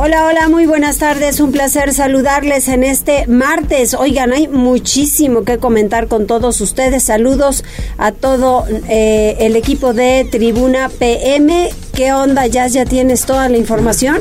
Hola, 0.00 0.26
hola, 0.26 0.48
muy 0.48 0.64
buenas 0.66 0.98
tardes. 0.98 1.40
Un 1.40 1.50
placer 1.50 1.92
saludarles 1.92 2.68
en 2.68 2.84
este 2.84 3.26
martes. 3.26 3.94
Oigan, 3.94 4.32
hay 4.32 4.46
muchísimo 4.46 5.42
que 5.42 5.58
comentar 5.58 6.06
con 6.06 6.28
todos 6.28 6.60
ustedes. 6.60 7.02
Saludos 7.02 7.64
a 7.98 8.12
todo 8.12 8.64
eh, 8.88 9.36
el 9.40 9.56
equipo 9.56 9.94
de 9.94 10.24
Tribuna 10.30 10.88
PM. 10.88 11.70
¿Qué 11.94 12.12
onda, 12.12 12.46
Jazz? 12.46 12.74
¿Ya 12.74 12.84
tienes 12.84 13.26
toda 13.26 13.48
la 13.48 13.56
información? 13.56 14.18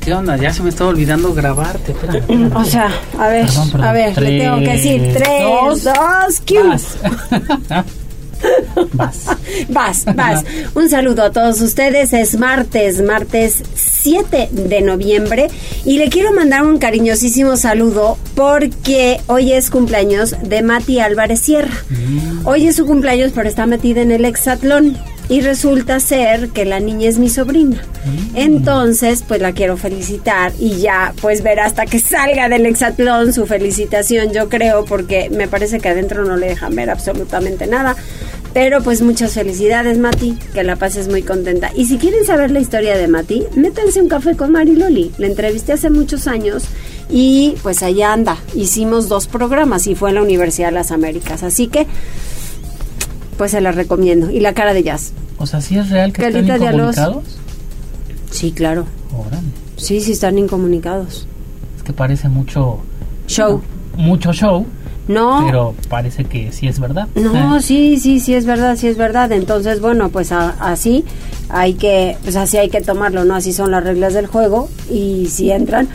¿Qué 0.00 0.12
onda? 0.14 0.36
Ya 0.36 0.52
se 0.52 0.64
me 0.64 0.70
está 0.70 0.86
olvidando 0.86 1.32
grabarte. 1.32 1.92
Espérame, 1.92 2.16
espérame. 2.18 2.56
O 2.56 2.64
sea, 2.64 2.90
a 3.16 3.28
ver, 3.28 3.46
Perdón, 3.46 3.70
perdón. 3.70 3.86
a 3.86 3.92
ver, 3.92 4.20
le 4.22 4.38
tengo 4.40 4.58
que 4.58 4.72
decir 4.72 5.12
Tres, 5.14 5.42
dos, 5.42 5.84
dos. 5.84 6.42
Vas. 8.92 9.26
Vas. 9.68 10.04
Vas. 10.14 10.44
Un 10.74 10.88
saludo 10.88 11.22
a 11.24 11.30
todos 11.30 11.60
ustedes. 11.60 12.12
Es 12.12 12.38
martes, 12.38 13.02
martes 13.02 13.62
7 13.74 14.48
de 14.52 14.80
noviembre. 14.80 15.48
Y 15.84 15.98
le 15.98 16.08
quiero 16.08 16.32
mandar 16.32 16.62
un 16.64 16.78
cariñosísimo 16.78 17.56
saludo 17.56 18.18
porque 18.34 19.20
hoy 19.26 19.52
es 19.52 19.70
cumpleaños 19.70 20.36
de 20.42 20.62
Mati 20.62 21.00
Álvarez 21.00 21.40
Sierra. 21.40 21.74
Hoy 22.44 22.66
es 22.66 22.76
su 22.76 22.86
cumpleaños, 22.86 23.32
pero 23.34 23.48
está 23.48 23.66
metida 23.66 24.00
en 24.00 24.10
el 24.12 24.24
hexatlón. 24.24 24.96
Y 25.30 25.40
resulta 25.40 25.98
ser 26.00 26.50
que 26.50 26.66
la 26.66 26.80
niña 26.80 27.08
es 27.08 27.18
mi 27.18 27.30
sobrina. 27.30 27.82
Entonces, 28.34 29.24
pues 29.26 29.40
la 29.40 29.52
quiero 29.52 29.78
felicitar 29.78 30.52
y 30.58 30.80
ya, 30.80 31.14
pues 31.22 31.42
ver 31.42 31.60
hasta 31.60 31.86
que 31.86 32.00
salga 32.00 32.48
del 32.48 32.66
hexatlón 32.66 33.32
su 33.32 33.46
felicitación, 33.46 34.32
yo 34.32 34.48
creo, 34.48 34.84
porque 34.84 35.30
me 35.30 35.48
parece 35.48 35.80
que 35.80 35.88
adentro 35.88 36.24
no 36.24 36.36
le 36.36 36.48
dejan 36.48 36.74
ver 36.74 36.90
absolutamente 36.90 37.66
nada. 37.66 37.96
Pero 38.52 38.82
pues 38.82 39.00
muchas 39.00 39.32
felicidades, 39.34 39.98
Mati, 39.98 40.36
que 40.52 40.64
la 40.64 40.74
pases 40.76 41.06
muy 41.08 41.22
contenta. 41.22 41.70
Y 41.76 41.86
si 41.86 41.98
quieren 41.98 42.24
saber 42.24 42.50
la 42.50 42.58
historia 42.58 42.98
de 42.98 43.06
Mati, 43.06 43.44
métanse 43.54 44.02
un 44.02 44.08
café 44.08 44.36
con 44.36 44.50
Mariloli. 44.50 45.12
La 45.18 45.28
entrevisté 45.28 45.72
hace 45.72 45.88
muchos 45.88 46.26
años 46.26 46.64
y 47.08 47.54
pues 47.62 47.82
allá 47.84 48.12
anda. 48.12 48.36
Hicimos 48.54 49.08
dos 49.08 49.28
programas 49.28 49.86
y 49.86 49.94
fue 49.94 50.08
en 50.08 50.16
la 50.16 50.22
Universidad 50.22 50.68
de 50.68 50.74
las 50.74 50.90
Américas. 50.90 51.44
Así 51.44 51.68
que, 51.68 51.86
pues 53.40 53.52
se 53.52 53.62
la 53.62 53.72
recomiendo. 53.72 54.30
Y 54.30 54.40
la 54.40 54.52
cara 54.52 54.74
de 54.74 54.82
jazz. 54.82 55.14
O 55.38 55.46
sea, 55.46 55.62
¿sí 55.62 55.78
es 55.78 55.88
real 55.88 56.12
que 56.12 56.26
están 56.26 56.44
incomunicados? 56.44 57.24
Sí, 58.30 58.52
claro. 58.52 58.84
Órale. 59.16 59.46
Sí, 59.78 60.02
sí 60.02 60.12
están 60.12 60.36
incomunicados. 60.38 61.26
Es 61.78 61.82
que 61.82 61.94
parece 61.94 62.28
mucho... 62.28 62.80
Show. 63.28 63.62
Mucho 63.96 64.34
show, 64.34 64.66
No. 65.08 65.42
pero 65.46 65.74
parece 65.88 66.24
que 66.26 66.52
sí 66.52 66.68
es 66.68 66.78
verdad. 66.80 67.08
No, 67.14 67.56
Eh, 67.56 67.62
sí, 67.62 67.98
sí, 67.98 68.20
sí 68.20 68.34
es 68.34 68.44
verdad, 68.44 68.76
sí 68.76 68.88
es 68.88 68.98
verdad. 68.98 69.32
Entonces, 69.32 69.80
bueno, 69.80 70.10
pues 70.10 70.32
a- 70.32 70.50
así 70.60 71.06
hay 71.48 71.72
que, 71.72 72.18
pues 72.22 72.36
así 72.36 72.58
hay 72.58 72.68
que 72.68 72.82
tomarlo, 72.82 73.24
¿no? 73.24 73.34
Así 73.36 73.54
son 73.54 73.70
las 73.70 73.82
reglas 73.84 74.12
del 74.12 74.26
juego 74.26 74.68
y 74.90 75.28
si 75.30 75.50
entran 75.50 75.88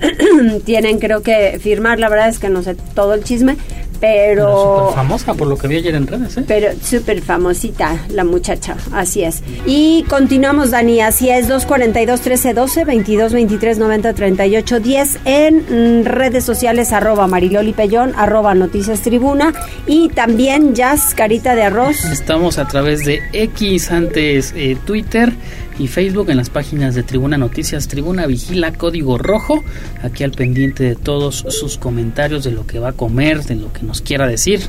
tienen 0.64 1.00
creo 1.00 1.22
que 1.24 1.58
firmar. 1.60 1.98
La 1.98 2.08
verdad 2.08 2.28
es 2.28 2.38
que 2.38 2.48
no 2.48 2.62
sé 2.62 2.76
todo 2.94 3.14
el 3.14 3.24
chisme, 3.24 3.56
Pero 4.02 4.32
pero 4.32 4.92
famosa 4.94 5.34
por 5.34 5.46
lo 5.46 5.56
que 5.56 5.68
vi 5.68 5.76
ayer 5.76 5.94
en 5.94 6.06
redes, 6.06 6.36
¿eh? 6.36 6.44
pero 6.46 6.68
súper 6.82 7.22
famosita 7.22 7.96
la 8.08 8.24
muchacha, 8.24 8.76
así 8.92 9.24
es. 9.24 9.42
Y 9.66 10.04
continuamos, 10.08 10.70
Dani, 10.70 11.00
así 11.00 11.30
es, 11.30 11.48
242-1312, 11.48 13.06
22-23-90-38-10 13.06 15.18
en 15.24 16.02
mm, 16.02 16.04
redes 16.06 16.44
sociales, 16.44 16.92
arroba 16.92 17.26
Mariloli 17.26 17.72
Pellón, 17.72 18.12
arroba 18.16 18.54
Noticias 18.54 19.00
Tribuna 19.02 19.52
y 19.86 20.08
también 20.08 20.74
Jazz 20.74 21.14
Carita 21.14 21.54
de 21.54 21.64
Arroz. 21.64 22.04
Estamos 22.06 22.58
a 22.58 22.66
través 22.66 23.04
de 23.04 23.20
X, 23.32 23.90
antes 23.90 24.54
eh, 24.56 24.76
Twitter 24.84 25.32
y 25.78 25.88
Facebook 25.88 26.30
en 26.30 26.36
las 26.36 26.50
páginas 26.50 26.94
de 26.94 27.02
Tribuna 27.02 27.38
Noticias, 27.38 27.88
Tribuna 27.88 28.26
Vigila, 28.26 28.72
Código 28.72 29.18
Rojo, 29.18 29.64
aquí 30.02 30.24
al 30.24 30.32
pendiente 30.32 30.84
de 30.84 30.96
todos 30.96 31.44
sus 31.48 31.78
comentarios, 31.78 32.44
de 32.44 32.50
lo 32.50 32.66
que 32.66 32.78
va 32.78 32.90
a 32.90 32.92
comer, 32.92 33.42
de 33.44 33.56
lo 33.56 33.72
que 33.72 33.82
nos 33.82 34.00
quiera 34.00 34.26
decir, 34.26 34.60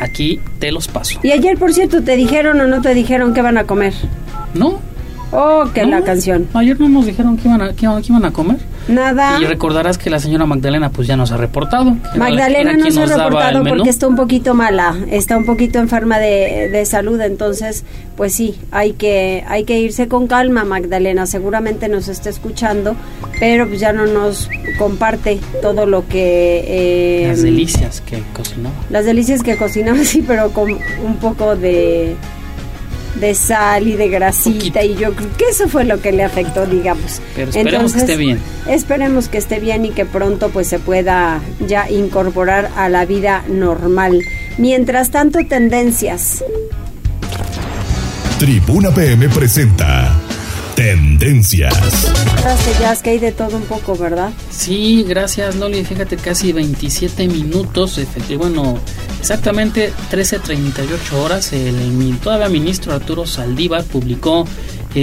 aquí 0.00 0.40
te 0.58 0.72
los 0.72 0.88
paso. 0.88 1.20
Y 1.22 1.30
ayer, 1.30 1.58
por 1.58 1.72
cierto, 1.72 2.02
¿te 2.02 2.16
dijeron 2.16 2.60
o 2.60 2.66
no 2.66 2.80
te 2.80 2.94
dijeron 2.94 3.34
qué 3.34 3.42
van 3.42 3.58
a 3.58 3.64
comer? 3.64 3.94
¿No? 4.54 4.80
Oh, 5.32 5.64
que 5.72 5.82
¿No? 5.82 5.88
la 5.90 6.02
canción. 6.02 6.46
Ayer 6.54 6.78
no 6.78 6.88
nos 6.88 7.06
dijeron 7.06 7.36
que 7.38 7.48
iban 7.48 7.62
a, 7.62 7.72
que 7.72 7.86
iban, 7.86 8.02
que 8.02 8.08
iban 8.12 8.24
a 8.24 8.32
comer. 8.32 8.58
Nada. 8.88 9.38
Y 9.40 9.44
recordarás 9.44 9.96
que 9.96 10.10
la 10.10 10.18
señora 10.18 10.44
Magdalena 10.44 10.90
pues 10.90 11.06
ya 11.08 11.16
nos 11.16 11.32
ha 11.32 11.36
reportado. 11.36 11.96
Magdalena 12.16 12.74
no 12.74 12.90
se 12.90 13.00
ha 13.02 13.06
reportado 13.06 13.64
porque 13.64 13.88
está 13.90 14.08
un 14.08 14.16
poquito 14.16 14.54
mala, 14.54 14.94
está 15.10 15.36
un 15.38 15.46
poquito 15.46 15.78
enferma 15.78 16.18
de, 16.18 16.68
de 16.70 16.84
salud, 16.84 17.20
entonces, 17.20 17.84
pues 18.16 18.34
sí, 18.34 18.56
hay 18.72 18.92
que, 18.92 19.44
hay 19.48 19.64
que 19.64 19.78
irse 19.78 20.08
con 20.08 20.26
calma, 20.26 20.64
Magdalena, 20.64 21.26
seguramente 21.26 21.88
nos 21.88 22.08
está 22.08 22.28
escuchando, 22.28 22.94
pero 23.40 23.66
pues 23.68 23.80
ya 23.80 23.92
no 23.92 24.06
nos 24.06 24.50
comparte 24.78 25.38
todo 25.62 25.86
lo 25.86 26.06
que... 26.08 26.64
eh, 26.66 27.28
Las 27.28 27.42
delicias 27.42 28.00
que 28.00 28.22
cocinaba. 28.34 28.74
Las 28.90 29.04
delicias 29.04 29.42
que 29.42 29.56
cocinaba, 29.56 29.98
sí, 30.04 30.22
pero 30.26 30.50
con 30.50 30.72
un 30.72 31.16
poco 31.20 31.54
de 31.56 32.16
de 33.16 33.34
sal 33.34 33.86
y 33.86 33.92
de 33.96 34.08
grasita 34.08 34.80
Poquito. 34.80 34.84
y 34.84 34.94
yo 34.96 35.14
creo 35.14 35.28
que 35.36 35.44
eso 35.50 35.68
fue 35.68 35.84
lo 35.84 36.00
que 36.00 36.12
le 36.12 36.24
afectó 36.24 36.66
digamos 36.66 37.20
Pero 37.36 37.50
esperemos 37.50 37.92
que 37.92 37.98
esté 38.00 38.16
bien. 38.16 38.38
esperemos 38.68 39.28
que 39.28 39.38
esté 39.38 39.60
bien 39.60 39.84
y 39.84 39.90
que 39.90 40.04
pronto 40.06 40.48
pues 40.50 40.66
se 40.68 40.78
pueda 40.78 41.40
ya 41.66 41.90
incorporar 41.90 42.70
a 42.76 42.88
la 42.88 43.04
vida 43.04 43.44
normal 43.48 44.20
mientras 44.58 45.10
tanto 45.10 45.38
tendencias 45.46 46.42
Tribuna 48.38 48.90
PM 48.90 49.28
presenta 49.28 50.18
Tendencias. 50.82 52.12
Es 52.92 53.02
que 53.02 53.10
hay 53.10 53.20
de 53.20 53.30
todo 53.30 53.56
un 53.56 53.62
poco 53.62 53.96
verdad 53.96 54.32
Sí, 54.50 55.04
gracias 55.08 55.54
Loli. 55.54 55.84
Fíjate, 55.84 56.16
casi 56.16 56.52
27 56.52 57.28
minutos. 57.28 58.00
Bueno, 58.36 58.80
exactamente 59.20 59.92
13.38 60.10 61.12
horas. 61.12 61.52
El 61.52 62.18
todavía 62.18 62.48
ministro 62.48 62.92
Arturo 62.94 63.26
Saldívar 63.26 63.84
publicó 63.84 64.44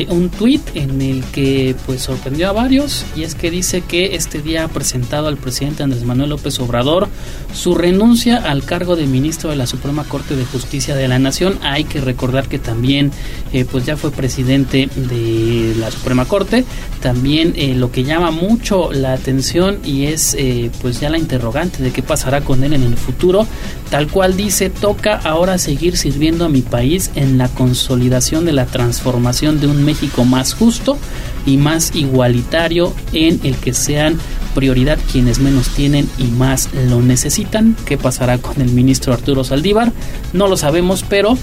un 0.09 0.29
tuit 0.29 0.61
en 0.75 1.01
el 1.01 1.23
que 1.25 1.75
pues 1.85 2.01
sorprendió 2.01 2.49
a 2.49 2.51
varios. 2.51 3.05
Y 3.15 3.23
es 3.23 3.35
que 3.35 3.51
dice 3.51 3.81
que 3.81 4.15
este 4.15 4.41
día 4.41 4.65
ha 4.65 4.67
presentado 4.67 5.27
al 5.27 5.37
presidente 5.37 5.83
Andrés 5.83 6.03
Manuel 6.03 6.29
López 6.29 6.59
Obrador 6.59 7.07
su 7.53 7.75
renuncia 7.75 8.37
al 8.37 8.63
cargo 8.63 8.95
de 8.95 9.07
ministro 9.07 9.49
de 9.49 9.55
la 9.55 9.67
Suprema 9.67 10.03
Corte 10.03 10.35
de 10.35 10.45
Justicia 10.45 10.95
de 10.95 11.07
la 11.07 11.19
Nación. 11.19 11.57
Hay 11.61 11.83
que 11.83 12.01
recordar 12.01 12.47
que 12.47 12.59
también 12.59 13.11
eh, 13.53 13.65
pues 13.69 13.85
ya 13.85 13.97
fue 13.97 14.11
presidente 14.11 14.89
de 14.95 15.75
la 15.79 15.91
Suprema 15.91 16.25
Corte. 16.25 16.65
También 17.01 17.53
eh, 17.55 17.73
lo 17.75 17.91
que 17.91 18.03
llama 18.03 18.31
mucho 18.31 18.91
la 18.91 19.13
atención 19.13 19.79
y 19.83 20.05
es 20.05 20.35
eh, 20.37 20.69
pues 20.81 20.99
ya 20.99 21.09
la 21.09 21.17
interrogante 21.17 21.81
de 21.83 21.91
qué 21.91 22.03
pasará 22.03 22.41
con 22.41 22.63
él 22.63 22.73
en 22.73 22.83
el 22.83 22.97
futuro. 22.97 23.47
Tal 23.89 24.07
cual 24.07 24.37
dice, 24.37 24.69
toca 24.69 25.15
ahora 25.15 25.57
seguir 25.57 25.97
sirviendo 25.97 26.45
a 26.45 26.49
mi 26.49 26.61
país 26.61 27.11
en 27.15 27.37
la 27.37 27.47
consolidación 27.47 28.45
de 28.45 28.51
la 28.51 28.65
transformación 28.65 29.59
de 29.59 29.67
un 29.67 29.78
México 29.85 30.25
más 30.25 30.53
justo 30.53 30.97
y 31.45 31.57
más 31.57 31.95
igualitario 31.95 32.93
en 33.13 33.39
el 33.43 33.55
que 33.55 33.73
sean 33.73 34.17
prioridad 34.55 34.97
quienes 35.11 35.39
menos 35.39 35.69
tienen 35.69 36.09
y 36.17 36.25
más 36.25 36.69
lo 36.89 37.01
necesitan. 37.01 37.75
¿Qué 37.85 37.97
pasará 37.97 38.37
con 38.37 38.61
el 38.61 38.71
ministro 38.71 39.13
Arturo 39.13 39.43
Saldívar? 39.43 39.91
No 40.33 40.47
lo 40.47 40.57
sabemos, 40.57 41.05
pero 41.07 41.37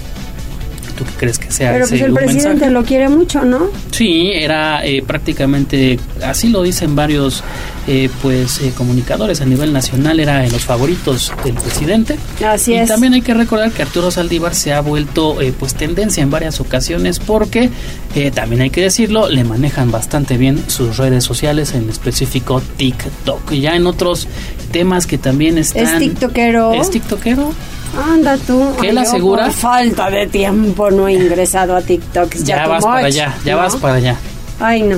¿tú 0.97 1.05
qué 1.05 1.11
crees 1.17 1.39
que 1.39 1.51
sea 1.51 1.71
pero 1.71 1.85
ese 1.85 1.95
pues 1.95 2.01
el 2.01 2.13
presidente 2.13 2.49
mensaje? 2.49 2.71
lo 2.71 2.83
quiere 2.83 3.09
mucho 3.09 3.43
no 3.43 3.67
Sí, 3.91 4.31
era 4.33 4.85
eh, 4.85 5.03
prácticamente, 5.05 5.99
así 6.23 6.49
lo 6.49 6.63
dicen 6.63 6.95
varios 6.95 7.43
eh, 7.87 8.09
pues 8.21 8.59
eh, 8.61 8.73
comunicadores 8.75 9.39
a 9.39 9.45
nivel 9.45 9.71
nacional, 9.71 10.19
era 10.19 10.39
de 10.39 10.51
los 10.51 10.65
favoritos 10.65 11.31
del 11.43 11.53
presidente. 11.53 12.17
así 12.45 12.73
y 12.73 12.75
es 12.75 12.89
también 12.89 13.13
hay 13.13 13.21
que 13.21 13.33
recordar 13.33 13.71
que 13.71 13.81
Arturo 13.81 14.11
Saldívar 14.11 14.55
se 14.55 14.73
ha 14.73 14.81
vuelto 14.81 15.41
eh, 15.41 15.53
pues 15.57 15.73
tendencia 15.73 16.21
en 16.21 16.29
varias 16.29 16.59
ocasiones 16.59 17.19
porque 17.19 17.69
eh, 18.13 18.31
también 18.31 18.61
hay 18.61 18.69
que 18.71 18.81
decirlo, 18.81 19.29
le 19.29 19.43
manejan 19.43 19.89
bastante 19.89 20.37
bien 20.37 20.61
sus 20.67 20.97
redes 20.97 21.23
sociales, 21.23 21.73
en 21.73 21.89
específico 21.89 22.61
TikTok. 22.77 23.53
Y 23.53 23.61
ya 23.61 23.75
en 23.75 23.87
otros 23.87 24.27
temas 24.71 25.07
que 25.07 25.17
también 25.17 25.57
están... 25.57 25.85
es 25.85 25.99
tiktokero 25.99 26.73
¿Es 26.73 26.89
tiktokero? 26.89 27.53
Anda 27.95 28.37
tú 28.37 28.63
¿Qué 28.81 28.93
yo 28.93 28.99
asegura? 28.99 29.45
por 29.45 29.53
falta 29.53 30.09
de 30.09 30.27
tiempo 30.27 30.89
no 30.91 31.07
he 31.07 31.13
ingresado 31.13 31.75
a 31.75 31.81
TikTok 31.81 32.35
Ya, 32.43 32.63
too 32.63 32.69
vas 32.71 32.83
para 32.83 32.95
much, 32.97 33.05
allá, 33.05 33.35
ya 33.45 33.51
¿no? 33.53 33.57
vas 33.59 33.75
para 33.77 33.93
allá. 33.95 34.15
ay 34.59 34.83
no 34.83 34.97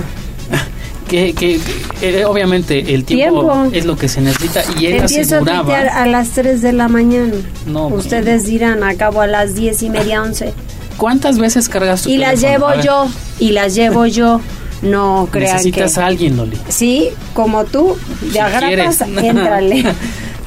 que, 1.08 1.34
que, 1.34 1.60
eh, 2.02 2.24
obviamente 2.26 2.94
el 2.94 3.04
tiempo, 3.04 3.68
es 3.72 3.86
lo 3.86 3.96
que 3.98 4.08
se 4.08 4.22
necesita 4.22 4.62
y 4.80 4.86
él 4.88 4.94
Empiezo 5.02 5.36
aseguraba 5.38 5.78
a 5.78 6.04
a 6.04 6.06
las 6.06 6.30
3 6.30 6.62
de 6.62 6.72
la 6.74 6.88
mañana. 6.88 7.34
No, 7.66 7.88
Ustedes 7.88 8.46
dirán, 8.46 8.84
acabo 8.84 9.22
a 9.22 9.28
las 9.28 9.56
10 9.56 9.82
y 9.84 9.90
media, 9.90 10.22
11. 10.22 10.54
¿Cuántas 10.98 11.40
veces 11.40 11.68
cargas 11.70 12.04
tu 12.04 12.10
Y 12.10 12.18
las 12.18 12.42
llevo 12.42 12.68
yo, 12.84 13.08
y 13.40 13.52
las 13.52 13.74
llevo 13.74 14.06
yo. 14.06 14.40
No 14.82 15.28
crean 15.32 15.54
Necesitas 15.54 15.98
a 15.98 16.06
alguien, 16.06 16.38
Loli. 16.38 16.58
Sí, 16.70 17.10
como 17.34 17.66
tú, 17.66 17.98
de 18.22 18.32
si 18.34 18.38
agrapas, 18.40 19.02
éntrale. 19.18 19.84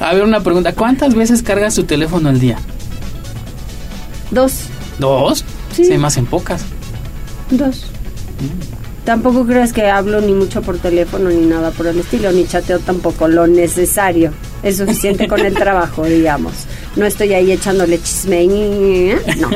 A 0.03 0.13
ver, 0.13 0.23
una 0.23 0.41
pregunta. 0.41 0.73
¿Cuántas 0.73 1.15
veces 1.15 1.41
cargas 1.41 1.75
tu 1.75 1.83
teléfono 1.83 2.29
al 2.29 2.39
día? 2.39 2.57
Dos. 4.31 4.65
¿Dos? 4.99 5.45
Sí. 5.73 5.85
Se 5.85 5.97
más 5.97 6.17
en 6.17 6.25
pocas. 6.25 6.65
Dos. 7.49 7.85
Mm. 8.39 9.05
Tampoco 9.05 9.45
creas 9.45 9.73
que 9.73 9.89
hablo 9.89 10.21
ni 10.21 10.33
mucho 10.33 10.61
por 10.61 10.77
teléfono 10.77 11.29
ni 11.29 11.45
nada 11.45 11.71
por 11.71 11.87
el 11.87 11.99
estilo, 11.99 12.31
ni 12.31 12.45
chateo 12.45 12.79
tampoco 12.79 13.27
lo 13.27 13.47
necesario. 13.47 14.31
Es 14.63 14.77
suficiente 14.77 15.27
con 15.27 15.45
el 15.45 15.53
trabajo, 15.53 16.05
digamos. 16.05 16.53
No 16.95 17.05
estoy 17.05 17.33
ahí 17.33 17.51
echándole 17.51 17.99
chisme. 18.01 18.47
No. 19.39 19.49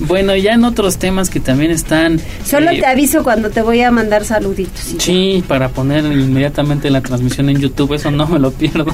bueno, 0.00 0.36
ya 0.36 0.52
en 0.52 0.64
otros 0.64 0.98
temas 0.98 1.30
que 1.30 1.40
también 1.40 1.70
están. 1.70 2.20
Solo 2.44 2.70
eh, 2.70 2.80
te 2.80 2.86
aviso 2.86 3.22
cuando 3.22 3.50
te 3.50 3.62
voy 3.62 3.80
a 3.80 3.90
mandar 3.90 4.24
saluditos. 4.24 4.94
Sí, 4.98 5.42
para 5.48 5.70
poner 5.70 6.04
inmediatamente 6.04 6.90
la 6.90 7.00
transmisión 7.00 7.48
en 7.48 7.58
YouTube, 7.58 7.94
eso 7.94 8.10
no 8.10 8.26
me 8.26 8.38
lo 8.38 8.50
pierdo. 8.50 8.86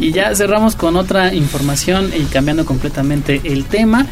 y 0.00 0.12
ya 0.12 0.34
cerramos 0.34 0.76
con 0.76 0.96
otra 0.96 1.34
información 1.34 2.10
y 2.14 2.24
cambiando 2.24 2.64
completamente 2.64 3.40
el 3.44 3.64
tema. 3.64 4.06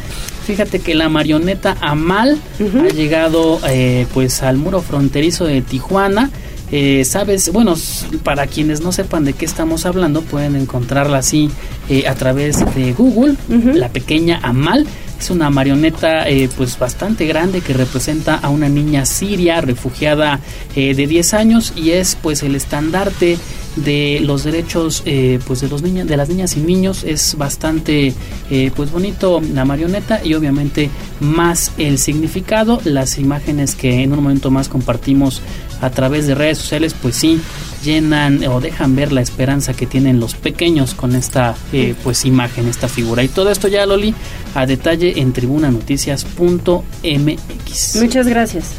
Fíjate 0.45 0.79
que 0.79 0.93
la 0.93 1.07
marioneta 1.07 1.77
Amal 1.79 2.37
ha 2.59 2.93
llegado 2.93 3.59
eh, 3.67 4.07
pues 4.13 4.43
al 4.43 4.57
muro 4.57 4.81
fronterizo 4.81 5.45
de 5.45 5.61
Tijuana. 5.61 6.29
Eh, 6.75 7.05
sabes, 7.05 7.53
bueno, 7.53 7.75
para 8.23 8.47
quienes 8.47 8.81
no 8.81 8.91
sepan 8.91 9.25
de 9.25 9.33
qué 9.33 9.45
estamos 9.45 9.85
hablando, 9.85 10.23
pueden 10.23 10.55
encontrarla 10.55 11.19
así 11.19 11.51
eh, 11.87 12.07
a 12.07 12.15
través 12.15 12.65
de 12.73 12.93
Google, 12.93 13.35
la 13.47 13.89
pequeña 13.89 14.39
Amal. 14.41 14.87
Es 15.19 15.29
una 15.29 15.51
marioneta 15.51 16.25
pues 16.57 16.77
bastante 16.77 17.27
grande 17.27 17.61
que 17.61 17.73
representa 17.73 18.35
a 18.35 18.49
una 18.49 18.67
niña 18.67 19.05
siria 19.05 19.61
refugiada 19.61 20.41
de 20.75 20.93
10 20.93 21.33
años 21.33 21.71
y 21.77 21.91
es 21.91 22.17
pues 22.21 22.43
el 22.43 22.55
estandarte 22.55 23.37
de 23.75 24.19
los 24.21 24.43
derechos 24.43 25.01
eh, 25.05 25.39
pues 25.47 25.61
de 25.61 25.67
los 25.67 25.81
niños 25.81 26.07
de 26.07 26.17
las 26.17 26.29
niñas 26.29 26.55
y 26.57 26.61
niños 26.61 27.03
es 27.03 27.35
bastante 27.37 28.13
eh, 28.49 28.71
pues 28.75 28.91
bonito 28.91 29.41
la 29.53 29.65
marioneta 29.65 30.23
y 30.23 30.35
obviamente 30.35 30.89
más 31.19 31.71
el 31.77 31.97
significado 31.97 32.79
las 32.83 33.17
imágenes 33.17 33.75
que 33.75 34.03
en 34.03 34.11
un 34.11 34.21
momento 34.23 34.51
más 34.51 34.69
compartimos 34.69 35.41
a 35.83 35.89
través 35.89 36.27
de 36.27 36.35
redes 36.35 36.59
sociales 36.59 36.95
pues 36.99 37.15
sí 37.15 37.41
llenan 37.83 38.43
o 38.45 38.61
dejan 38.61 38.95
ver 38.95 39.11
la 39.11 39.21
esperanza 39.21 39.73
que 39.73 39.85
tienen 39.85 40.21
los 40.21 40.33
pequeños 40.33 40.93
con 40.93 41.13
esta 41.13 41.55
eh, 41.73 41.93
pues 42.03 42.23
imagen 42.23 42.69
esta 42.69 42.87
figura 42.87 43.21
y 43.21 43.27
todo 43.27 43.51
esto 43.51 43.67
ya 43.67 43.85
Loli 43.85 44.15
a 44.55 44.65
detalle 44.65 45.19
en 45.19 45.33
tribunanoticias.mx 45.33 47.95
muchas 48.01 48.27
gracias 48.27 48.71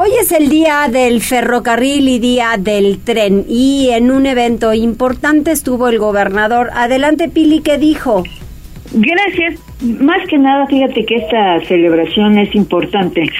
Hoy 0.00 0.10
es 0.20 0.30
el 0.30 0.48
día 0.48 0.88
del 0.88 1.20
ferrocarril 1.20 2.08
y 2.08 2.20
día 2.20 2.54
del 2.56 3.00
tren 3.00 3.44
y 3.48 3.88
en 3.90 4.12
un 4.12 4.26
evento 4.26 4.72
importante 4.72 5.50
estuvo 5.50 5.88
el 5.88 5.98
gobernador. 5.98 6.70
Adelante 6.72 7.28
Pili, 7.28 7.62
¿qué 7.62 7.78
dijo? 7.78 8.22
Gracias. 8.92 9.58
Más 9.80 10.26
que 10.26 10.38
nada, 10.38 10.66
fíjate 10.66 11.04
que 11.04 11.14
esta 11.16 11.60
celebración 11.60 12.36
es 12.36 12.52
importante 12.56 13.30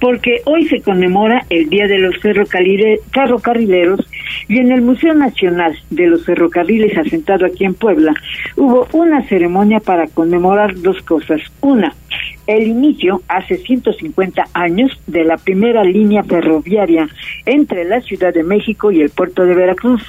porque 0.00 0.42
hoy 0.44 0.64
se 0.68 0.80
conmemora 0.80 1.44
el 1.50 1.68
Día 1.68 1.88
de 1.88 1.98
los 1.98 2.14
Ferrocarrileros 2.20 4.06
y 4.46 4.58
en 4.58 4.70
el 4.70 4.82
Museo 4.82 5.12
Nacional 5.14 5.76
de 5.90 6.06
los 6.06 6.24
Ferrocarriles 6.24 6.96
asentado 6.96 7.46
aquí 7.46 7.64
en 7.64 7.74
Puebla 7.74 8.14
hubo 8.54 8.86
una 8.92 9.26
ceremonia 9.26 9.80
para 9.80 10.06
conmemorar 10.06 10.80
dos 10.80 11.02
cosas. 11.02 11.40
Una, 11.62 11.92
el 12.46 12.68
inicio 12.68 13.22
hace 13.26 13.56
150 13.56 14.46
años 14.54 14.92
de 15.08 15.24
la 15.24 15.36
primera 15.36 15.82
línea 15.82 16.22
ferroviaria 16.22 17.08
entre 17.44 17.84
la 17.84 18.00
Ciudad 18.02 18.32
de 18.32 18.44
México 18.44 18.92
y 18.92 19.00
el 19.00 19.10
puerto 19.10 19.44
de 19.44 19.54
Veracruz. 19.54 20.02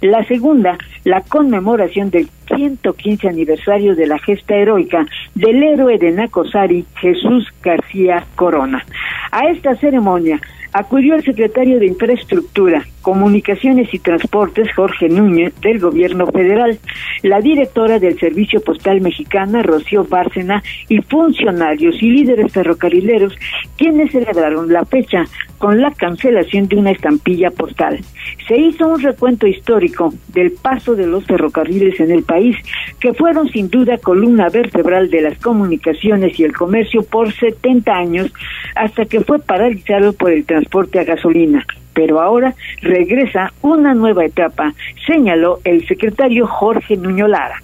La 0.00 0.24
segunda, 0.24 0.78
la 1.04 1.20
conmemoración 1.20 2.10
del 2.10 2.28
115 2.46 3.28
aniversario 3.28 3.94
de 3.94 4.06
la 4.06 4.18
gesta 4.18 4.56
heroica 4.56 5.06
del 5.34 5.62
héroe 5.62 5.98
de 5.98 6.10
Nacosari, 6.10 6.86
Jesús 6.96 7.46
García 7.62 8.24
Corona. 8.34 8.84
A 9.30 9.48
esta 9.48 9.76
ceremonia 9.76 10.40
acudió 10.72 11.16
el 11.16 11.24
secretario 11.24 11.78
de 11.78 11.86
Infraestructura, 11.86 12.84
Comunicaciones 13.02 13.92
y 13.94 13.98
Transportes, 13.98 14.68
Jorge 14.74 15.08
Núñez, 15.08 15.58
del 15.60 15.78
Gobierno 15.78 16.26
Federal, 16.26 16.78
la 17.22 17.40
directora 17.40 17.98
del 17.98 18.18
Servicio 18.18 18.60
Postal 18.60 19.00
Mexicana, 19.00 19.62
Rocío 19.62 20.04
Bárcena, 20.04 20.62
y 20.88 21.00
funcionarios 21.02 22.02
y 22.02 22.10
líderes 22.10 22.52
ferrocarrileros, 22.52 23.34
quienes 23.76 24.12
celebraron 24.12 24.72
la 24.72 24.84
fecha 24.84 25.24
con 25.58 25.80
la 25.80 25.90
cancelación 25.90 26.68
de 26.68 26.76
una 26.76 26.90
estampilla 26.90 27.50
postal. 27.50 28.00
Se 28.48 28.56
hizo 28.56 28.88
un 28.88 29.00
recuento 29.00 29.46
histórico 29.46 30.12
del 30.28 30.52
paso 30.52 30.94
de 30.94 31.06
los 31.06 31.24
ferrocarriles 31.24 32.00
en 32.00 32.10
el 32.10 32.22
país, 32.22 32.56
que 32.98 33.14
fueron 33.14 33.48
sin 33.50 33.68
duda 33.68 33.98
columna 33.98 34.48
vertebral 34.48 35.10
de 35.10 35.22
las 35.22 35.38
comunicaciones 35.38 36.38
y 36.38 36.44
el 36.44 36.56
comercio 36.56 37.02
por 37.02 37.32
70 37.32 37.92
años, 37.92 38.32
hasta 38.74 39.04
que 39.06 39.20
fue 39.20 39.38
paralizado 39.38 40.12
por 40.12 40.32
el 40.32 40.44
transporte 40.44 40.98
a 40.98 41.04
gasolina 41.04 41.66
pero 41.94 42.20
ahora 42.20 42.54
regresa 42.82 43.52
una 43.62 43.94
nueva 43.94 44.24
etapa, 44.24 44.72
señaló 45.06 45.58
el 45.64 45.86
secretario 45.86 46.46
Jorge 46.46 46.96
Nuño 46.96 47.28
Lara. 47.28 47.60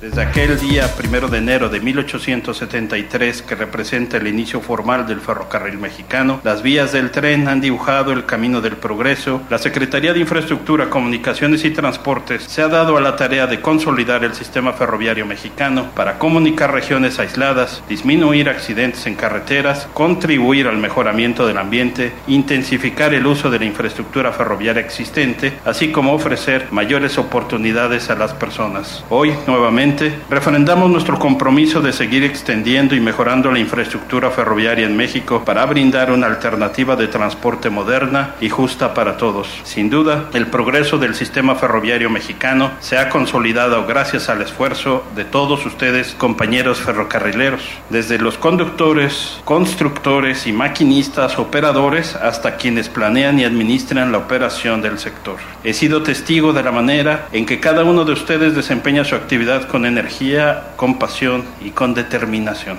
Desde 0.00 0.20
aquel 0.20 0.60
día 0.60 0.94
primero 0.94 1.28
de 1.28 1.38
enero 1.38 1.70
de 1.70 1.80
1873, 1.80 3.40
que 3.40 3.54
representa 3.54 4.18
el 4.18 4.26
inicio 4.26 4.60
formal 4.60 5.06
del 5.06 5.22
ferrocarril 5.22 5.78
mexicano, 5.78 6.38
las 6.44 6.60
vías 6.60 6.92
del 6.92 7.10
tren 7.10 7.48
han 7.48 7.62
dibujado 7.62 8.12
el 8.12 8.26
camino 8.26 8.60
del 8.60 8.76
progreso. 8.76 9.40
La 9.48 9.56
Secretaría 9.56 10.12
de 10.12 10.20
Infraestructura, 10.20 10.90
Comunicaciones 10.90 11.64
y 11.64 11.70
Transportes 11.70 12.42
se 12.42 12.60
ha 12.60 12.68
dado 12.68 12.98
a 12.98 13.00
la 13.00 13.16
tarea 13.16 13.46
de 13.46 13.62
consolidar 13.62 14.22
el 14.22 14.34
sistema 14.34 14.74
ferroviario 14.74 15.24
mexicano 15.24 15.86
para 15.94 16.18
comunicar 16.18 16.74
regiones 16.74 17.18
aisladas, 17.18 17.82
disminuir 17.88 18.50
accidentes 18.50 19.06
en 19.06 19.14
carreteras, 19.14 19.88
contribuir 19.94 20.66
al 20.66 20.76
mejoramiento 20.76 21.46
del 21.46 21.56
ambiente, 21.56 22.12
intensificar 22.26 23.14
el 23.14 23.26
uso 23.26 23.48
de 23.48 23.60
la 23.60 23.64
infraestructura 23.64 24.30
ferroviaria 24.32 24.82
existente, 24.82 25.54
así 25.64 25.90
como 25.90 26.12
ofrecer 26.12 26.66
mayores 26.70 27.16
oportunidades 27.16 28.10
a 28.10 28.14
las 28.14 28.34
personas. 28.34 29.02
Hoy, 29.08 29.32
nuevamente, 29.46 29.85
refrendamos 30.28 30.90
nuestro 30.90 31.18
compromiso 31.18 31.80
de 31.80 31.92
seguir 31.92 32.24
extendiendo 32.24 32.94
y 32.94 33.00
mejorando 33.00 33.52
la 33.52 33.58
infraestructura 33.58 34.30
ferroviaria 34.30 34.86
en 34.86 34.96
México 34.96 35.44
para 35.44 35.64
brindar 35.66 36.10
una 36.10 36.26
alternativa 36.26 36.96
de 36.96 37.06
transporte 37.06 37.70
moderna 37.70 38.34
y 38.40 38.48
justa 38.48 38.94
para 38.94 39.16
todos. 39.16 39.48
Sin 39.64 39.90
duda, 39.90 40.28
el 40.32 40.48
progreso 40.48 40.98
del 40.98 41.14
sistema 41.14 41.54
ferroviario 41.54 42.10
mexicano 42.10 42.70
se 42.80 42.98
ha 42.98 43.08
consolidado 43.08 43.86
gracias 43.86 44.28
al 44.28 44.42
esfuerzo 44.42 45.04
de 45.14 45.24
todos 45.24 45.64
ustedes, 45.66 46.14
compañeros 46.14 46.80
ferrocarrileros, 46.80 47.62
desde 47.90 48.18
los 48.18 48.38
conductores, 48.38 49.40
constructores 49.44 50.46
y 50.46 50.52
maquinistas, 50.52 51.38
operadores, 51.38 52.16
hasta 52.16 52.56
quienes 52.56 52.88
planean 52.88 53.38
y 53.38 53.44
administran 53.44 54.12
la 54.12 54.18
operación 54.18 54.82
del 54.82 54.98
sector. 54.98 55.36
He 55.62 55.74
sido 55.74 56.02
testigo 56.02 56.52
de 56.52 56.62
la 56.62 56.72
manera 56.72 57.28
en 57.32 57.46
que 57.46 57.60
cada 57.60 57.84
uno 57.84 58.04
de 58.04 58.12
ustedes 58.12 58.54
desempeña 58.54 59.04
su 59.04 59.14
actividad 59.14 59.68
con 59.68 59.75
energía, 59.84 60.72
con 60.76 60.98
pasión 60.98 61.44
y 61.60 61.70
con 61.70 61.92
determinación. 61.92 62.78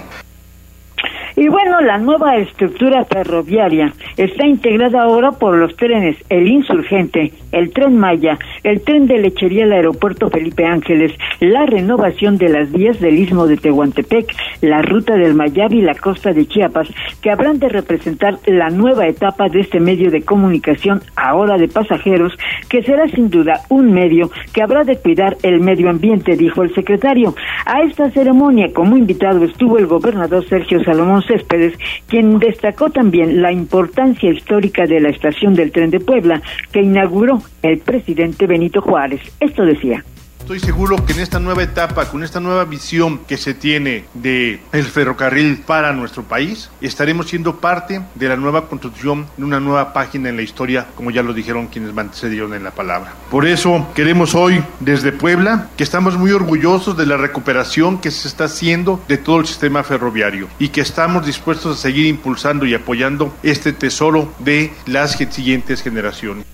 Y 1.39 1.49
bueno, 1.49 1.81
la 1.81 1.99
nueva 1.99 2.35
estructura 2.37 3.05
ferroviaria 3.05 3.93
está 4.17 4.47
integrada 4.47 5.03
ahora 5.03 5.33
por 5.33 5.55
los 5.55 5.75
trenes 5.75 6.17
El 6.29 6.47
Insurgente, 6.47 7.31
el 7.51 7.69
Tren 7.69 7.95
Maya, 7.95 8.39
el 8.63 8.81
Tren 8.81 9.05
de 9.05 9.19
Lechería 9.19 9.65
al 9.65 9.73
Aeropuerto 9.73 10.31
Felipe 10.31 10.65
Ángeles, 10.65 11.11
la 11.39 11.67
renovación 11.67 12.39
de 12.39 12.49
las 12.49 12.71
vías 12.71 12.99
del 12.99 13.19
Istmo 13.19 13.45
de 13.45 13.57
Tehuantepec, 13.57 14.33
la 14.61 14.81
ruta 14.81 15.13
del 15.13 15.35
Mayavi 15.35 15.77
y 15.77 15.81
la 15.81 15.93
costa 15.93 16.33
de 16.33 16.47
Chiapas, 16.47 16.87
que 17.21 17.29
habrán 17.29 17.59
de 17.59 17.69
representar 17.69 18.39
la 18.47 18.71
nueva 18.71 19.07
etapa 19.07 19.47
de 19.47 19.59
este 19.59 19.79
medio 19.79 20.09
de 20.09 20.23
comunicación 20.23 21.03
ahora 21.15 21.59
de 21.59 21.67
pasajeros, 21.67 22.33
que 22.67 22.81
será 22.81 23.07
sin 23.09 23.29
duda 23.29 23.61
un 23.69 23.93
medio 23.93 24.31
que 24.53 24.63
habrá 24.63 24.83
de 24.85 24.97
cuidar 24.97 25.37
el 25.43 25.59
medio 25.59 25.91
ambiente, 25.91 26.35
dijo 26.35 26.63
el 26.63 26.73
secretario. 26.73 27.35
A 27.67 27.83
esta 27.83 28.09
ceremonia 28.09 28.73
como 28.73 28.97
invitado 28.97 29.45
estuvo 29.45 29.77
el 29.77 29.85
gobernador 29.85 30.43
Sergio 30.49 30.83
Salomón 30.83 31.21
Céspedes, 31.27 31.73
quien 32.07 32.39
destacó 32.39 32.89
también 32.89 33.41
la 33.41 33.51
importancia 33.51 34.31
histórica 34.31 34.85
de 34.85 34.99
la 34.99 35.09
estación 35.09 35.53
del 35.53 35.71
tren 35.71 35.89
de 35.89 35.99
Puebla 35.99 36.41
que 36.71 36.81
inauguró 36.81 37.41
el 37.61 37.79
presidente 37.79 38.47
Benito 38.47 38.81
Juárez. 38.81 39.21
Esto 39.39 39.63
decía. 39.63 40.03
Estoy 40.47 40.61
seguro 40.61 41.05
que 41.05 41.11
en 41.11 41.19
esta 41.19 41.41
nueva 41.41 41.61
etapa, 41.61 42.05
con 42.05 42.23
esta 42.23 42.39
nueva 42.39 42.63
visión 42.63 43.19
que 43.27 43.35
se 43.35 43.53
tiene 43.53 44.05
de 44.13 44.61
el 44.71 44.85
ferrocarril 44.85 45.57
para 45.57 45.91
nuestro 45.91 46.23
país, 46.23 46.69
estaremos 46.79 47.27
siendo 47.27 47.57
parte 47.57 48.01
de 48.15 48.29
la 48.29 48.37
nueva 48.37 48.69
construcción 48.69 49.27
de 49.35 49.43
una 49.43 49.59
nueva 49.59 49.91
página 49.91 50.29
en 50.29 50.37
la 50.37 50.43
historia, 50.43 50.87
como 50.95 51.11
ya 51.11 51.21
lo 51.21 51.33
dijeron 51.33 51.67
quienes 51.67 51.93
me 51.93 51.99
antecedieron 51.99 52.53
en 52.53 52.63
la 52.63 52.71
palabra. 52.71 53.13
Por 53.29 53.45
eso 53.45 53.89
queremos 53.93 54.35
hoy 54.35 54.63
desde 54.79 55.11
Puebla 55.11 55.67
que 55.75 55.83
estamos 55.83 56.17
muy 56.17 56.31
orgullosos 56.31 56.95
de 56.95 57.07
la 57.07 57.17
recuperación 57.17 57.99
que 57.99 58.09
se 58.09 58.29
está 58.29 58.45
haciendo 58.45 59.03
de 59.09 59.17
todo 59.17 59.41
el 59.41 59.47
sistema 59.47 59.83
ferroviario 59.83 60.47
y 60.59 60.69
que 60.69 60.79
estamos 60.79 61.25
dispuestos 61.25 61.77
a 61.77 61.81
seguir 61.81 62.05
impulsando 62.05 62.65
y 62.65 62.73
apoyando 62.73 63.35
este 63.43 63.73
tesoro 63.73 64.33
de 64.39 64.71
las 64.85 65.11
siguientes 65.11 65.81
generaciones. 65.83 66.45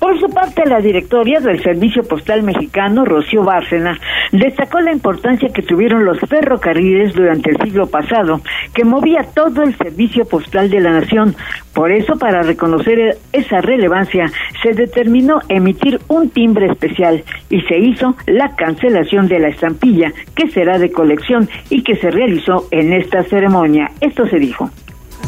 Por 0.00 0.18
su 0.18 0.30
parte, 0.30 0.64
la 0.64 0.80
directoria 0.80 1.40
del 1.40 1.62
Servicio 1.62 2.02
Postal 2.02 2.42
Mexicano, 2.42 3.04
Rocío 3.04 3.44
Bárcena, 3.44 4.00
destacó 4.32 4.80
la 4.80 4.92
importancia 4.92 5.50
que 5.54 5.60
tuvieron 5.60 6.06
los 6.06 6.18
ferrocarriles 6.20 7.12
durante 7.12 7.50
el 7.50 7.58
siglo 7.58 7.86
pasado, 7.86 8.40
que 8.72 8.82
movía 8.82 9.26
todo 9.34 9.62
el 9.62 9.76
servicio 9.76 10.24
postal 10.24 10.70
de 10.70 10.80
la 10.80 10.92
nación. 10.92 11.36
Por 11.74 11.92
eso, 11.92 12.14
para 12.18 12.42
reconocer 12.42 13.18
esa 13.34 13.60
relevancia, 13.60 14.32
se 14.62 14.72
determinó 14.72 15.40
emitir 15.50 16.00
un 16.08 16.30
timbre 16.30 16.72
especial 16.72 17.22
y 17.50 17.60
se 17.60 17.78
hizo 17.78 18.16
la 18.26 18.56
cancelación 18.56 19.28
de 19.28 19.38
la 19.38 19.48
estampilla, 19.48 20.14
que 20.34 20.48
será 20.48 20.78
de 20.78 20.90
colección 20.90 21.46
y 21.68 21.82
que 21.82 21.96
se 21.96 22.10
realizó 22.10 22.66
en 22.70 22.94
esta 22.94 23.22
ceremonia. 23.24 23.90
Esto 24.00 24.26
se 24.26 24.38
dijo 24.38 24.70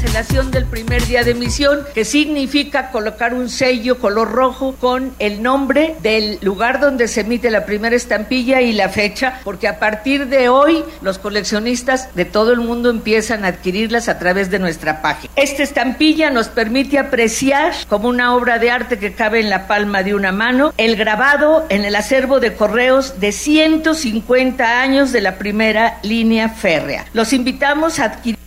del 0.02 0.66
primer 0.66 1.06
día 1.06 1.24
de 1.24 1.30
emisión, 1.30 1.80
que 1.94 2.04
significa 2.04 2.90
colocar 2.90 3.34
un 3.34 3.48
sello 3.48 3.98
color 3.98 4.32
rojo 4.32 4.74
con 4.78 5.14
el 5.18 5.42
nombre 5.42 5.94
del 6.02 6.38
lugar 6.42 6.80
donde 6.80 7.08
se 7.08 7.20
emite 7.20 7.50
la 7.50 7.64
primera 7.64 7.94
estampilla 7.94 8.60
y 8.60 8.72
la 8.72 8.88
fecha, 8.88 9.40
porque 9.44 9.68
a 9.68 9.78
partir 9.78 10.26
de 10.26 10.48
hoy 10.48 10.84
los 11.02 11.18
coleccionistas 11.18 12.14
de 12.14 12.24
todo 12.24 12.52
el 12.52 12.60
mundo 12.60 12.90
empiezan 12.90 13.44
a 13.44 13.48
adquirirlas 13.48 14.08
a 14.08 14.18
través 14.18 14.50
de 14.50 14.58
nuestra 14.58 15.02
página. 15.02 15.32
Esta 15.36 15.62
estampilla 15.62 16.30
nos 16.30 16.48
permite 16.48 16.98
apreciar 16.98 17.72
como 17.88 18.08
una 18.08 18.34
obra 18.34 18.58
de 18.58 18.70
arte 18.70 18.98
que 18.98 19.14
cabe 19.14 19.40
en 19.40 19.50
la 19.50 19.66
palma 19.66 20.02
de 20.02 20.14
una 20.14 20.32
mano 20.32 20.74
el 20.78 20.96
grabado 20.96 21.64
en 21.68 21.84
el 21.84 21.94
acervo 21.94 22.40
de 22.40 22.54
correos 22.54 23.20
de 23.20 23.32
150 23.32 24.80
años 24.82 25.12
de 25.12 25.20
la 25.20 25.38
primera 25.38 26.00
línea 26.02 26.48
férrea. 26.48 27.06
Los 27.12 27.32
invitamos 27.32 27.98
a 27.98 28.04
adquirir 28.04 28.41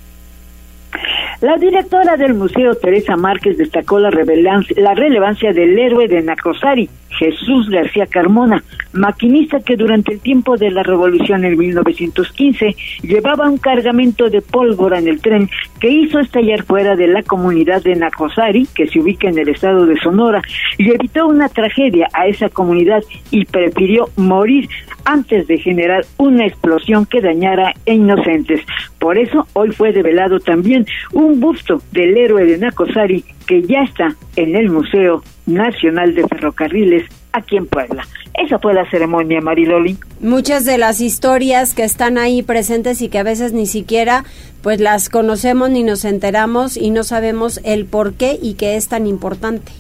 la 1.42 1.58
directora 1.58 2.18
del 2.18 2.34
Museo, 2.34 2.76
Teresa 2.76 3.16
Márquez, 3.16 3.58
destacó 3.58 4.00
la, 4.00 4.10
la 4.10 4.94
relevancia 4.94 5.52
del 5.52 5.78
héroe 5.78 6.08
de 6.08 6.22
Nacosari, 6.22 6.90
Jesús 7.10 7.70
García 7.70 8.06
Carmona, 8.08 8.64
maquinista 8.94 9.60
que 9.60 9.76
durante 9.76 10.14
el 10.14 10.20
tiempo 10.20 10.58
de 10.58 10.72
la 10.72 10.84
revolución 10.84 11.46
en 11.46 11.58
1915 11.58 12.76
llevaba 13.04 13.50
un 13.50 13.58
cargamento 13.58 14.30
de 14.30 14.42
pólvora 14.42 15.00
en 15.00 15.08
el 15.08 15.22
tren 15.22 15.50
que 15.80 15.90
hizo 15.90 16.20
estallar 16.20 16.64
fuera 16.64 16.96
de 16.96 17.08
la 17.08 17.24
comunidad 17.24 17.84
de 17.84 17.96
Nacosari, 17.96 18.68
que 18.74 18.88
se 18.88 19.00
ubica 19.00 19.30
en 19.30 19.38
el 19.38 19.50
estado 19.50 19.86
de 19.86 19.98
Sonora, 19.98 20.42
y 20.78 20.92
evitó 20.92 21.28
una 21.28 21.50
tragedia 21.50 22.08
a 22.14 22.28
esa 22.28 22.50
comunidad 22.50 23.04
y 23.32 23.46
prefirió 23.46 24.10
morir 24.16 24.70
antes 25.06 25.48
de 25.48 25.58
generar 25.58 26.06
una 26.18 26.46
explosión 26.46 27.06
que 27.06 27.22
dañara 27.22 27.74
a 27.88 27.92
inocentes. 27.92 28.62
Por 29.00 29.18
eso 29.18 29.48
hoy 29.54 29.72
fue 29.72 29.94
develado 29.94 30.40
también 30.40 30.86
un 31.14 31.40
busto 31.40 31.82
del 31.92 32.18
héroe 32.18 32.46
de 32.46 32.58
Nacosari 32.58 33.24
que 33.48 33.62
ya 33.62 33.84
está 33.84 34.16
en 34.36 34.56
el 34.56 34.70
Museo 34.70 35.24
Nacional 35.46 36.16
de 36.16 36.28
Ferrocarriles 36.28 37.04
aquí 37.32 37.58
en 37.58 37.68
Puebla. 37.68 38.08
Esa 38.34 38.60
fue 38.60 38.74
la 38.74 38.90
ceremonia, 38.90 39.40
Mariloli. 39.42 39.98
Muchas 40.20 40.66
de 40.66 40.78
las 40.78 41.00
historias 41.00 41.74
que 41.74 41.84
están 41.84 42.18
ahí 42.18 42.42
presentes 42.42 43.02
y 43.02 43.10
que 43.10 43.20
a 43.20 43.24
veces 43.24 43.54
ni 43.54 43.66
siquiera 43.66 44.26
pues 44.62 44.80
las 44.80 45.10
conocemos 45.10 45.70
ni 45.70 45.84
nos 45.84 46.06
enteramos 46.06 46.76
y 46.76 46.90
no 46.90 47.04
sabemos 47.04 47.62
el 47.64 47.86
por 47.86 48.14
qué 48.16 48.38
y 48.42 48.56
qué 48.56 48.76
es 48.76 48.88
tan 48.88 49.06
importante. 49.06 49.72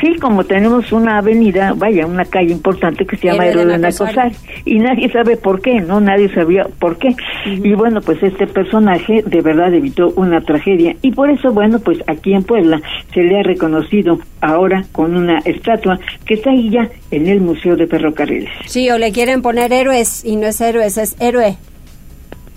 Sí, 0.00 0.16
como 0.16 0.42
tenemos 0.42 0.90
una 0.90 1.18
avenida, 1.18 1.72
vaya, 1.76 2.04
una 2.04 2.24
calle 2.24 2.50
importante 2.50 3.06
que 3.06 3.16
se 3.16 3.28
llama 3.28 3.46
Héroe 3.46 3.64
de 3.64 3.78
Nacosari, 3.78 4.34
y 4.64 4.78
nadie 4.80 5.08
sabe 5.10 5.36
por 5.36 5.62
qué, 5.62 5.80
¿no? 5.80 6.00
Nadie 6.00 6.28
sabía 6.34 6.66
por 6.80 6.98
qué. 6.98 7.14
Y 7.46 7.74
bueno, 7.74 8.00
pues 8.00 8.20
este 8.22 8.48
personaje 8.48 9.22
de 9.24 9.40
verdad 9.40 9.72
evitó 9.72 10.12
una 10.16 10.40
tragedia, 10.40 10.96
y 11.00 11.12
por 11.12 11.30
eso, 11.30 11.52
bueno, 11.52 11.78
pues 11.78 11.98
aquí 12.08 12.34
en 12.34 12.42
Puebla 12.42 12.82
se 13.12 13.22
le 13.22 13.38
ha 13.38 13.42
reconocido 13.44 14.18
ahora 14.40 14.84
con 14.90 15.16
una 15.16 15.38
estatua 15.38 16.00
que 16.26 16.34
está 16.34 16.50
ahí 16.50 16.70
ya 16.70 16.88
en 17.12 17.28
el 17.28 17.40
Museo 17.40 17.76
de 17.76 17.86
Ferrocarriles. 17.86 18.50
Sí, 18.66 18.90
o 18.90 18.98
le 18.98 19.12
quieren 19.12 19.42
poner 19.42 19.72
héroes, 19.72 20.24
y 20.24 20.34
no 20.34 20.48
es 20.48 20.60
héroes, 20.60 20.98
es 20.98 21.14
héroe. 21.20 21.56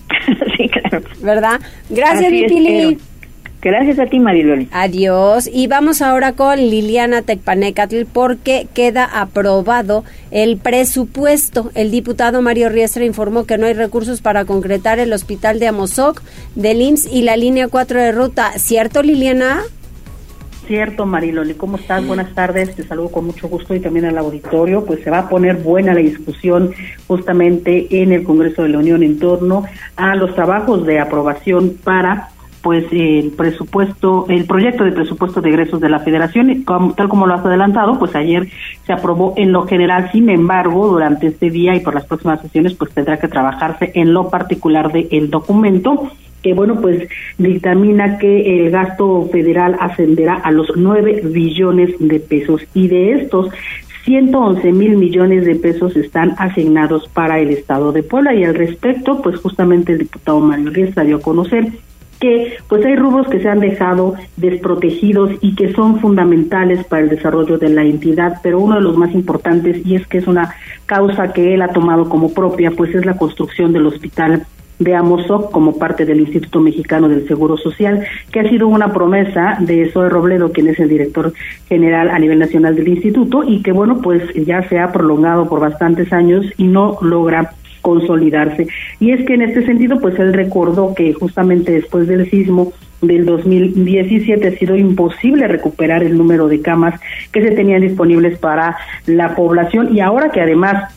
sí, 0.57 0.69
claro. 0.69 1.05
¿Verdad? 1.21 1.61
Gracias, 1.89 2.31
Pili. 2.31 2.97
Gracias 3.61 3.97
a 3.97 4.05
ti, 4.05 4.19
Mariloli. 4.19 4.69
Adiós. 4.71 5.49
Y 5.51 5.67
vamos 5.67 6.01
ahora 6.01 6.33
con 6.33 6.57
Liliana 6.57 7.23
Tecpanecatl 7.23 8.03
porque 8.11 8.67
queda 8.73 9.03
aprobado 9.03 10.03
el 10.29 10.57
presupuesto. 10.57 11.71
El 11.73 11.89
diputado 11.89 12.41
Mario 12.41 12.69
Riestra 12.69 13.03
informó 13.03 13.45
que 13.45 13.57
no 13.57 13.65
hay 13.65 13.73
recursos 13.73 14.21
para 14.21 14.45
concretar 14.45 14.99
el 14.99 15.11
hospital 15.11 15.59
de 15.59 15.67
Amozoc, 15.67 16.21
del 16.55 16.81
IMSS 16.81 17.11
y 17.11 17.23
la 17.23 17.35
línea 17.35 17.67
4 17.67 17.99
de 17.99 18.11
ruta. 18.11 18.51
¿Cierto, 18.57 19.01
Liliana? 19.01 19.61
Cierto, 20.67 21.05
Mariloli, 21.05 21.53
¿cómo 21.53 21.77
estás? 21.77 22.05
Buenas 22.05 22.35
tardes, 22.35 22.75
te 22.75 22.83
saludo 22.83 23.09
con 23.09 23.25
mucho 23.25 23.47
gusto 23.47 23.73
y 23.73 23.79
también 23.79 24.05
al 24.05 24.17
auditorio. 24.17 24.83
Pues 24.85 25.01
se 25.01 25.09
va 25.09 25.19
a 25.19 25.29
poner 25.29 25.55
buena 25.55 25.93
la 25.93 26.01
discusión 26.01 26.73
justamente 27.07 27.87
en 28.01 28.11
el 28.11 28.23
Congreso 28.23 28.63
de 28.63 28.69
la 28.69 28.79
Unión 28.79 29.01
en 29.01 29.17
torno 29.17 29.63
a 29.95 30.15
los 30.15 30.35
trabajos 30.35 30.85
de 30.85 30.99
aprobación 30.99 31.77
para 31.81 32.29
pues 32.67 32.83
el 32.91 33.31
presupuesto, 33.31 34.25
el 34.27 34.43
proyecto 34.43 34.83
de 34.83 34.91
presupuesto 34.91 35.39
de 35.39 35.47
egresos 35.47 35.79
de 35.79 35.87
la 35.87 35.99
Federación, 35.99 36.65
tal 36.65 37.07
como 37.07 37.25
lo 37.25 37.33
has 37.33 37.45
adelantado, 37.45 37.97
pues 37.97 38.13
ayer 38.13 38.49
se 38.85 38.91
aprobó 38.91 39.33
en 39.37 39.53
lo 39.53 39.65
general, 39.65 40.11
sin 40.11 40.29
embargo, 40.29 40.85
durante 40.85 41.27
este 41.27 41.49
día 41.49 41.77
y 41.77 41.79
por 41.79 41.95
las 41.95 42.03
próximas 42.03 42.41
sesiones, 42.41 42.73
pues 42.73 42.91
tendrá 42.91 43.21
que 43.21 43.29
trabajarse 43.29 43.93
en 43.95 44.11
lo 44.11 44.29
particular 44.29 44.91
del 44.91 45.29
documento 45.29 46.11
que 46.43 46.53
bueno 46.53 46.81
pues 46.81 47.07
dictamina 47.37 48.17
que 48.17 48.59
el 48.59 48.69
gasto 48.69 49.29
federal 49.31 49.77
ascenderá 49.79 50.35
a 50.35 50.51
los 50.51 50.67
9 50.75 51.21
billones 51.23 51.91
de 51.99 52.19
pesos. 52.19 52.63
Y 52.73 52.89
de 52.89 53.13
estos 53.13 53.49
111 54.03 54.73
mil 54.73 54.97
millones 54.97 55.45
de 55.45 55.55
pesos 55.55 55.95
están 55.95 56.35
asignados 56.37 57.07
para 57.07 57.39
el 57.39 57.49
Estado 57.49 57.93
de 57.93 58.03
Puebla. 58.03 58.35
Y 58.35 58.43
al 58.43 58.55
respecto 58.55 59.21
pues 59.21 59.37
justamente 59.37 59.93
el 59.93 59.99
diputado 59.99 60.41
Mario 60.41 60.69
Riestra 60.69 61.05
dio 61.05 61.15
a 61.15 61.21
conocer 61.21 61.71
que 62.19 62.57
pues 62.67 62.85
hay 62.85 62.95
rubros 62.95 63.27
que 63.27 63.39
se 63.39 63.49
han 63.49 63.59
dejado 63.59 64.15
desprotegidos 64.35 65.31
y 65.41 65.55
que 65.55 65.73
son 65.73 65.99
fundamentales 65.99 66.83
para 66.85 67.03
el 67.03 67.09
desarrollo 67.09 67.57
de 67.57 67.69
la 67.69 67.83
entidad, 67.83 68.39
pero 68.43 68.59
uno 68.59 68.75
de 68.75 68.81
los 68.81 68.97
más 68.97 69.13
importantes 69.13 69.85
y 69.85 69.95
es 69.95 70.07
que 70.07 70.17
es 70.19 70.27
una 70.27 70.55
causa 70.85 71.33
que 71.33 71.53
él 71.53 71.61
ha 71.61 71.69
tomado 71.69 72.09
como 72.09 72.33
propia, 72.33 72.71
pues 72.71 72.93
es 72.95 73.05
la 73.05 73.17
construcción 73.17 73.73
del 73.73 73.85
hospital 73.85 74.45
de 74.79 74.95
Amozoc 74.95 75.51
como 75.51 75.77
parte 75.77 76.05
del 76.05 76.19
Instituto 76.19 76.59
Mexicano 76.59 77.09
del 77.09 77.27
Seguro 77.27 77.57
Social, 77.57 78.05
que 78.31 78.39
ha 78.39 78.49
sido 78.49 78.67
una 78.67 78.93
promesa 78.93 79.57
de 79.59 79.89
Zoe 79.91 80.09
Robledo, 80.09 80.51
quien 80.51 80.67
es 80.67 80.79
el 80.79 80.89
director 80.89 81.33
general 81.67 82.09
a 82.09 82.19
nivel 82.19 82.39
nacional 82.39 82.75
del 82.75 82.87
instituto, 82.87 83.43
y 83.43 83.61
que 83.63 83.71
bueno, 83.71 84.01
pues 84.01 84.21
ya 84.35 84.67
se 84.69 84.79
ha 84.79 84.91
prolongado 84.91 85.49
por 85.49 85.59
bastantes 85.59 86.13
años 86.13 86.45
y 86.57 86.67
no 86.67 86.97
logra 87.01 87.53
consolidarse. 87.87 88.67
Y 88.99 89.11
es 89.11 89.25
que 89.25 89.35
en 89.35 89.43
este 89.43 89.65
sentido, 89.65 90.01
pues 90.01 90.19
él 90.19 90.33
recordó 90.33 90.93
que 90.93 91.13
justamente 91.13 91.71
después 91.71 92.05
del 92.05 92.29
sismo 92.29 92.73
del 93.01 93.25
2017 93.25 94.45
ha 94.45 94.51
sido 94.57 94.75
imposible 94.75 95.47
recuperar 95.47 96.03
el 96.03 96.17
número 96.17 96.49
de 96.49 96.61
camas 96.61 96.99
que 97.31 97.41
se 97.41 97.51
tenían 97.51 97.81
disponibles 97.81 98.37
para 98.39 98.75
la 99.05 99.35
población 99.35 99.95
y 99.95 100.01
ahora 100.01 100.31
que 100.31 100.41
además 100.41 100.93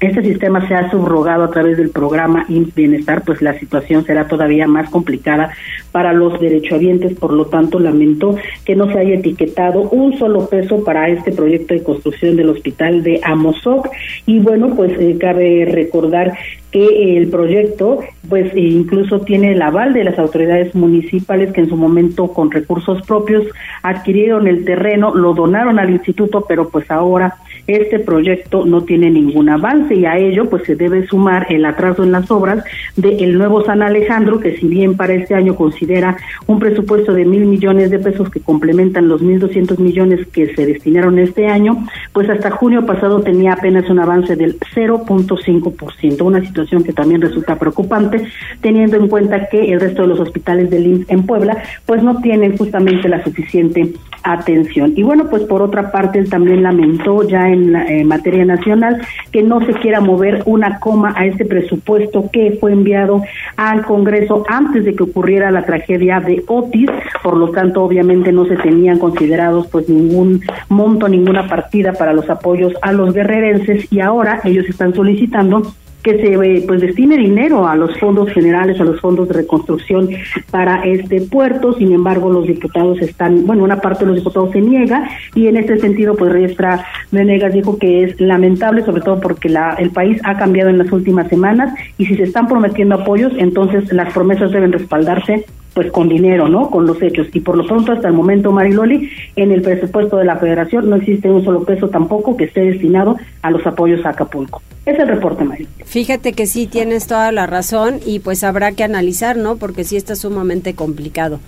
este 0.00 0.22
sistema 0.22 0.66
se 0.66 0.74
ha 0.74 0.90
subrogado 0.90 1.44
a 1.44 1.50
través 1.50 1.76
del 1.76 1.90
programa 1.90 2.46
Bienestar, 2.48 3.22
pues 3.22 3.42
la 3.42 3.58
situación 3.58 4.04
será 4.04 4.26
todavía 4.28 4.66
más 4.66 4.88
complicada 4.88 5.50
para 5.92 6.14
los 6.14 6.40
derechohabientes. 6.40 7.18
Por 7.18 7.34
lo 7.34 7.46
tanto, 7.46 7.78
lamento 7.78 8.36
que 8.64 8.74
no 8.76 8.90
se 8.90 8.98
haya 8.98 9.16
etiquetado 9.16 9.82
un 9.82 10.18
solo 10.18 10.48
peso 10.48 10.82
para 10.84 11.08
este 11.08 11.32
proyecto 11.32 11.74
de 11.74 11.82
construcción 11.82 12.36
del 12.36 12.48
hospital 12.48 13.02
de 13.02 13.20
Amozoc. 13.22 13.88
Y 14.24 14.38
bueno, 14.38 14.74
pues 14.74 14.98
eh, 14.98 15.18
cabe 15.20 15.66
recordar 15.70 16.32
que 16.70 17.18
el 17.18 17.28
proyecto 17.28 18.00
pues 18.28 18.54
e 18.54 18.60
incluso 18.60 19.20
tiene 19.20 19.52
el 19.52 19.60
aval 19.60 19.92
de 19.92 20.04
las 20.04 20.18
autoridades 20.18 20.74
municipales 20.74 21.52
que 21.52 21.62
en 21.62 21.68
su 21.68 21.76
momento 21.76 22.32
con 22.32 22.50
recursos 22.50 23.02
propios 23.02 23.44
adquirieron 23.82 24.46
el 24.46 24.64
terreno, 24.64 25.14
lo 25.14 25.34
donaron 25.34 25.78
al 25.78 25.90
instituto, 25.90 26.44
pero 26.48 26.68
pues 26.68 26.88
ahora 26.90 27.36
este 27.66 27.98
proyecto 27.98 28.64
no 28.64 28.82
tiene 28.82 29.10
ningún 29.10 29.48
avance 29.48 29.94
y 29.94 30.06
a 30.06 30.16
ello 30.16 30.48
pues 30.48 30.64
se 30.64 30.76
debe 30.76 31.06
sumar 31.06 31.46
el 31.50 31.64
atraso 31.64 32.02
en 32.02 32.12
las 32.12 32.30
obras 32.30 32.64
del 32.96 33.36
nuevo 33.36 33.64
San 33.64 33.82
Alejandro, 33.82 34.40
que 34.40 34.56
si 34.56 34.66
bien 34.66 34.96
para 34.96 35.14
este 35.14 35.34
año 35.34 35.56
considera 35.56 36.16
un 36.46 36.58
presupuesto 36.58 37.12
de 37.12 37.24
mil 37.24 37.46
millones 37.46 37.90
de 37.90 37.98
pesos 37.98 38.30
que 38.30 38.40
complementan 38.40 39.08
los 39.08 39.22
mil 39.22 39.38
doscientos 39.38 39.78
millones 39.78 40.26
que 40.28 40.54
se 40.54 40.66
destinaron 40.66 41.18
este 41.18 41.46
año, 41.46 41.86
pues 42.12 42.28
hasta 42.28 42.50
junio 42.50 42.84
pasado 42.86 43.20
tenía 43.20 43.52
apenas 43.52 43.88
un 43.88 43.98
avance 43.98 44.36
del 44.36 44.58
0.5%, 44.58 46.22
una 46.22 46.40
situación 46.40 46.84
que 46.84 46.92
también 46.92 47.20
resulta 47.20 47.58
preocupante 47.58 48.24
teniendo 48.60 48.96
en 48.96 49.08
cuenta 49.08 49.48
que 49.48 49.72
el 49.72 49.80
resto 49.80 50.02
de 50.02 50.08
los 50.08 50.20
hospitales 50.20 50.70
del 50.70 50.86
IMSS 50.86 51.10
en 51.10 51.26
Puebla 51.26 51.62
pues 51.86 52.02
no 52.02 52.20
tienen 52.20 52.56
justamente 52.56 53.08
la 53.08 53.22
suficiente 53.22 53.92
atención. 54.22 54.92
Y 54.96 55.02
bueno, 55.02 55.28
pues 55.28 55.44
por 55.44 55.62
otra 55.62 55.90
parte 55.90 56.18
él 56.18 56.28
también 56.28 56.62
lamentó 56.62 57.26
ya 57.26 57.48
en, 57.48 57.72
la, 57.72 57.86
materia 58.04 58.44
nacional 58.44 59.00
que 59.32 59.42
no 59.42 59.64
se 59.64 59.72
quiera 59.74 60.00
mover 60.00 60.42
una 60.46 60.78
coma 60.80 61.14
a 61.16 61.26
este 61.26 61.44
presupuesto 61.44 62.30
que 62.32 62.56
fue 62.60 62.72
enviado 62.72 63.22
al 63.56 63.84
Congreso 63.84 64.44
antes 64.48 64.84
de 64.84 64.94
que 64.94 65.02
ocurriera 65.02 65.50
la 65.50 65.64
tragedia 65.64 66.20
de 66.20 66.42
Otis, 66.46 66.90
por 67.22 67.36
lo 67.36 67.50
tanto 67.50 67.82
obviamente 67.82 68.32
no 68.32 68.46
se 68.46 68.56
tenían 68.56 68.98
considerados 68.98 69.66
pues 69.68 69.88
ningún 69.88 70.42
monto, 70.68 71.08
ninguna 71.08 71.48
partida 71.48 71.92
para 71.92 72.12
los 72.12 72.28
apoyos 72.30 72.72
a 72.82 72.92
los 72.92 73.14
guerrerenses 73.14 73.90
y 73.92 74.00
ahora 74.00 74.40
ellos 74.44 74.66
están 74.68 74.94
solicitando 74.94 75.62
que 76.02 76.18
se 76.18 76.34
eh, 76.34 76.64
pues 76.66 76.80
destine 76.80 77.16
dinero 77.16 77.66
a 77.66 77.76
los 77.76 77.98
fondos 77.98 78.30
generales, 78.30 78.80
a 78.80 78.84
los 78.84 79.00
fondos 79.00 79.28
de 79.28 79.34
reconstrucción 79.34 80.08
para 80.50 80.82
este 80.82 81.20
puerto. 81.22 81.74
Sin 81.74 81.92
embargo, 81.92 82.30
los 82.30 82.46
diputados 82.46 83.00
están, 83.00 83.46
bueno, 83.46 83.64
una 83.64 83.80
parte 83.80 84.04
de 84.04 84.12
los 84.12 84.16
diputados 84.16 84.50
se 84.52 84.60
niega 84.60 85.08
y 85.34 85.46
en 85.46 85.56
este 85.56 85.78
sentido, 85.78 86.14
pues 86.16 86.32
Riestra 86.32 86.84
Venegas 87.10 87.52
dijo 87.52 87.78
que 87.78 88.04
es 88.04 88.20
lamentable, 88.20 88.84
sobre 88.84 89.02
todo 89.02 89.20
porque 89.20 89.48
la, 89.48 89.74
el 89.74 89.90
país 89.90 90.20
ha 90.24 90.36
cambiado 90.38 90.70
en 90.70 90.78
las 90.78 90.90
últimas 90.92 91.28
semanas 91.28 91.74
y 91.98 92.06
si 92.06 92.16
se 92.16 92.24
están 92.24 92.48
prometiendo 92.48 92.94
apoyos, 92.94 93.32
entonces 93.36 93.92
las 93.92 94.12
promesas 94.12 94.50
deben 94.52 94.72
respaldarse 94.72 95.44
pues 95.74 95.90
con 95.92 96.08
dinero, 96.08 96.48
¿no? 96.48 96.70
Con 96.70 96.86
los 96.86 97.00
hechos. 97.02 97.28
Y 97.32 97.40
por 97.40 97.56
lo 97.56 97.66
pronto, 97.66 97.92
hasta 97.92 98.08
el 98.08 98.14
momento, 98.14 98.52
Mariloli, 98.52 99.10
en 99.36 99.52
el 99.52 99.62
presupuesto 99.62 100.16
de 100.16 100.24
la 100.24 100.36
Federación 100.36 100.90
no 100.90 100.96
existe 100.96 101.30
un 101.30 101.44
solo 101.44 101.64
peso 101.64 101.88
tampoco 101.88 102.36
que 102.36 102.44
esté 102.44 102.62
destinado 102.62 103.16
a 103.42 103.50
los 103.50 103.66
apoyos 103.66 104.04
a 104.04 104.10
Acapulco. 104.10 104.62
Es 104.86 104.98
el 104.98 105.08
reporte, 105.08 105.44
Mariloli. 105.44 105.70
Fíjate 105.84 106.32
que 106.32 106.46
sí, 106.46 106.66
tienes 106.66 107.06
toda 107.06 107.32
la 107.32 107.46
razón 107.46 108.00
y 108.04 108.18
pues 108.18 108.44
habrá 108.44 108.72
que 108.72 108.84
analizar, 108.84 109.36
¿no? 109.36 109.56
Porque 109.56 109.84
sí 109.84 109.96
está 109.96 110.16
sumamente 110.16 110.74
complicado. 110.74 111.40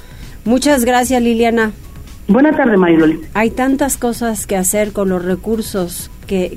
Muchas 0.44 0.84
gracias, 0.84 1.22
Liliana. 1.22 1.72
Buenas 2.28 2.56
tardes, 2.56 2.78
Mariloli. 2.78 3.20
Hay 3.34 3.50
tantas 3.50 3.96
cosas 3.96 4.46
que 4.46 4.56
hacer 4.56 4.92
con 4.92 5.08
los 5.08 5.24
recursos 5.24 6.10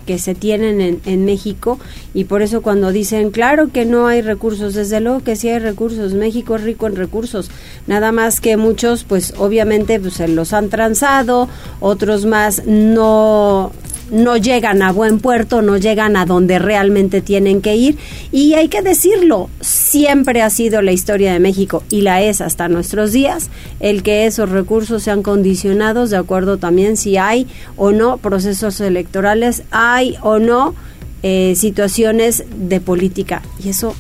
que, 0.06 0.20
se 0.20 0.36
tienen 0.36 0.80
en, 0.80 1.02
en, 1.06 1.26
México 1.26 1.80
y 2.14 2.24
por 2.24 2.42
eso 2.42 2.62
cuando 2.62 2.92
dicen, 2.92 3.32
claro 3.32 3.68
que 3.74 3.84
no 3.84 4.08
hay 4.08 4.22
recursos, 4.22 4.74
desde 4.74 5.02
luego 5.02 5.20
que 5.22 5.36
sí 5.36 5.50
hay 5.50 5.60
recursos, 5.60 6.14
México 6.14 6.56
es 6.56 6.64
rico 6.64 6.88
en 6.88 6.96
recursos, 6.96 7.50
nada 7.86 8.14
más 8.14 8.40
que 8.40 8.56
muchos 8.56 9.04
pues 9.04 9.34
obviamente 9.38 10.00
pues 10.00 10.14
se 10.14 10.30
los 10.30 10.54
han 10.54 10.70
transado, 10.70 11.50
otros 11.82 12.26
más 12.26 12.66
no 12.66 13.74
no 14.12 14.38
llegan 14.38 14.82
a 14.82 14.92
buen 14.92 15.20
puerto, 15.20 15.62
no 15.62 15.78
llegan 15.78 16.16
a 16.18 16.26
donde 16.26 16.60
realmente 16.60 17.22
tienen 17.22 17.62
que 17.62 17.76
ir. 17.76 17.98
Y 18.32 18.54
hay 18.54 18.68
que 18.68 18.82
decirlo, 18.82 19.50
siempre 19.62 20.42
ha 20.42 20.50
sido 20.50 20.82
la 20.82 20.92
historia 20.92 21.34
de 21.34 21.40
México 21.40 21.84
y 21.90 22.02
la 22.02 22.22
es 22.22 22.42
hasta 22.42 22.68
nuestros 22.68 23.12
días, 23.12 23.50
el 23.80 24.04
que 24.04 24.26
esos 24.26 24.50
recursos 24.50 25.04
sean 25.04 25.24
condicionados 25.24 26.10
de 26.10 26.18
acuerdo 26.18 26.58
también 26.58 26.98
si 26.98 27.18
hay 27.18 27.48
o 27.78 27.92
no 27.92 28.18
procesos 28.18 28.80
electorales, 28.82 29.64
hay 29.72 30.16
o 30.22 30.40
no 30.40 30.76
eh, 31.24 31.54
situaciones 31.56 32.44
de 32.56 32.80
política. 32.80 33.42
Y 33.64 33.70
eso 33.70 33.96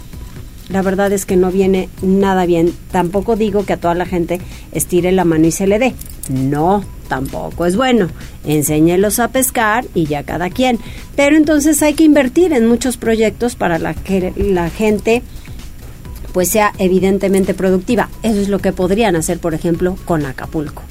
la 0.69 0.81
verdad 0.81 1.11
es 1.13 1.25
que 1.25 1.35
no 1.35 1.51
viene 1.51 1.89
nada 2.01 2.45
bien. 2.45 2.73
Tampoco 2.91 3.35
digo 3.35 3.65
que 3.65 3.73
a 3.73 3.77
toda 3.77 3.93
la 3.93 4.05
gente 4.05 4.41
estire 4.71 5.11
la 5.11 5.25
mano 5.25 5.45
y 5.47 5.51
se 5.51 5.67
le 5.67 5.79
dé. 5.79 5.93
No, 6.29 6.83
tampoco 7.07 7.65
es 7.65 7.75
bueno. 7.75 8.09
Enséñelos 8.45 9.19
a 9.19 9.27
pescar 9.27 9.85
y 9.93 10.05
ya 10.05 10.23
cada 10.23 10.49
quien. 10.49 10.79
Pero 11.15 11.37
entonces 11.37 11.81
hay 11.83 11.93
que 11.93 12.03
invertir 12.03 12.51
en 12.51 12.67
muchos 12.67 12.97
proyectos 12.97 13.55
para 13.55 13.77
la 13.77 13.93
que 13.93 14.33
la 14.35 14.69
gente 14.69 15.21
pues 16.33 16.49
sea 16.49 16.73
evidentemente 16.79 17.53
productiva. 17.53 18.09
Eso 18.23 18.41
es 18.41 18.49
lo 18.49 18.59
que 18.59 18.73
podrían 18.73 19.15
hacer, 19.15 19.39
por 19.39 19.53
ejemplo, 19.53 19.95
con 20.03 20.25
Acapulco. 20.25 20.81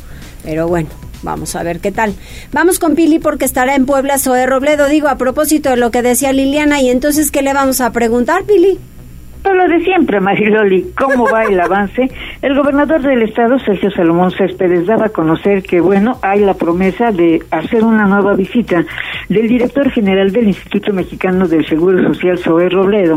Pero 0.42 0.68
bueno, 0.68 0.88
vamos 1.22 1.54
a 1.56 1.62
ver 1.62 1.80
qué 1.80 1.92
tal. 1.92 2.14
Vamos 2.52 2.78
con 2.78 2.94
Pili 2.94 3.18
porque 3.18 3.44
estará 3.44 3.74
en 3.74 3.84
Puebla 3.84 4.18
Zoe 4.18 4.46
Robledo, 4.46 4.88
digo, 4.88 5.08
a 5.08 5.18
propósito 5.18 5.70
de 5.70 5.76
lo 5.76 5.90
que 5.90 6.00
decía 6.00 6.32
Liliana. 6.32 6.80
Y 6.80 6.88
entonces, 6.88 7.30
¿qué 7.30 7.42
le 7.42 7.52
vamos 7.52 7.82
a 7.82 7.92
preguntar, 7.92 8.44
Pili? 8.44 8.78
Lo 9.52 9.68
de 9.68 9.80
siempre, 9.80 10.20
Mariloli, 10.20 10.92
¿cómo 10.96 11.28
va 11.30 11.44
el 11.44 11.60
avance? 11.60 12.08
El 12.40 12.54
gobernador 12.54 13.02
del 13.02 13.22
estado, 13.22 13.58
Sergio 13.58 13.90
Salomón 13.90 14.30
Céspedes, 14.30 14.86
daba 14.86 15.06
a 15.06 15.10
conocer 15.10 15.62
que, 15.62 15.80
bueno, 15.80 16.16
hay 16.22 16.40
la 16.40 16.54
promesa 16.54 17.10
de 17.10 17.42
hacer 17.50 17.84
una 17.84 18.06
nueva 18.06 18.34
visita 18.34 18.84
del 19.28 19.48
director 19.48 19.90
general 19.90 20.32
del 20.32 20.48
Instituto 20.48 20.92
Mexicano 20.92 21.46
del 21.46 21.66
Seguro 21.66 22.02
Social, 22.02 22.38
Zoé 22.38 22.68
Robledo, 22.70 23.16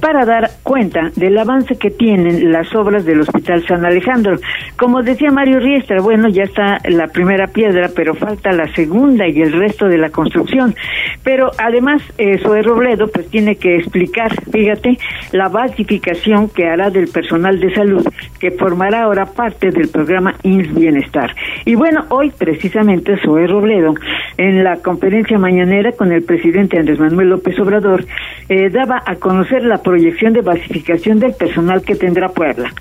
para 0.00 0.24
dar 0.24 0.50
cuenta 0.62 1.10
del 1.16 1.36
avance 1.36 1.76
que 1.76 1.90
tienen 1.90 2.50
las 2.50 2.74
obras 2.74 3.04
del 3.04 3.20
Hospital 3.20 3.66
San 3.66 3.84
Alejandro. 3.84 4.38
Como 4.78 5.02
decía 5.02 5.30
Mario 5.30 5.60
Riestra, 5.60 6.00
bueno, 6.00 6.28
ya 6.28 6.44
está 6.44 6.78
la 6.88 7.08
primera 7.08 7.48
piedra, 7.48 7.90
pero 7.94 8.14
falta 8.14 8.52
la 8.52 8.72
segunda 8.74 9.26
y 9.28 9.42
el 9.42 9.52
resto 9.52 9.86
de 9.86 9.98
la 9.98 10.10
construcción. 10.10 10.74
Pero 11.22 11.50
además, 11.58 12.02
eh, 12.16 12.38
Robledo, 12.38 13.08
pues 13.08 13.28
tiene 13.28 13.56
que 13.56 13.76
explicar, 13.76 14.32
fíjate, 14.50 14.98
la 15.32 15.48
basificación 15.58 16.48
que 16.48 16.68
hará 16.68 16.90
del 16.90 17.08
personal 17.08 17.58
de 17.58 17.74
salud 17.74 18.06
que 18.38 18.52
formará 18.52 19.02
ahora 19.02 19.26
parte 19.26 19.70
del 19.70 19.88
programa 19.88 20.34
INS 20.44 20.72
Bienestar. 20.74 21.34
Y 21.64 21.74
bueno, 21.74 22.04
hoy 22.10 22.30
precisamente 22.30 23.16
Zoe 23.24 23.46
Robledo, 23.46 23.94
en 24.36 24.62
la 24.62 24.76
conferencia 24.76 25.38
mañanera 25.38 25.92
con 25.92 26.12
el 26.12 26.22
presidente 26.22 26.78
Andrés 26.78 27.00
Manuel 27.00 27.30
López 27.30 27.58
Obrador, 27.58 28.04
eh, 28.48 28.70
daba 28.70 29.02
a 29.04 29.16
conocer 29.16 29.64
la 29.64 29.82
proyección 29.82 30.32
de 30.32 30.42
basificación 30.42 31.18
del 31.18 31.34
personal 31.34 31.82
que 31.82 31.96
tendrá 31.96 32.28
Puebla. 32.28 32.72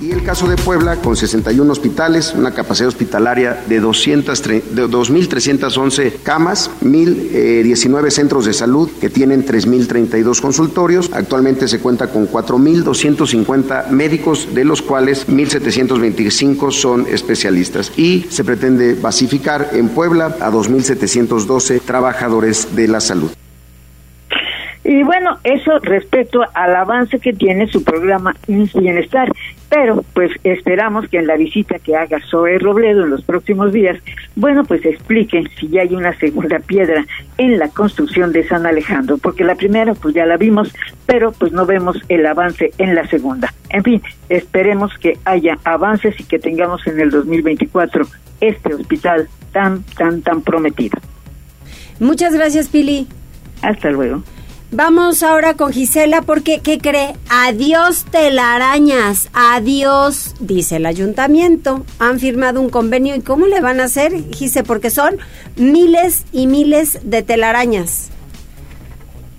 Y 0.00 0.12
el 0.12 0.22
caso 0.22 0.46
de 0.46 0.54
Puebla, 0.56 0.94
con 0.96 1.16
61 1.16 1.72
hospitales, 1.72 2.32
una 2.32 2.52
capacidad 2.52 2.86
hospitalaria 2.86 3.64
de, 3.68 3.82
2.311 3.82 6.12
camas, 6.22 6.70
1.019 6.82 8.06
eh, 8.06 8.10
centros 8.12 8.44
de 8.44 8.52
salud 8.52 8.88
que 9.00 9.10
tienen 9.10 9.44
3.032 9.44 10.40
consultorios. 10.40 11.10
Actualmente 11.12 11.66
se 11.66 11.80
cuenta 11.80 12.12
con 12.12 12.30
4.250 12.30 13.90
médicos, 13.90 14.54
de 14.54 14.64
los 14.64 14.82
cuales 14.82 15.26
1.725 15.26 16.70
son 16.70 17.04
especialistas. 17.08 17.90
Y 17.96 18.26
se 18.30 18.44
pretende 18.44 18.94
basificar 18.94 19.70
en 19.72 19.88
Puebla 19.88 20.36
a 20.40 20.52
2.712 20.52 21.80
trabajadores 21.80 22.76
de 22.76 22.86
la 22.86 23.00
salud. 23.00 23.32
Y 24.88 25.02
bueno, 25.02 25.36
eso 25.44 25.80
respecto 25.80 26.40
al 26.54 26.74
avance 26.74 27.18
que 27.18 27.34
tiene 27.34 27.66
su 27.66 27.84
programa 27.84 28.34
Bienestar. 28.46 29.30
Pero 29.68 30.02
pues 30.14 30.32
esperamos 30.44 31.06
que 31.10 31.18
en 31.18 31.26
la 31.26 31.36
visita 31.36 31.78
que 31.78 31.94
haga 31.94 32.18
Zoe 32.30 32.58
Robledo 32.58 33.04
en 33.04 33.10
los 33.10 33.22
próximos 33.22 33.70
días, 33.74 33.98
bueno, 34.34 34.64
pues 34.64 34.86
expliquen 34.86 35.46
si 35.60 35.68
ya 35.68 35.82
hay 35.82 35.94
una 35.94 36.18
segunda 36.18 36.58
piedra 36.60 37.04
en 37.36 37.58
la 37.58 37.68
construcción 37.68 38.32
de 38.32 38.48
San 38.48 38.64
Alejandro, 38.64 39.18
porque 39.18 39.44
la 39.44 39.56
primera 39.56 39.92
pues 39.92 40.14
ya 40.14 40.24
la 40.24 40.38
vimos, 40.38 40.72
pero 41.04 41.32
pues 41.32 41.52
no 41.52 41.66
vemos 41.66 41.98
el 42.08 42.24
avance 42.24 42.70
en 42.78 42.94
la 42.94 43.06
segunda. 43.08 43.52
En 43.68 43.84
fin, 43.84 44.02
esperemos 44.30 44.96
que 44.96 45.18
haya 45.26 45.58
avances 45.64 46.18
y 46.18 46.24
que 46.24 46.38
tengamos 46.38 46.86
en 46.86 46.98
el 46.98 47.10
2024 47.10 48.06
este 48.40 48.72
hospital 48.72 49.28
tan, 49.52 49.82
tan, 49.98 50.22
tan 50.22 50.40
prometido. 50.40 50.98
Muchas 52.00 52.32
gracias, 52.32 52.68
Pili. 52.68 53.06
Hasta 53.60 53.90
luego. 53.90 54.22
Vamos 54.70 55.22
ahora 55.22 55.54
con 55.54 55.72
Gisela 55.72 56.20
porque, 56.20 56.60
¿qué 56.62 56.76
cree? 56.76 57.14
Adiós 57.30 58.04
telarañas, 58.04 59.30
adiós, 59.32 60.34
dice 60.40 60.76
el 60.76 60.84
ayuntamiento. 60.84 61.86
Han 61.98 62.18
firmado 62.18 62.60
un 62.60 62.68
convenio 62.68 63.16
y 63.16 63.22
¿cómo 63.22 63.46
le 63.46 63.62
van 63.62 63.80
a 63.80 63.84
hacer, 63.84 64.12
Gise? 64.34 64.64
Porque 64.64 64.90
son 64.90 65.16
miles 65.56 66.26
y 66.32 66.46
miles 66.46 67.00
de 67.02 67.22
telarañas. 67.22 68.10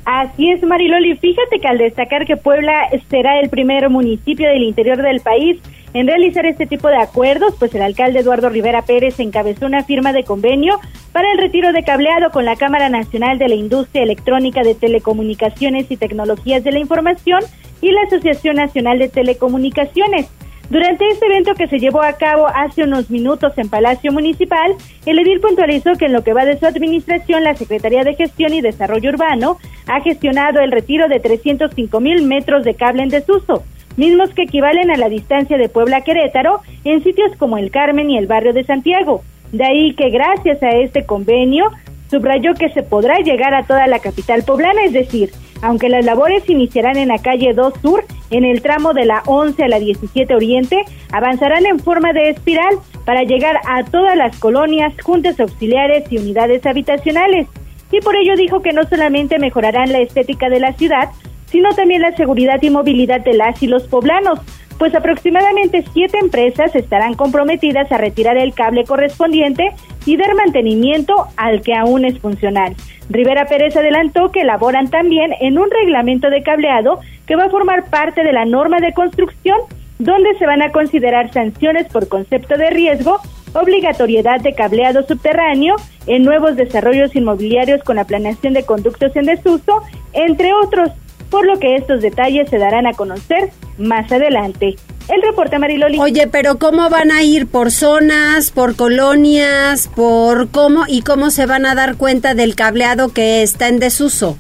Así 0.03 0.49
es, 0.49 0.63
Mariloli. 0.63 1.15
Fíjate 1.17 1.59
que 1.59 1.67
al 1.67 1.77
destacar 1.77 2.25
que 2.25 2.35
Puebla 2.35 2.89
será 3.11 3.39
el 3.39 3.49
primer 3.51 3.87
municipio 3.91 4.49
del 4.49 4.63
interior 4.63 4.99
del 4.99 5.21
país 5.21 5.61
en 5.93 6.07
realizar 6.07 6.45
este 6.45 6.67
tipo 6.67 6.87
de 6.87 6.97
acuerdos, 6.97 7.55
pues 7.57 7.73
el 7.73 7.81
alcalde 7.81 8.19
Eduardo 8.19 8.49
Rivera 8.49 8.83
Pérez 8.83 9.19
encabezó 9.19 9.65
una 9.65 9.83
firma 9.83 10.13
de 10.13 10.23
convenio 10.23 10.79
para 11.11 11.31
el 11.31 11.39
retiro 11.39 11.71
de 11.73 11.83
cableado 11.83 12.29
con 12.31 12.45
la 12.45 12.55
Cámara 12.55 12.89
Nacional 12.89 13.39
de 13.39 13.49
la 13.49 13.55
Industria 13.55 14.03
Electrónica 14.03 14.61
de 14.61 14.75
Telecomunicaciones 14.75 15.89
y 15.89 15.97
Tecnologías 15.97 16.63
de 16.63 16.71
la 16.71 16.79
Información 16.79 17.41
y 17.81 17.91
la 17.91 18.03
Asociación 18.03 18.57
Nacional 18.57 18.99
de 18.99 19.09
Telecomunicaciones. 19.09 20.27
Durante 20.69 21.07
este 21.07 21.25
evento 21.25 21.55
que 21.55 21.67
se 21.67 21.79
llevó 21.79 22.03
a 22.03 22.13
cabo 22.13 22.45
hace 22.47 22.83
unos 22.83 23.09
minutos 23.09 23.53
en 23.57 23.69
Palacio 23.69 24.11
Municipal, 24.11 24.75
el 25.07 25.17
edil 25.17 25.39
puntualizó 25.39 25.93
que 25.93 26.05
en 26.05 26.13
lo 26.13 26.23
que 26.23 26.33
va 26.33 26.45
de 26.45 26.59
su 26.59 26.67
administración, 26.67 27.43
la 27.43 27.55
Secretaría 27.55 28.03
de 28.03 28.13
Gestión 28.13 28.53
y 28.53 28.61
Desarrollo 28.61 29.09
Urbano 29.09 29.57
ha 29.87 30.01
gestionado 30.01 30.59
el 30.59 30.71
retiro 30.71 31.07
de 31.07 31.19
305 31.19 31.99
mil 31.99 32.21
metros 32.21 32.63
de 32.63 32.75
cable 32.75 33.01
en 33.01 33.09
desuso, 33.09 33.63
mismos 33.99 34.31
que 34.31 34.43
equivalen 34.43 34.89
a 34.89 34.97
la 34.97 35.09
distancia 35.09 35.57
de 35.57 35.69
Puebla 35.69 35.97
a 35.97 36.01
Querétaro 36.01 36.61
en 36.85 37.03
sitios 37.03 37.35
como 37.37 37.57
el 37.57 37.69
Carmen 37.69 38.09
y 38.09 38.17
el 38.17 38.27
barrio 38.27 38.53
de 38.53 38.63
Santiago. 38.63 39.21
De 39.51 39.65
ahí 39.65 39.93
que 39.93 40.09
gracias 40.09 40.63
a 40.63 40.69
este 40.71 41.05
convenio, 41.05 41.69
subrayó 42.09 42.53
que 42.55 42.69
se 42.69 42.81
podrá 42.81 43.19
llegar 43.19 43.53
a 43.53 43.65
toda 43.65 43.85
la 43.87 43.99
capital 43.99 44.43
poblana, 44.43 44.83
es 44.85 44.93
decir, 44.93 45.31
aunque 45.61 45.89
las 45.89 46.05
labores 46.05 46.49
iniciarán 46.49 46.97
en 46.97 47.09
la 47.09 47.19
calle 47.19 47.53
2 47.53 47.73
Sur, 47.81 48.05
en 48.31 48.45
el 48.45 48.61
tramo 48.61 48.93
de 48.93 49.05
la 49.05 49.21
11 49.25 49.63
a 49.63 49.67
la 49.67 49.79
17 49.79 50.33
Oriente, 50.33 50.85
avanzarán 51.11 51.65
en 51.65 51.79
forma 51.79 52.13
de 52.13 52.29
espiral 52.29 52.79
para 53.05 53.23
llegar 53.23 53.59
a 53.67 53.83
todas 53.83 54.15
las 54.15 54.37
colonias, 54.39 54.93
juntas 55.01 55.39
auxiliares 55.39 56.09
y 56.11 56.17
unidades 56.17 56.65
habitacionales. 56.65 57.47
Y 57.91 57.99
por 58.01 58.15
ello 58.15 58.35
dijo 58.37 58.61
que 58.61 58.71
no 58.71 58.83
solamente 58.83 59.39
mejorarán 59.39 59.91
la 59.91 59.99
estética 59.99 60.47
de 60.47 60.59
la 60.59 60.73
ciudad, 60.73 61.09
sino 61.51 61.73
también 61.75 62.01
la 62.01 62.15
seguridad 62.15 62.61
y 62.61 62.69
movilidad 62.69 63.21
de 63.21 63.33
las 63.33 63.61
y 63.61 63.67
los 63.67 63.87
poblanos, 63.87 64.39
pues 64.77 64.95
aproximadamente 64.95 65.83
siete 65.93 66.17
empresas 66.19 66.73
estarán 66.73 67.13
comprometidas 67.15 67.91
a 67.91 67.97
retirar 67.97 68.37
el 68.37 68.53
cable 68.53 68.85
correspondiente 68.85 69.71
y 70.05 70.15
dar 70.15 70.33
mantenimiento 70.35 71.27
al 71.35 71.61
que 71.61 71.75
aún 71.75 72.05
es 72.05 72.17
funcional. 72.19 72.75
Rivera 73.09 73.45
Pérez 73.45 73.75
adelantó 73.75 74.31
que 74.31 74.41
elaboran 74.41 74.89
también 74.89 75.33
en 75.41 75.59
un 75.59 75.69
reglamento 75.69 76.29
de 76.29 76.43
cableado 76.43 76.99
que 77.27 77.35
va 77.35 77.45
a 77.45 77.49
formar 77.49 77.89
parte 77.89 78.23
de 78.23 78.31
la 78.31 78.45
norma 78.45 78.79
de 78.79 78.93
construcción 78.93 79.59
donde 79.97 80.33
se 80.35 80.45
van 80.45 80.61
a 80.61 80.71
considerar 80.71 81.31
sanciones 81.33 81.87
por 81.87 82.07
concepto 82.07 82.57
de 82.57 82.69
riesgo, 82.69 83.19
obligatoriedad 83.53 84.39
de 84.39 84.53
cableado 84.53 85.03
subterráneo 85.03 85.75
en 86.07 86.23
nuevos 86.23 86.55
desarrollos 86.55 87.15
inmobiliarios 87.15 87.83
con 87.83 87.97
la 87.97 88.05
planeación 88.05 88.53
de 88.53 88.63
conductos 88.63 89.13
en 89.17 89.25
desuso, 89.25 89.81
entre 90.13 90.53
otros 90.53 90.91
por 91.29 91.45
lo 91.45 91.59
que 91.59 91.75
estos 91.75 92.01
detalles 92.01 92.49
se 92.49 92.57
darán 92.57 92.87
a 92.87 92.93
conocer 92.93 93.49
más 93.77 94.11
adelante. 94.11 94.75
El 95.07 95.21
reporte 95.23 95.57
Mariloli. 95.57 95.99
Oye, 95.99 96.27
pero 96.27 96.59
¿cómo 96.59 96.89
van 96.89 97.09
a 97.11 97.23
ir? 97.23 97.47
¿Por 97.47 97.71
zonas, 97.71 98.51
por 98.51 98.75
colonias, 98.75 99.87
por 99.87 100.49
cómo 100.49 100.83
y 100.87 101.01
cómo 101.01 101.31
se 101.31 101.47
van 101.47 101.65
a 101.65 101.73
dar 101.73 101.95
cuenta 101.95 102.35
del 102.35 102.55
cableado 102.55 103.09
que 103.09 103.41
está 103.41 103.69
en 103.69 103.79
desuso? 103.79 104.37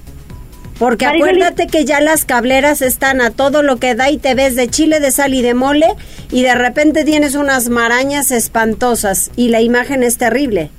Porque 0.77 1.05
acuérdate 1.05 1.67
que 1.67 1.83
ya 1.83 1.99
las 1.99 2.23
cableras 2.23 2.81
están 2.81 3.19
a 3.19 3.31
todo 3.31 3.63
lo 3.63 3.77
que 3.77 3.95
da 3.95 4.09
y 4.09 4.17
te 4.17 4.33
ves 4.33 4.55
de 4.55 4.69
chile, 4.69 5.01
de 5.01 5.11
sal 5.11 5.33
y 5.33 5.41
de 5.41 5.53
mole 5.53 5.87
y 6.31 6.43
de 6.43 6.55
repente 6.55 7.03
tienes 7.03 7.35
unas 7.35 7.67
marañas 7.67 8.31
espantosas 8.31 9.29
y 9.35 9.49
la 9.49 9.59
imagen 9.59 10.03
es 10.03 10.17
terrible. 10.17 10.71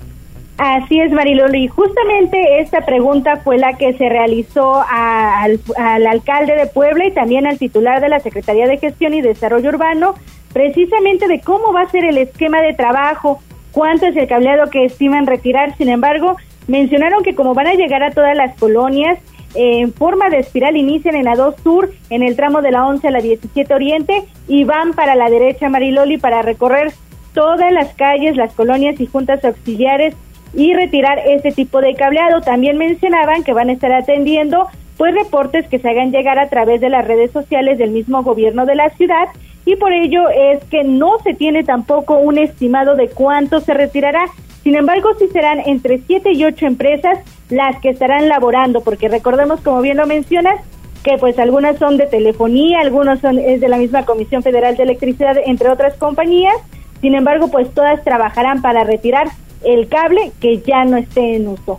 Así 0.63 1.01
es, 1.01 1.11
Mariloli. 1.11 1.69
Justamente 1.69 2.61
esta 2.61 2.83
pregunta 2.83 3.39
fue 3.39 3.57
la 3.57 3.79
que 3.79 3.95
se 3.95 4.11
realizó 4.11 4.85
al, 4.87 5.59
alcalde 6.07 6.55
de 6.55 6.67
Puebla 6.67 7.07
y 7.07 7.13
también 7.13 7.47
al 7.47 7.57
titular 7.57 8.03
de 8.03 8.11
la 8.11 8.21
Secretaría 8.21 8.67
de 8.67 8.77
Gestión 8.77 9.15
y 9.15 9.23
Desarrollo 9.23 9.71
Urbano, 9.71 10.17
precisamente 10.53 11.29
de 11.29 11.41
cómo 11.41 11.73
va 11.73 11.81
a 11.81 11.89
ser 11.89 12.05
el 12.05 12.19
esquema 12.19 12.61
de 12.61 12.75
trabajo, 12.75 13.41
cuánto 13.73 14.05
es 14.05 14.17
el 14.19 14.29
cableado 14.29 14.69
que 14.69 14.85
estiman 14.85 15.27
retirar. 15.27 15.75
Sin 15.79 15.89
embargo, 15.89 16.37
mencionaron 16.69 17.23
que 17.23 17.35
como 17.35 17.55
van 17.55 17.69
a 17.69 17.75
llegar 17.75 18.03
a 18.03 18.11
todas 18.11 18.37
las 18.37 18.55
colonias, 18.59 19.19
en 19.55 19.95
forma 19.95 20.29
de 20.29 20.41
espiral 20.41 20.77
inician 20.77 21.17
en 21.17 21.25
la 21.25 21.37
2 21.37 21.55
Sur, 21.63 21.91
en 22.11 22.23
el 22.23 22.37
tramo 22.37 22.61
de 22.61 22.73
la 22.73 22.87
11 22.87 23.09
a 23.09 23.13
la 23.13 23.23
17 23.23 23.73
Oriente, 23.73 24.25
y 24.47 24.65
van 24.65 24.93
para 24.93 25.15
la 25.15 25.31
derecha, 25.31 25.71
Mariloli, 25.71 26.19
para 26.19 26.43
recorrer 26.43 26.93
todas 27.33 27.73
las 27.73 27.95
calles, 27.95 28.37
las 28.37 28.53
colonias 28.53 29.01
y 29.01 29.07
juntas 29.07 29.43
auxiliares 29.43 30.15
y 30.55 30.75
retirar 30.75 31.19
este 31.27 31.53
tipo 31.53 31.81
de 31.81 31.95
cableado. 31.95 32.41
También 32.41 32.79
mencionaban 32.79 33.43
que 33.45 33.53
van 33.53 33.69
a 33.69 33.73
estar 33.73 33.93
atendiendo 33.93 34.67
pues 34.97 35.15
reportes 35.15 35.67
que 35.69 35.79
se 35.79 35.89
hagan 35.89 36.13
llegar 36.13 36.39
a 36.39 36.51
través 36.51 36.81
de 36.81 36.91
las 36.91 37.07
redes 37.07 37.31
sociales 37.31 37.79
del 37.79 37.91
mismo 37.91 38.23
gobierno 38.23 38.67
de 38.67 38.75
la 38.75 38.91
ciudad 38.91 39.29
y 39.65 39.77
por 39.77 39.93
ello 39.93 40.29
es 40.29 40.63
que 40.65 40.85
no 40.85 41.19
se 41.23 41.35
tiene 41.35 41.65
tampoco 41.65 42.19
un 42.19 42.39
estimado 42.39 42.97
de 42.97 43.09
cuánto 43.09 43.61
se 43.61 43.75
retirará. 43.75 44.25
Sin 44.63 44.75
embargo, 44.75 45.11
sí 45.19 45.29
serán 45.29 45.61
entre 45.61 45.99
siete 46.07 46.33
y 46.33 46.45
ocho 46.45 46.67
empresas 46.67 47.19
las 47.49 47.81
que 47.81 47.91
estarán 47.91 48.29
laborando, 48.29 48.81
porque 48.83 49.09
recordemos, 49.09 49.61
como 49.61 49.81
bien 49.81 49.97
lo 49.97 50.07
mencionas, 50.07 50.61
que 51.03 51.17
pues 51.19 51.39
algunas 51.39 51.79
son 51.79 51.97
de 51.97 52.07
telefonía, 52.07 52.81
algunos 52.81 53.21
son 53.21 53.39
es 53.39 53.61
de 53.61 53.69
la 53.69 53.79
misma 53.79 54.05
Comisión 54.05 54.43
Federal 54.43 54.77
de 54.77 54.83
Electricidad, 54.83 55.37
entre 55.45 55.71
otras 55.71 55.95
compañías. 55.95 56.57
Sin 57.01 57.15
embargo, 57.15 57.49
pues 57.49 57.73
todas 57.73 58.05
trabajarán 58.05 58.61
para 58.61 58.85
retirar 58.85 59.29
el 59.65 59.89
cable 59.89 60.33
que 60.41 60.61
ya 60.61 60.85
no 60.85 60.97
esté 60.97 61.37
en 61.37 61.49
uso. 61.49 61.79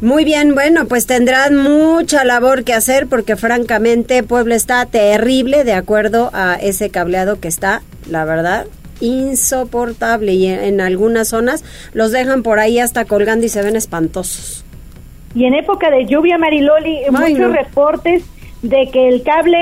Muy 0.00 0.24
bien, 0.24 0.54
bueno, 0.54 0.86
pues 0.86 1.06
tendrán 1.06 1.56
mucha 1.56 2.24
labor 2.24 2.64
que 2.64 2.72
hacer 2.72 3.06
porque 3.06 3.36
francamente 3.36 4.22
Puebla 4.22 4.54
está 4.54 4.86
terrible 4.86 5.62
de 5.64 5.74
acuerdo 5.74 6.30
a 6.32 6.54
ese 6.54 6.88
cableado 6.88 7.38
que 7.38 7.48
está, 7.48 7.82
la 8.08 8.24
verdad, 8.24 8.66
insoportable 9.00 10.32
y 10.32 10.46
en, 10.46 10.80
algunas 10.80 11.28
zonas 11.28 11.64
los 11.92 12.12
dejan 12.12 12.42
por 12.42 12.60
ahí 12.60 12.78
hasta 12.78 13.04
colgando 13.04 13.44
y 13.44 13.50
se 13.50 13.62
ven 13.62 13.76
espantosos. 13.76 14.64
Y 15.34 15.44
en 15.44 15.54
época 15.54 15.90
de 15.90 16.06
lluvia, 16.06 16.38
Mariloli, 16.38 17.00
muchos 17.10 17.52
reportes 17.52 18.24
de 18.62 18.88
que 18.90 19.08
el 19.08 19.22
cable 19.22 19.58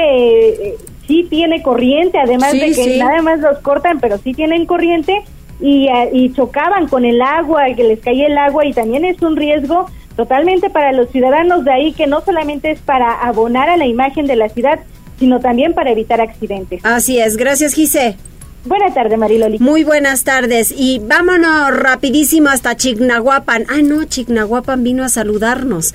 eh, 0.50 0.74
sí 1.08 1.26
tiene 1.28 1.62
corriente, 1.62 2.18
además 2.18 2.52
de 2.52 2.72
que 2.72 2.96
nada 2.98 3.22
más 3.22 3.40
los 3.40 3.58
cortan, 3.58 3.98
pero 3.98 4.18
sí 4.18 4.34
tienen 4.34 4.66
corriente 4.66 5.24
eh, 5.60 6.10
y, 6.12 6.32
chocaban 6.32 6.86
con 6.86 7.04
el 7.04 7.20
agua, 7.20 7.64
que 7.76 7.84
les 7.84 8.00
caía 8.00 8.26
el 8.26 8.38
agua 8.38 8.64
y 8.64 8.72
también 8.72 9.04
es 9.04 9.20
un 9.22 9.36
riesgo 9.36 9.86
totalmente 10.16 10.70
para 10.70 10.92
los 10.92 11.10
ciudadanos 11.10 11.64
de 11.64 11.72
ahí 11.72 11.92
que 11.92 12.06
no 12.06 12.20
solamente 12.20 12.70
es 12.70 12.80
para 12.80 13.12
abonar 13.12 13.68
a 13.68 13.76
la 13.76 13.86
imagen 13.86 14.26
de 14.26 14.36
la 14.36 14.48
ciudad, 14.48 14.80
sino 15.18 15.40
también 15.40 15.74
para 15.74 15.90
evitar 15.90 16.20
accidentes. 16.20 16.84
Así 16.84 17.18
es, 17.18 17.36
gracias 17.36 17.74
Gise. 17.74 18.16
Buenas 18.64 18.92
tardes, 18.92 19.16
Mariloli. 19.16 19.58
Muy 19.60 19.84
buenas 19.84 20.24
tardes. 20.24 20.74
Y 20.76 20.98
vámonos 20.98 21.74
rapidísimo 21.74 22.48
hasta 22.50 22.76
Chignahuapan. 22.76 23.64
Ah, 23.68 23.80
no, 23.82 24.04
Chignahuapan 24.04 24.82
vino 24.82 25.04
a 25.04 25.08
saludarnos. 25.08 25.94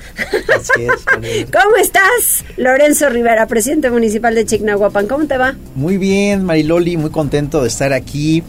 Así 0.52 0.82
es. 0.82 1.46
¿Cómo 1.52 1.76
estás? 1.76 2.44
Lorenzo 2.56 3.10
Rivera, 3.10 3.46
presidente 3.46 3.90
municipal 3.90 4.34
de 4.34 4.44
Chignahuapan. 4.46 5.06
¿Cómo 5.06 5.26
te 5.26 5.36
va? 5.36 5.54
Muy 5.74 5.98
bien, 5.98 6.44
Mariloli, 6.44 6.96
muy 6.96 7.10
contento 7.10 7.62
de 7.62 7.68
estar 7.68 7.92
aquí 7.92 8.42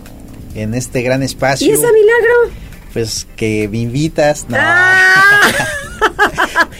en 0.55 0.73
este 0.73 1.01
gran 1.01 1.21
espacio. 1.21 1.67
¿Y 1.67 1.71
ese 1.71 1.85
milagro? 1.91 2.55
Pues 2.93 3.27
que 3.35 3.67
me 3.69 3.79
invitas. 3.79 4.47
No. 4.49 4.57
Ah. 4.59 5.41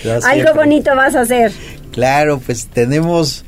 Algo 0.23 0.53
bonito 0.53 0.95
vas 0.95 1.15
a 1.15 1.21
hacer. 1.21 1.51
Claro, 1.91 2.39
pues 2.39 2.67
tenemos 2.67 3.45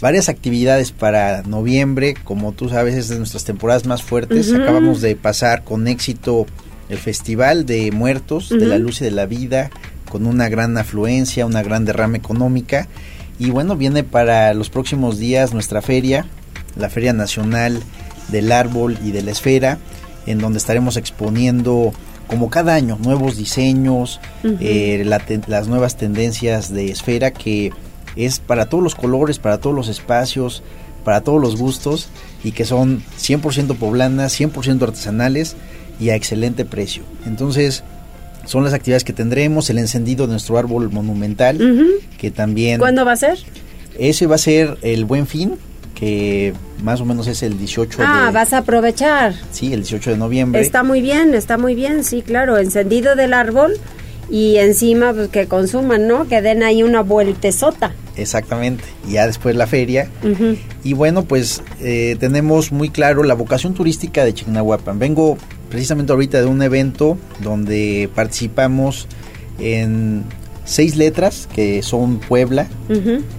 varias 0.00 0.28
actividades 0.28 0.92
para 0.92 1.42
noviembre. 1.42 2.14
Como 2.24 2.52
tú 2.52 2.68
sabes, 2.68 2.94
es 2.94 3.08
de 3.08 3.18
nuestras 3.18 3.44
temporadas 3.44 3.86
más 3.86 4.02
fuertes. 4.02 4.52
Acabamos 4.52 5.00
de 5.00 5.16
pasar 5.16 5.64
con 5.64 5.88
éxito 5.88 6.46
el 6.88 6.98
Festival 6.98 7.66
de 7.66 7.92
Muertos, 7.92 8.48
de 8.48 8.66
la 8.66 8.78
Luz 8.78 9.00
y 9.00 9.04
de 9.04 9.12
la 9.12 9.26
Vida, 9.26 9.70
con 10.08 10.26
una 10.26 10.48
gran 10.48 10.76
afluencia, 10.76 11.46
una 11.46 11.62
gran 11.62 11.84
derrama 11.84 12.16
económica. 12.16 12.88
Y 13.38 13.50
bueno, 13.50 13.76
viene 13.76 14.02
para 14.02 14.52
los 14.54 14.70
próximos 14.70 15.18
días 15.18 15.54
nuestra 15.54 15.82
feria, 15.82 16.26
la 16.76 16.90
Feria 16.90 17.12
Nacional 17.12 17.80
del 18.30 18.52
árbol 18.52 18.98
y 19.04 19.12
de 19.12 19.22
la 19.22 19.30
esfera, 19.30 19.78
en 20.26 20.38
donde 20.38 20.58
estaremos 20.58 20.96
exponiendo 20.96 21.92
como 22.26 22.48
cada 22.48 22.74
año 22.74 22.96
nuevos 23.02 23.36
diseños, 23.36 24.20
eh, 24.44 25.04
las 25.46 25.66
nuevas 25.66 25.96
tendencias 25.96 26.72
de 26.72 26.90
esfera 26.90 27.32
que 27.32 27.72
es 28.14 28.38
para 28.38 28.66
todos 28.66 28.84
los 28.84 28.94
colores, 28.94 29.38
para 29.38 29.58
todos 29.58 29.74
los 29.74 29.88
espacios, 29.88 30.62
para 31.04 31.22
todos 31.22 31.40
los 31.40 31.56
gustos 31.56 32.08
y 32.44 32.52
que 32.52 32.64
son 32.64 33.02
100% 33.18 33.76
poblanas, 33.76 34.38
100% 34.38 34.82
artesanales 34.82 35.56
y 35.98 36.10
a 36.10 36.14
excelente 36.14 36.64
precio. 36.64 37.02
Entonces, 37.26 37.82
son 38.46 38.64
las 38.64 38.74
actividades 38.74 39.04
que 39.04 39.12
tendremos, 39.12 39.68
el 39.70 39.78
encendido 39.78 40.26
de 40.26 40.32
nuestro 40.32 40.56
árbol 40.56 40.90
monumental, 40.90 41.58
que 42.18 42.30
también... 42.30 42.78
¿Cuándo 42.78 43.04
va 43.04 43.12
a 43.12 43.16
ser? 43.16 43.38
Ese 43.98 44.26
va 44.26 44.36
a 44.36 44.38
ser 44.38 44.78
el 44.82 45.04
buen 45.04 45.26
fin, 45.26 45.54
que 46.00 46.54
más 46.82 47.02
o 47.02 47.04
menos 47.04 47.26
es 47.26 47.42
el 47.42 47.58
18 47.58 47.98
ah, 47.98 48.02
de... 48.02 48.08
Ah, 48.08 48.30
vas 48.32 48.54
a 48.54 48.58
aprovechar. 48.58 49.34
Sí, 49.52 49.74
el 49.74 49.80
18 49.80 50.12
de 50.12 50.16
noviembre. 50.16 50.62
Está 50.62 50.82
muy 50.82 51.02
bien, 51.02 51.34
está 51.34 51.58
muy 51.58 51.74
bien, 51.74 52.04
sí, 52.04 52.22
claro, 52.22 52.56
encendido 52.56 53.14
del 53.16 53.34
árbol 53.34 53.74
y 54.30 54.56
encima 54.56 55.12
pues, 55.12 55.28
que 55.28 55.46
consuman, 55.46 56.08
¿no? 56.08 56.26
Que 56.26 56.40
den 56.40 56.62
ahí 56.62 56.82
una 56.82 57.02
vueltezota. 57.02 57.92
Exactamente, 58.16 58.84
y 59.06 59.12
ya 59.12 59.26
después 59.26 59.54
la 59.54 59.66
feria. 59.66 60.08
Y 60.82 60.94
bueno, 60.94 61.24
pues 61.24 61.62
eh, 61.80 62.16
tenemos 62.18 62.72
muy 62.72 62.88
claro 62.88 63.22
la 63.22 63.34
vocación 63.34 63.74
turística 63.74 64.24
de 64.24 64.32
Chignahuapan. 64.32 64.98
Vengo 64.98 65.36
precisamente 65.68 66.12
ahorita 66.12 66.40
de 66.40 66.46
un 66.46 66.62
evento 66.62 67.18
donde 67.40 68.08
participamos 68.14 69.06
en 69.58 70.24
seis 70.64 70.96
letras 70.96 71.48
que 71.52 71.82
son 71.82 72.18
Puebla, 72.18 72.66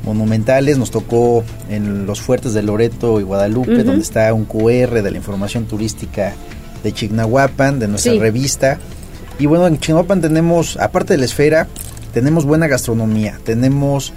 monumentales. 0.06 0.78
Nos 0.78 0.92
tocó 0.92 1.44
en 1.70 2.06
los 2.06 2.22
fuertes 2.22 2.54
de 2.54 2.64
Loreto 2.64 3.20
y 3.20 3.24
Guadalupe, 3.24 3.84
donde 3.84 4.02
está 4.02 4.34
un 4.34 4.46
QR 4.46 5.02
de 5.02 5.12
la 5.12 5.18
información 5.18 5.66
turística 5.66 6.34
de 6.84 6.92
Chignahuapan, 6.92 7.80
de 7.80 7.88
nuestra 7.88 8.14
revista. 8.14 8.80
Y 9.40 9.46
bueno, 9.46 9.68
en 9.68 9.80
Chignahuapan 9.80 10.22
tenemos, 10.22 10.78
aparte 10.78 11.14
de 11.14 11.20
la 11.20 11.26
esfera, 11.26 11.68
tenemos 12.14 12.46
buena 12.46 12.68
gastronomía, 12.68 13.40
tenemos 13.44 14.14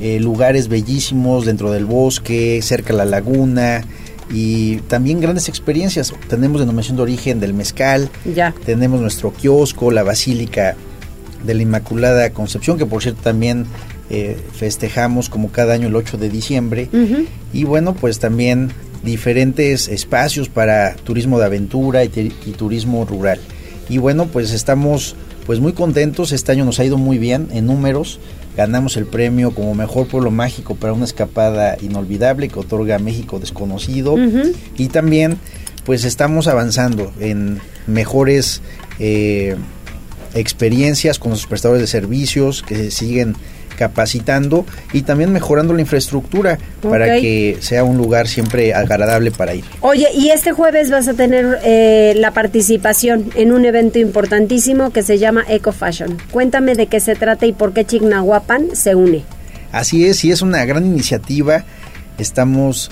eh, 0.00 0.18
lugares 0.20 0.68
bellísimos 0.68 1.44
dentro 1.44 1.70
del 1.70 1.84
bosque, 1.84 2.60
cerca 2.62 2.92
de 2.92 2.98
la 2.98 3.04
laguna 3.04 3.84
y 4.30 4.76
también 4.88 5.20
grandes 5.20 5.48
experiencias. 5.48 6.12
Tenemos 6.28 6.60
denominación 6.60 6.96
de 6.96 7.02
origen 7.02 7.40
del 7.40 7.54
mezcal, 7.54 8.08
ya. 8.34 8.54
tenemos 8.64 9.00
nuestro 9.00 9.32
kiosco, 9.32 9.90
la 9.90 10.02
basílica 10.02 10.76
de 11.44 11.54
la 11.54 11.62
Inmaculada 11.62 12.30
Concepción, 12.30 12.78
que 12.78 12.86
por 12.86 13.02
cierto 13.02 13.22
también 13.22 13.66
eh, 14.10 14.36
festejamos 14.54 15.28
como 15.28 15.50
cada 15.50 15.74
año 15.74 15.88
el 15.88 15.96
8 15.96 16.18
de 16.18 16.28
diciembre. 16.28 16.88
Y 17.52 17.64
bueno, 17.64 17.94
pues 17.94 18.18
también 18.18 18.72
diferentes 19.02 19.88
espacios 19.88 20.48
para 20.48 20.94
turismo 20.94 21.38
de 21.38 21.46
aventura 21.46 22.04
y, 22.04 22.08
turismo 22.08 23.04
rural. 23.04 23.40
Y 23.88 23.98
bueno, 23.98 24.26
pues 24.26 24.52
estamos 24.52 25.16
pues 25.46 25.58
muy 25.58 25.72
contentos, 25.72 26.30
este 26.30 26.52
año 26.52 26.64
nos 26.64 26.78
ha 26.78 26.84
ido 26.84 26.98
muy 26.98 27.18
bien 27.18 27.48
en 27.52 27.66
números, 27.66 28.20
ganamos 28.56 28.96
el 28.96 29.06
premio 29.06 29.50
como 29.50 29.74
mejor 29.74 30.06
pueblo 30.06 30.30
mágico 30.30 30.76
para 30.76 30.92
una 30.92 31.04
escapada 31.04 31.76
inolvidable 31.82 32.48
que 32.48 32.60
otorga 32.60 32.98
México 32.98 33.40
desconocido. 33.40 34.16
Y 34.76 34.88
también 34.88 35.38
pues 35.84 36.04
estamos 36.04 36.46
avanzando 36.46 37.12
en 37.18 37.60
mejores 37.86 38.60
eh, 38.98 39.56
experiencias 40.34 41.18
con 41.18 41.32
los 41.32 41.46
prestadores 41.46 41.80
de 41.80 41.86
servicios 41.86 42.62
que 42.62 42.76
se 42.76 42.90
siguen 42.90 43.36
capacitando 43.76 44.66
y 44.92 45.02
también 45.02 45.32
mejorando 45.32 45.74
la 45.74 45.80
infraestructura 45.80 46.58
para 46.82 47.16
que 47.16 47.56
sea 47.60 47.84
un 47.84 47.96
lugar 47.96 48.28
siempre 48.28 48.74
agradable 48.74 49.30
para 49.30 49.54
ir. 49.54 49.64
Oye, 49.80 50.08
y 50.14 50.30
este 50.30 50.52
jueves 50.52 50.90
vas 50.90 51.08
a 51.08 51.14
tener 51.14 51.58
eh, 51.64 52.14
la 52.16 52.32
participación 52.32 53.30
en 53.34 53.52
un 53.52 53.64
evento 53.64 53.98
importantísimo 53.98 54.90
que 54.90 55.02
se 55.02 55.18
llama 55.18 55.44
Eco 55.48 55.72
Fashion. 55.72 56.18
Cuéntame 56.30 56.74
de 56.74 56.86
qué 56.86 57.00
se 57.00 57.14
trata 57.14 57.46
y 57.46 57.52
por 57.52 57.72
qué 57.72 57.84
Chignahuapan 57.84 58.76
se 58.76 58.94
une. 58.94 59.24
Así 59.72 60.06
es, 60.06 60.24
y 60.24 60.30
es 60.30 60.42
una 60.42 60.64
gran 60.64 60.84
iniciativa. 60.84 61.64
Estamos 62.18 62.90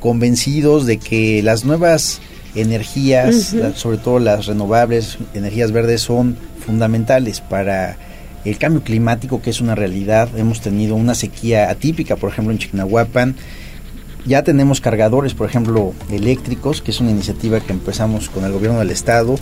convencidos 0.00 0.86
de 0.86 0.98
que 0.98 1.40
las 1.42 1.64
nuevas 1.64 2.20
energías, 2.56 3.54
sobre 3.74 3.98
todo 3.98 4.18
las 4.18 4.46
renovables, 4.46 5.18
energías 5.34 5.72
verdes, 5.72 6.00
son 6.00 6.36
fundamentales 6.66 7.40
para 7.40 7.96
el 8.44 8.58
cambio 8.58 8.82
climático, 8.82 9.40
que 9.40 9.50
es 9.50 9.60
una 9.60 9.74
realidad. 9.74 10.28
Hemos 10.36 10.60
tenido 10.60 10.94
una 10.94 11.14
sequía 11.14 11.70
atípica, 11.70 12.16
por 12.16 12.30
ejemplo, 12.30 12.52
en 12.52 12.58
Chignahuapan. 12.58 13.36
Ya 14.26 14.42
tenemos 14.42 14.80
cargadores, 14.80 15.34
por 15.34 15.48
ejemplo, 15.48 15.94
eléctricos, 16.10 16.82
que 16.82 16.90
es 16.90 17.00
una 17.00 17.12
iniciativa 17.12 17.60
que 17.60 17.72
empezamos 17.72 18.28
con 18.28 18.44
el 18.44 18.52
gobierno 18.52 18.80
del 18.80 18.90
estado 18.90 19.36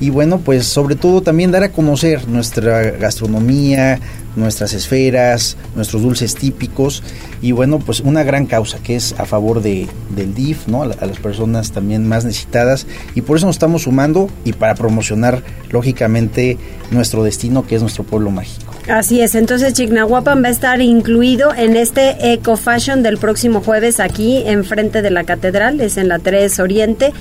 y 0.00 0.08
bueno, 0.08 0.38
pues 0.38 0.66
sobre 0.66 0.96
todo 0.96 1.20
también 1.20 1.50
dar 1.50 1.62
a 1.62 1.72
conocer 1.72 2.26
nuestra 2.26 2.82
gastronomía, 2.92 4.00
nuestras 4.34 4.72
esferas, 4.72 5.56
nuestros 5.74 6.02
dulces 6.02 6.34
típicos. 6.34 7.02
Y 7.42 7.52
bueno, 7.52 7.78
pues 7.78 8.00
una 8.00 8.22
gran 8.22 8.46
causa 8.46 8.78
que 8.78 8.96
es 8.96 9.14
a 9.18 9.26
favor 9.26 9.62
de, 9.62 9.88
del 10.16 10.34
DIF, 10.34 10.68
¿no? 10.68 10.82
A, 10.82 10.86
las 10.86 11.18
personas 11.18 11.72
también 11.72 12.08
más 12.08 12.24
necesitadas. 12.24 12.86
Y 13.14 13.20
por 13.22 13.36
eso 13.36 13.46
nos 13.46 13.56
estamos 13.56 13.82
sumando 13.82 14.30
y 14.44 14.52
para 14.52 14.74
promocionar 14.74 15.42
lógicamente 15.70 16.56
nuestro 16.90 17.22
destino 17.22 17.66
que 17.66 17.76
es 17.76 17.82
nuestro 17.82 18.04
pueblo 18.04 18.30
mágico. 18.30 18.72
Así 18.88 19.20
es, 19.20 19.34
entonces 19.34 19.74
Chignahuapan 19.74 20.42
va 20.42 20.48
a 20.48 20.50
estar 20.50 20.80
incluido 20.80 21.54
en 21.54 21.76
este 21.76 22.32
Eco 22.32 22.56
Fashion 22.56 23.02
del 23.02 23.18
próximo 23.18 23.60
jueves 23.60 24.00
aquí 24.00 24.42
enfrente 24.46 25.02
de 25.02 25.10
la 25.10 25.24
catedral, 25.24 25.80
es 25.80 25.96
en 25.96 26.08
la 26.08 26.18
3 26.18 26.58
Oriente 26.58 27.12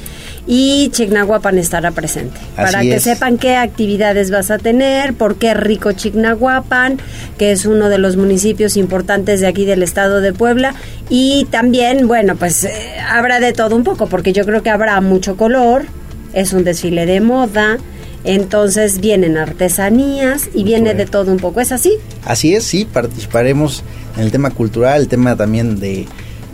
y 0.52 0.90
Chignahuapan 0.90 1.60
estará 1.60 1.92
presente. 1.92 2.40
para 2.56 2.82
que 2.82 3.00
sepan 3.00 3.38
qué 3.38 3.56
actividades 3.56 4.32
vas 4.32 4.50
a 4.50 4.58
tener, 4.58 5.14
por 5.14 5.36
qué 5.36 5.54
rico 5.54 5.92
Chignahuapan, 5.92 6.98
que 7.38 7.52
es 7.52 7.68
uno 7.68 7.88
de 7.88 8.00
los 8.00 8.18
municipios 8.18 8.76
importantes 8.76 9.42
de 9.42 9.48
aquí 9.48 9.66
del 9.66 9.84
estado 9.84 10.22
de 10.22 10.34
Puebla. 10.34 10.74
Y 11.08 11.46
también, 11.52 12.08
bueno, 12.08 12.36
pues 12.36 12.64
eh, 12.64 12.72
habrá 13.08 13.40
de 13.40 13.54
todo 13.54 13.76
un 13.76 13.84
poco, 13.84 14.08
porque 14.08 14.34
yo 14.34 14.44
creo 14.44 14.64
que 14.64 14.72
habrá 14.72 15.00
mucho 15.02 15.38
color, 15.38 15.86
es 16.34 16.52
un 16.52 16.64
desfile 16.64 17.06
de 17.06 17.22
moda. 17.22 17.78
Entonces 18.24 19.00
vienen 19.02 19.38
artesanías 19.38 20.50
y 20.56 20.64
viene 20.64 20.96
de 20.96 21.06
todo 21.06 21.32
un 21.32 21.38
poco. 21.38 21.62
¿Es 21.62 21.72
así? 21.72 21.94
Así 22.26 22.56
es, 22.56 22.64
sí, 22.64 22.86
participaremos 22.92 23.84
en 24.18 24.24
el 24.24 24.32
tema 24.32 24.50
cultural, 24.50 25.00
el 25.00 25.08
tema 25.08 25.36
también 25.36 25.80
de 25.80 26.08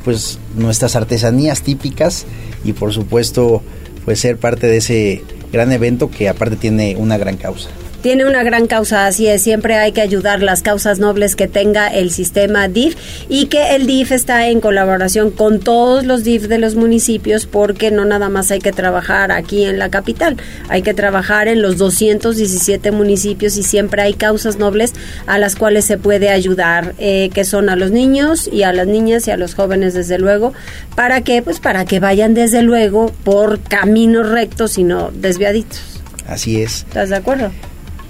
pues 0.04 0.38
nuestras 0.56 0.98
artesanías 0.98 1.62
típicas 1.62 2.26
y 2.66 2.74
por 2.74 2.94
supuesto 2.94 3.64
pues 4.06 4.20
ser 4.20 4.38
parte 4.38 4.68
de 4.68 4.78
ese 4.78 5.24
gran 5.52 5.72
evento 5.72 6.10
que 6.10 6.30
aparte 6.30 6.56
tiene 6.56 6.96
una 6.98 7.18
gran 7.18 7.38
causa 7.38 7.70
tiene 8.06 8.28
una 8.28 8.44
gran 8.44 8.68
causa, 8.68 9.08
así 9.08 9.26
es, 9.26 9.42
siempre 9.42 9.78
hay 9.78 9.92
que 9.92 10.00
ayudar 10.00 10.44
las 10.44 10.62
causas 10.62 11.00
nobles 11.00 11.36
que 11.36 11.48
tenga 11.48 11.88
el 11.88 12.12
sistema 12.12 12.68
DIF 12.68 12.96
y 13.30 13.48
que 13.48 13.76
el 13.76 13.88
DIF 13.88 14.12
está 14.12 14.48
en 14.48 14.62
colaboración 14.62 15.32
con 15.32 15.60
todos 15.60 16.06
los 16.06 16.24
DIF 16.24 16.44
de 16.44 16.60
los 16.60 16.76
municipios 16.76 17.48
porque 17.48 17.90
no 17.90 18.06
nada 18.06 18.30
más 18.30 18.52
hay 18.52 18.60
que 18.60 18.72
trabajar 18.72 19.32
aquí 19.32 19.66
en 19.66 19.80
la 19.80 19.90
capital, 19.90 20.38
hay 20.70 20.84
que 20.84 20.94
trabajar 20.94 21.48
en 21.48 21.64
los 21.64 21.78
217 21.78 22.92
municipios 22.92 23.58
y 23.58 23.64
siempre 23.64 24.04
hay 24.04 24.14
causas 24.14 24.60
nobles 24.60 24.94
a 25.26 25.40
las 25.40 25.56
cuales 25.56 25.86
se 25.86 25.98
puede 25.98 26.30
ayudar, 26.30 26.94
eh, 27.00 27.32
que 27.34 27.44
son 27.44 27.70
a 27.70 27.76
los 27.76 27.90
niños 27.90 28.48
y 28.54 28.62
a 28.62 28.72
las 28.72 28.86
niñas 28.86 29.28
y 29.28 29.32
a 29.32 29.38
los 29.38 29.56
jóvenes 29.56 29.96
desde 29.96 30.20
luego, 30.20 30.54
para 30.96 31.22
que 31.22 31.42
pues 31.42 31.60
para 31.60 31.86
que 31.86 32.00
vayan 32.00 32.36
desde 32.36 32.62
luego 32.62 33.12
por 33.24 33.60
caminos 33.62 34.30
rectos 34.30 34.78
y 34.78 34.84
no 34.84 35.10
desviaditos. 35.10 35.82
Así 36.28 36.62
es. 36.62 36.86
¿Estás 36.88 37.10
de 37.10 37.16
acuerdo? 37.16 37.52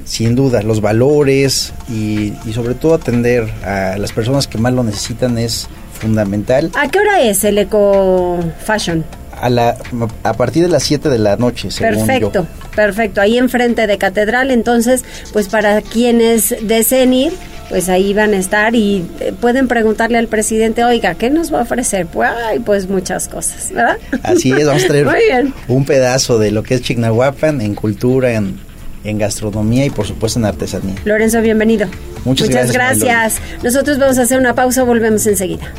Sin 0.06 0.36
duda, 0.36 0.62
los 0.62 0.80
valores 0.80 1.74
y, 1.89 2.32
sobre 2.54 2.76
todo 2.76 2.94
atender 2.94 3.50
a 3.63 3.98
las 3.98 4.13
personas 4.13 4.48
que 4.48 4.58
más 4.58 4.72
lo 4.72 4.84
necesitan 4.84 5.38
es 5.38 5.68
fundamental. 6.00 6.72
¿A 6.76 6.88
qué 6.88 7.00
hora 7.00 7.22
es 7.22 7.44
el 7.44 7.58
Eco 7.58 8.39
Fashion? 8.63 9.04
A, 9.41 9.50
la, 9.50 9.76
a 10.24 10.34
partir 10.34 10.63
de 10.63 10.70
las 10.70 10.84
7 10.84 11.10
de 11.10 11.20
la 11.20 11.36
noche, 11.36 11.70
según 11.70 12.08
Perfecto, 12.08 12.48
perfecto. 12.74 13.20
Ahí 13.20 13.38
enfrente 13.38 13.86
de 13.86 13.98
Catedral, 13.98 14.50
entonces, 14.52 15.04
pues 15.34 15.50
para 15.50 15.82
quienes 15.82 16.56
deseen 16.62 17.13
ir, 17.13 17.34
pues 17.68 17.89
ahí 17.89 18.13
van 18.13 18.34
a 18.34 18.38
estar 18.38 18.76
y 18.76 19.06
eh, 19.20 19.34
pueden 19.39 19.68
preguntarle 19.68 20.18
al 20.18 20.28
presidente, 20.28 20.86
oiga, 20.86 21.15
¿qué 21.15 21.30
nos 21.30 21.54
va 21.54 21.60
a 21.60 21.62
ofrecer? 21.63 22.06
Pues, 22.06 22.30
pues 22.63 22.88
muchas 22.88 23.28
cosas, 23.28 23.72
¿verdad? 23.74 23.98
Así 24.24 24.52
es, 24.52 24.65
vamos 24.65 24.84
a 24.84 24.88
traer 24.88 25.08
un 25.68 25.84
pedazo 25.84 26.38
de 26.38 26.52
lo 26.52 26.63
que 26.63 26.76
es 26.76 26.82
Chignahuapan 26.82 27.60
en 27.60 27.76
cultura, 27.76 28.34
en 28.34 28.58
en 29.06 29.18
gastronomía 29.18 29.86
y 29.86 29.89
por 29.89 30.06
supuesto 30.06 30.39
en 30.39 30.46
artesanía. 30.46 30.96
Lorenzo, 31.06 31.41
bienvenido. 31.41 31.88
Muchas, 32.26 32.50
Muchas 32.50 32.72
gracias. 32.72 33.39
Nosotros 33.63 33.98
vamos 34.00 34.18
a 34.18 34.24
hacer 34.24 34.39
una 34.39 34.56
pausa, 34.56 34.84
volvemos 34.84 35.26
enseguida. 35.28 35.72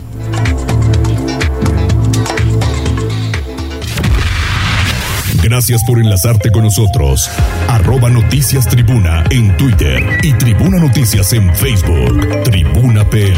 Gracias 5.43 5.85
por 5.85 6.01
enlazarte 6.01 6.51
con 6.51 6.65
nosotros. 6.65 7.31
Arroba 7.69 8.11
Noticias 8.11 8.67
Tribuna 8.69 9.23
en 9.31 9.57
Twitter 9.57 10.03
y 10.25 10.33
Tribuna 10.33 10.79
Noticias 10.79 11.33
en 11.35 11.55
Facebook. 11.55 12.43
Tribuna 12.43 13.09
PM. 13.09 13.37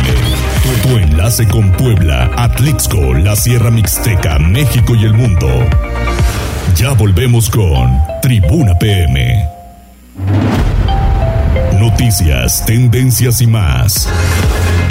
Tu, 0.63 0.89
tu 0.89 0.97
enlace 0.97 1.47
con 1.47 1.71
Puebla, 1.73 2.31
Atlixco, 2.35 3.13
la 3.13 3.37
Sierra 3.37 3.71
Mixteca, 3.71 4.39
México 4.39 4.95
y 4.95 5.05
el 5.05 5.13
mundo. 5.13 5.49
Ya 6.77 6.93
volvemos 6.93 7.51
con 7.51 8.01
Tribuna 8.23 8.79
PM. 8.79 9.58
Noticias, 11.91 12.67
tendencias 12.67 13.41
y 13.41 13.47
más. 13.47 14.07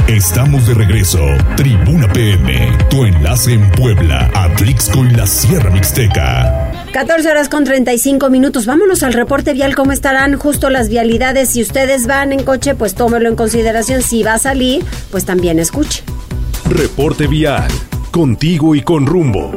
Estamos 0.07 0.67
de 0.67 0.73
regreso. 0.73 1.19
Tribuna 1.55 2.11
PM, 2.11 2.75
tu 2.89 3.05
enlace 3.05 3.53
en 3.53 3.69
Puebla, 3.71 4.31
Atlixco 4.33 5.05
y 5.05 5.11
la 5.11 5.27
Sierra 5.27 5.69
Mixteca. 5.69 6.87
14 6.91 7.29
horas 7.29 7.49
con 7.49 7.65
35 7.65 8.31
minutos. 8.31 8.65
Vámonos 8.65 9.03
al 9.03 9.13
reporte 9.13 9.53
vial. 9.53 9.75
¿Cómo 9.75 9.91
estarán 9.91 10.39
justo 10.39 10.71
las 10.71 10.89
vialidades? 10.89 11.49
Si 11.49 11.61
ustedes 11.61 12.07
van 12.07 12.33
en 12.33 12.43
coche, 12.43 12.73
pues 12.73 12.95
tómelo 12.95 13.29
en 13.29 13.35
consideración. 13.35 14.01
Si 14.01 14.23
va 14.23 14.33
a 14.33 14.39
salir, 14.39 14.83
pues 15.11 15.23
también 15.23 15.59
escuche. 15.59 16.01
Reporte 16.67 17.27
vial. 17.27 17.69
Contigo 18.09 18.73
y 18.73 18.81
con 18.81 19.05
rumbo. 19.05 19.51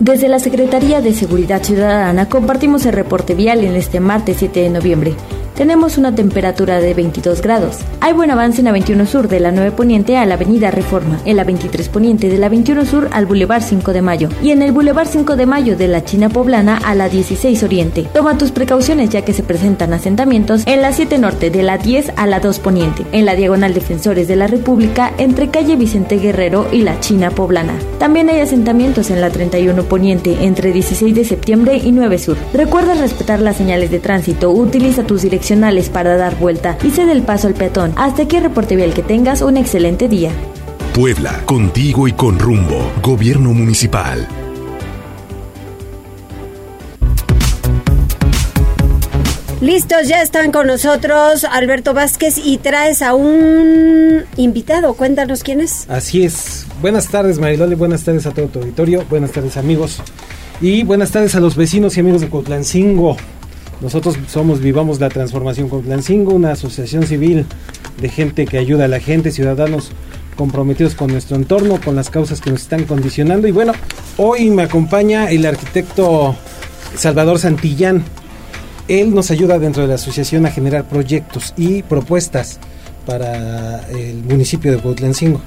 Desde 0.00 0.28
la 0.28 0.40
Secretaría 0.40 1.00
de 1.00 1.14
Seguridad 1.14 1.62
Ciudadana 1.62 2.28
compartimos 2.28 2.84
el 2.84 2.94
reporte 2.94 3.34
vial 3.34 3.62
en 3.64 3.76
este 3.76 4.00
martes 4.00 4.38
7 4.40 4.60
de 4.60 4.70
noviembre. 4.70 5.14
Tenemos 5.60 5.98
una 5.98 6.14
temperatura 6.14 6.80
de 6.80 6.94
22 6.94 7.42
grados. 7.42 7.80
Hay 8.00 8.14
buen 8.14 8.30
avance 8.30 8.62
en 8.62 8.64
la 8.64 8.72
21 8.72 9.04
Sur 9.04 9.28
de 9.28 9.40
la 9.40 9.52
9 9.52 9.72
Poniente 9.72 10.16
a 10.16 10.24
la 10.24 10.36
Avenida 10.36 10.70
Reforma, 10.70 11.20
en 11.26 11.36
la 11.36 11.44
23 11.44 11.86
Poniente 11.90 12.30
de 12.30 12.38
la 12.38 12.48
21 12.48 12.86
Sur 12.86 13.10
al 13.12 13.26
Boulevard 13.26 13.62
5 13.62 13.92
de 13.92 14.00
Mayo 14.00 14.30
y 14.42 14.52
en 14.52 14.62
el 14.62 14.72
Boulevard 14.72 15.06
5 15.06 15.36
de 15.36 15.44
Mayo 15.44 15.76
de 15.76 15.86
la 15.86 16.02
China 16.02 16.30
Poblana 16.30 16.78
a 16.78 16.94
la 16.94 17.10
16 17.10 17.62
Oriente. 17.62 18.06
Toma 18.14 18.38
tus 18.38 18.52
precauciones 18.52 19.10
ya 19.10 19.20
que 19.20 19.34
se 19.34 19.42
presentan 19.42 19.92
asentamientos 19.92 20.62
en 20.64 20.80
la 20.80 20.94
7 20.94 21.18
Norte 21.18 21.50
de 21.50 21.62
la 21.62 21.76
10 21.76 22.14
a 22.16 22.26
la 22.26 22.40
2 22.40 22.58
Poniente, 22.60 23.04
en 23.12 23.26
la 23.26 23.36
Diagonal 23.36 23.74
Defensores 23.74 24.28
de 24.28 24.36
la 24.36 24.46
República 24.46 25.12
entre 25.18 25.50
calle 25.50 25.76
Vicente 25.76 26.16
Guerrero 26.16 26.68
y 26.72 26.80
la 26.80 27.00
China 27.00 27.32
Poblana. 27.32 27.74
También 27.98 28.30
hay 28.30 28.40
asentamientos 28.40 29.10
en 29.10 29.20
la 29.20 29.28
31 29.28 29.82
Poniente 29.82 30.38
entre 30.40 30.72
16 30.72 31.14
de 31.14 31.24
septiembre 31.26 31.76
y 31.76 31.92
9 31.92 32.16
Sur. 32.16 32.38
Recuerda 32.54 32.94
respetar 32.94 33.42
las 33.42 33.58
señales 33.58 33.90
de 33.90 33.98
tránsito, 33.98 34.52
utiliza 34.52 35.02
tus 35.02 35.20
direccionales 35.50 35.88
para 35.88 36.16
dar 36.16 36.36
vuelta 36.38 36.78
y 36.82 36.90
cede 36.90 37.12
el 37.12 37.22
paso 37.22 37.48
al 37.48 37.54
peatón. 37.54 37.92
Hasta 37.96 38.22
aquí 38.22 38.38
reporte 38.38 38.76
vial 38.76 38.94
que 38.94 39.02
tengas 39.02 39.42
un 39.42 39.56
excelente 39.56 40.08
día. 40.08 40.30
Puebla, 40.94 41.42
contigo 41.44 42.06
y 42.06 42.12
con 42.12 42.38
rumbo. 42.38 42.92
Gobierno 43.02 43.52
Municipal. 43.52 44.28
Listos, 49.60 50.08
ya 50.08 50.22
están 50.22 50.52
con 50.52 50.66
nosotros 50.66 51.44
Alberto 51.44 51.92
Vázquez 51.92 52.38
y 52.38 52.56
traes 52.56 53.02
a 53.02 53.14
un 53.14 54.22
invitado. 54.36 54.94
Cuéntanos 54.94 55.42
quién 55.42 55.60
es. 55.60 55.88
Así 55.90 56.24
es. 56.24 56.66
Buenas 56.80 57.08
tardes, 57.08 57.38
Marilole. 57.38 57.74
Buenas 57.74 58.02
tardes 58.02 58.24
a 58.26 58.30
todo 58.30 58.46
tu 58.46 58.60
auditorio. 58.60 59.04
Buenas 59.10 59.32
tardes, 59.32 59.56
amigos. 59.58 60.00
Y 60.62 60.82
buenas 60.84 61.10
tardes 61.10 61.34
a 61.34 61.40
los 61.40 61.56
vecinos 61.56 61.96
y 61.96 62.00
amigos 62.00 62.22
de 62.22 62.28
Cotlancingo. 62.28 63.16
Nosotros 63.80 64.16
somos 64.28 64.60
Vivamos 64.60 65.00
la 65.00 65.08
Transformación 65.08 65.68
Cotlancingo, 65.68 66.34
una 66.34 66.52
asociación 66.52 67.06
civil 67.06 67.46
de 68.00 68.08
gente 68.08 68.46
que 68.46 68.58
ayuda 68.58 68.84
a 68.84 68.88
la 68.88 69.00
gente, 69.00 69.30
ciudadanos 69.30 69.90
comprometidos 70.36 70.94
con 70.94 71.10
nuestro 71.10 71.36
entorno, 71.36 71.80
con 71.82 71.96
las 71.96 72.10
causas 72.10 72.40
que 72.40 72.50
nos 72.50 72.62
están 72.62 72.84
condicionando. 72.84 73.48
Y 73.48 73.52
bueno, 73.52 73.72
hoy 74.16 74.50
me 74.50 74.62
acompaña 74.62 75.30
el 75.30 75.46
arquitecto 75.46 76.34
Salvador 76.96 77.38
Santillán. 77.38 78.04
Él 78.88 79.14
nos 79.14 79.30
ayuda 79.30 79.58
dentro 79.58 79.82
de 79.82 79.88
la 79.88 79.94
asociación 79.94 80.46
a 80.46 80.50
generar 80.50 80.88
proyectos 80.88 81.54
y 81.56 81.82
propuestas 81.82 82.58
para 83.06 83.88
el 83.90 84.22
municipio 84.24 84.72
de 84.72 84.78
Cuautlancingo. 84.78 85.40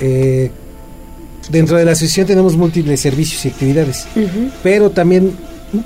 Eh, 0.00 0.50
dentro 1.50 1.76
de 1.76 1.84
la 1.84 1.92
asociación 1.92 2.26
tenemos 2.26 2.56
múltiples 2.56 3.00
servicios 3.00 3.44
y 3.44 3.48
actividades, 3.48 4.06
pero 4.62 4.90
también 4.90 5.32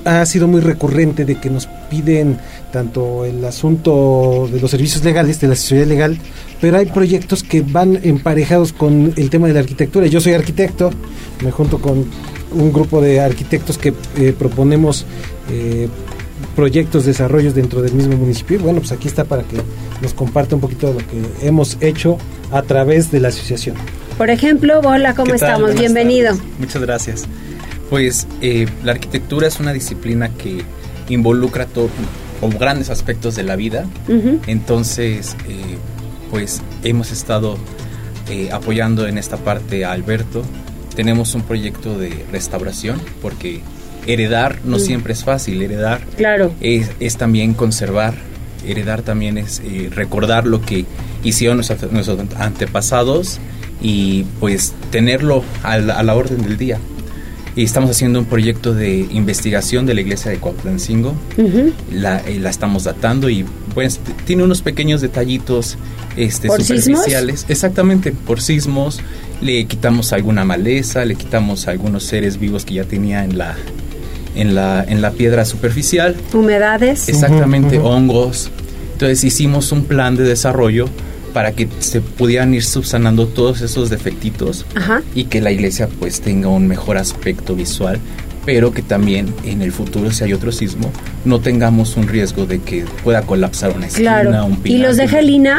ha 0.05 0.25
sido 0.27 0.47
muy 0.47 0.61
recurrente 0.61 1.25
de 1.25 1.37
que 1.37 1.51
nos 1.51 1.67
piden 1.89 2.39
tanto 2.73 3.25
el 3.25 3.45
asunto 3.45 4.49
de 4.53 4.61
los 4.61 4.71
servicios 4.71 5.05
legales, 5.05 5.41
de 5.41 5.49
la 5.49 5.55
asesoría 5.55 5.87
legal, 5.87 6.19
pero 6.61 6.77
hay 6.79 6.87
proyectos 6.87 7.43
que 7.43 7.63
van 7.63 7.99
emparejados 8.03 8.73
con 8.73 9.13
el 9.17 9.31
tema 9.31 9.49
de 9.49 9.55
la 9.55 9.61
arquitectura. 9.61 10.07
Yo 10.07 10.21
soy 10.21 10.35
arquitecto, 10.35 10.91
me 11.43 11.51
junto 11.51 11.79
con 11.79 12.05
un 12.53 12.73
grupo 12.73 13.01
de 13.01 13.21
arquitectos 13.21 13.79
que 13.79 13.95
eh, 14.17 14.35
proponemos 14.39 15.07
eh, 15.51 15.89
proyectos, 16.55 17.07
desarrollos 17.07 17.55
dentro 17.55 17.83
del 17.83 17.93
mismo 17.95 18.17
municipio. 18.17 18.59
Y 18.59 18.61
bueno, 18.61 18.81
pues 18.81 18.93
aquí 18.93 19.09
está 19.09 19.25
para 19.25 19.43
que 19.43 19.57
nos 20.03 20.15
comparta 20.15 20.55
un 20.55 20.61
poquito 20.61 20.89
de 20.89 20.95
lo 20.95 20.99
que 21.01 21.47
hemos 21.47 21.77
hecho 21.81 22.19
a 22.51 22.63
través 22.63 23.11
de 23.11 23.21
la 23.21 23.29
asociación. 23.29 23.77
Por 24.19 24.31
ejemplo, 24.31 24.81
hola, 24.81 25.15
¿cómo 25.15 25.35
estamos? 25.35 25.75
Bienvenido. 25.75 26.37
Muchas 26.59 26.83
gracias. 26.83 27.27
Pues 27.91 28.27
eh, 28.41 28.67
la 28.85 28.93
arquitectura 28.93 29.49
es 29.49 29.61
una 29.61 29.73
disciplina 29.73 30.31
que 30.31 30.63
involucra 31.09 31.67
todo, 31.67 31.91
o 32.41 32.49
grandes 32.49 32.89
aspectos 32.89 33.35
de 33.37 33.43
la 33.43 33.57
vida. 33.57 33.85
Entonces, 34.47 35.37
eh, 35.49 35.77
pues 36.31 36.63
hemos 36.85 37.11
estado 37.11 37.59
eh, 38.31 38.51
apoyando 38.53 39.07
en 39.07 39.19
esta 39.19 39.37
parte 39.37 39.85
a 39.85 39.93
Alberto. 39.93 40.43
Tenemos 40.95 41.35
un 41.35 41.43
proyecto 41.43 41.99
de 41.99 42.25
restauración 42.33 43.01
porque 43.21 43.61
heredar 44.07 44.61
no 44.65 44.79
siempre 44.79 45.13
es 45.13 45.25
fácil, 45.25 45.61
heredar 45.63 46.01
Claro. 46.17 46.53
es, 46.61 46.91
es 47.01 47.17
también 47.17 47.55
conservar, 47.55 48.15
heredar 48.67 49.03
también 49.03 49.37
es 49.37 49.61
eh, 49.65 49.91
recordar 49.93 50.47
lo 50.47 50.63
que 50.63 50.85
hicieron 51.23 51.57
nuestros, 51.59 51.93
nuestros 51.93 52.19
antepasados 52.37 53.39
y 53.83 54.25
pues 54.41 54.73
tenerlo 54.91 55.45
a 55.63 55.79
la, 55.79 55.99
a 55.99 56.03
la 56.03 56.15
orden 56.15 56.43
del 56.43 56.57
día. 56.57 56.79
Y 57.57 57.65
estamos 57.65 57.91
haciendo 57.91 58.21
un 58.21 58.27
proyecto 58.27 58.75
de 58.75 59.07
investigación 59.11 59.85
de 59.85 59.95
la 59.95 60.01
iglesia 60.03 60.31
de 60.31 60.39
Coatlancingo, 60.39 61.15
Ujú. 61.37 61.73
la, 61.93 62.19
eh, 62.21 62.39
la 62.41 62.49
estamos 62.49 62.85
datando 62.85 63.29
y 63.29 63.45
pues 63.75 64.01
tiene 64.25 64.45
unos 64.45 64.63
pequeños 64.63 65.01
detallitos 65.01 65.77
este, 66.17 66.49
¿Por 66.49 66.63
sismos? 66.63 66.85
superficiales. 66.85 67.47
Exactamente, 67.49 68.13
por 68.13 68.41
sismos. 68.41 69.01
Le 69.41 69.65
quitamos 69.67 70.13
alguna 70.13 70.45
maleza, 70.45 71.05
le 71.05 71.15
quitamos 71.17 71.67
algunos 71.67 72.05
seres 72.05 72.39
vivos 72.39 72.65
que 72.65 72.75
ya 72.75 72.85
tenía 72.85 73.25
en 73.25 73.39
la, 73.39 73.57
en 74.37 74.55
la, 74.55 74.85
en 74.87 75.01
la 75.03 75.11
piedra 75.13 75.45
superficial. 75.45 76.15
Humedades. 76.33 77.09
Exactamente, 77.09 77.79
hongos. 77.79 78.51
Entonces 78.93 79.25
hicimos 79.25 79.73
un 79.73 79.85
plan 79.85 80.15
de 80.17 80.25
desarrollo 80.25 80.89
para 81.31 81.53
que 81.53 81.69
se 81.81 82.01
pudieran 82.01 82.53
ir 82.55 82.63
subsanando 82.65 83.27
todos 83.27 83.61
esos 83.61 83.91
defectitos 83.91 84.67
Ajá. 84.75 85.03
y 85.15 85.25
que 85.25 85.41
la 85.41 85.51
iglesia 85.51 85.89
pues 85.99 86.21
tenga 86.21 86.49
un 86.49 86.67
mejor 86.69 86.97
aspecto 86.99 87.55
visual, 87.55 87.99
pero 88.45 88.73
que 88.73 88.83
también 88.83 89.33
en 89.45 89.63
el 89.63 89.73
futuro 89.73 90.11
si 90.11 90.25
hay 90.25 90.33
otro 90.33 90.51
sismo 90.53 90.91
no 91.25 91.41
tengamos 91.41 91.97
un 91.97 92.09
riesgo 92.09 92.47
de 92.47 92.59
que 92.61 92.85
pueda 93.05 93.23
colapsar 93.23 93.73
una 93.77 93.87
esquina, 93.87 94.21
Claro. 94.23 94.45
un 94.47 94.61
¿Y 94.65 94.79
los 94.79 94.97
de 94.97 95.05
pináculo. 95.05 95.09
Gelina? 95.09 95.59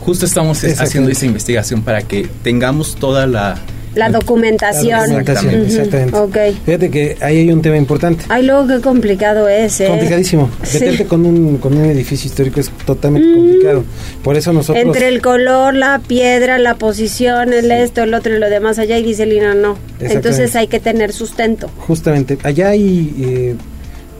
Justo 0.00 0.24
estamos 0.24 0.64
haciendo 0.64 1.10
esa 1.10 1.26
investigación 1.26 1.82
para 1.82 2.02
que 2.02 2.26
tengamos 2.42 2.94
toda 2.96 3.26
la 3.26 3.58
La 3.94 4.08
documentación. 4.08 5.00
Documentación, 5.00 5.54
Ujú. 5.54 5.64
exactamente. 5.64 6.16
Ok. 6.16 6.36
Fíjate 6.64 6.90
que 6.90 7.16
ahí 7.20 7.38
hay 7.38 7.52
un 7.52 7.60
tema 7.60 7.76
importante. 7.76 8.24
Ay, 8.28 8.44
luego 8.44 8.66
qué 8.68 8.80
complicado 8.80 9.48
es, 9.48 9.80
¿eh? 9.80 9.88
Complicadísimo. 9.88 10.48
Sí. 10.62 10.78
Meterte 10.78 11.06
con 11.06 11.26
un, 11.26 11.58
con 11.58 11.76
un 11.76 11.84
edificio 11.86 12.28
histórico 12.28 12.60
es 12.60 12.70
totalmente 12.86 13.32
complicado. 13.34 13.84
Por 14.22 14.36
eso 14.36 14.52
nosotros... 14.52 14.84
Entre 14.84 15.08
el 15.08 15.20
color, 15.20 15.74
la 15.74 16.00
piedra, 16.06 16.58
la 16.58 16.74
posición, 16.76 17.52
el 17.52 17.70
esto, 17.72 18.02
el 18.02 18.14
otro 18.14 18.34
y 18.34 18.38
lo 18.38 18.48
demás 18.48 18.78
allá, 18.78 18.96
y 18.98 19.02
dice 19.02 19.26
Lina, 19.26 19.54
no. 19.54 19.76
Entonces 19.98 20.54
hay 20.56 20.68
que 20.68 20.80
tener 20.80 21.12
sustento. 21.12 21.68
Justamente, 21.78 22.38
allá 22.42 22.68
hay 22.68 23.14
eh, 23.18 23.54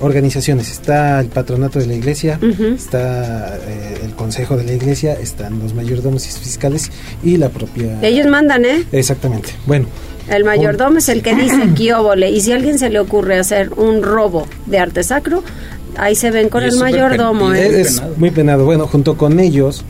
organizaciones. 0.01 0.71
Está 0.71 1.21
el 1.21 1.29
patronato 1.29 1.79
de 1.79 1.87
la 1.87 1.95
iglesia, 1.95 2.39
está 2.75 3.57
eh, 3.57 4.01
el 4.05 4.13
consejo 4.15 4.57
de 4.57 4.65
la 4.65 4.73
iglesia, 4.73 5.15
están 5.15 5.59
los 5.59 5.75
mayordomos 5.75 6.27
y 6.27 6.31
fiscales 6.31 6.91
y 7.23 7.37
la 7.37 7.49
propia... 7.49 7.99
Ellos 8.03 8.27
mandan, 8.27 8.65
¿eh? 8.65 8.85
Exactamente. 8.93 9.51
Bueno, 9.67 9.87
El 10.29 10.45
mayordomo 10.45 10.99
es 10.99 11.09
el 11.09 11.23
que 11.23 11.35
dice 11.35 11.69
quióbole. 11.75 12.31
Y 12.31 12.41
si 12.41 12.53
a 12.53 12.57
alguien 12.57 12.79
se 12.79 12.91
le 12.91 12.99
ocurre 12.99 13.39
hacer 13.39 13.73
un 13.75 14.03
robo 14.03 14.47
de 14.67 14.79
arte 14.79 15.03
sacro, 15.03 15.43
ahí 15.97 16.15
se 16.15 16.31
ven 16.31 16.49
con 16.49 16.63
Y 16.63 16.67
el 16.67 16.77
mayordomo. 16.77 17.53
¿eh? 17.53 17.81
es, 17.81 17.97
es 17.97 18.03
muy 18.17 18.31
penado. 18.31 18.65
Bueno, 18.65 18.87
junto 18.87 19.17
con 19.17 19.39
ellos, 19.41 19.85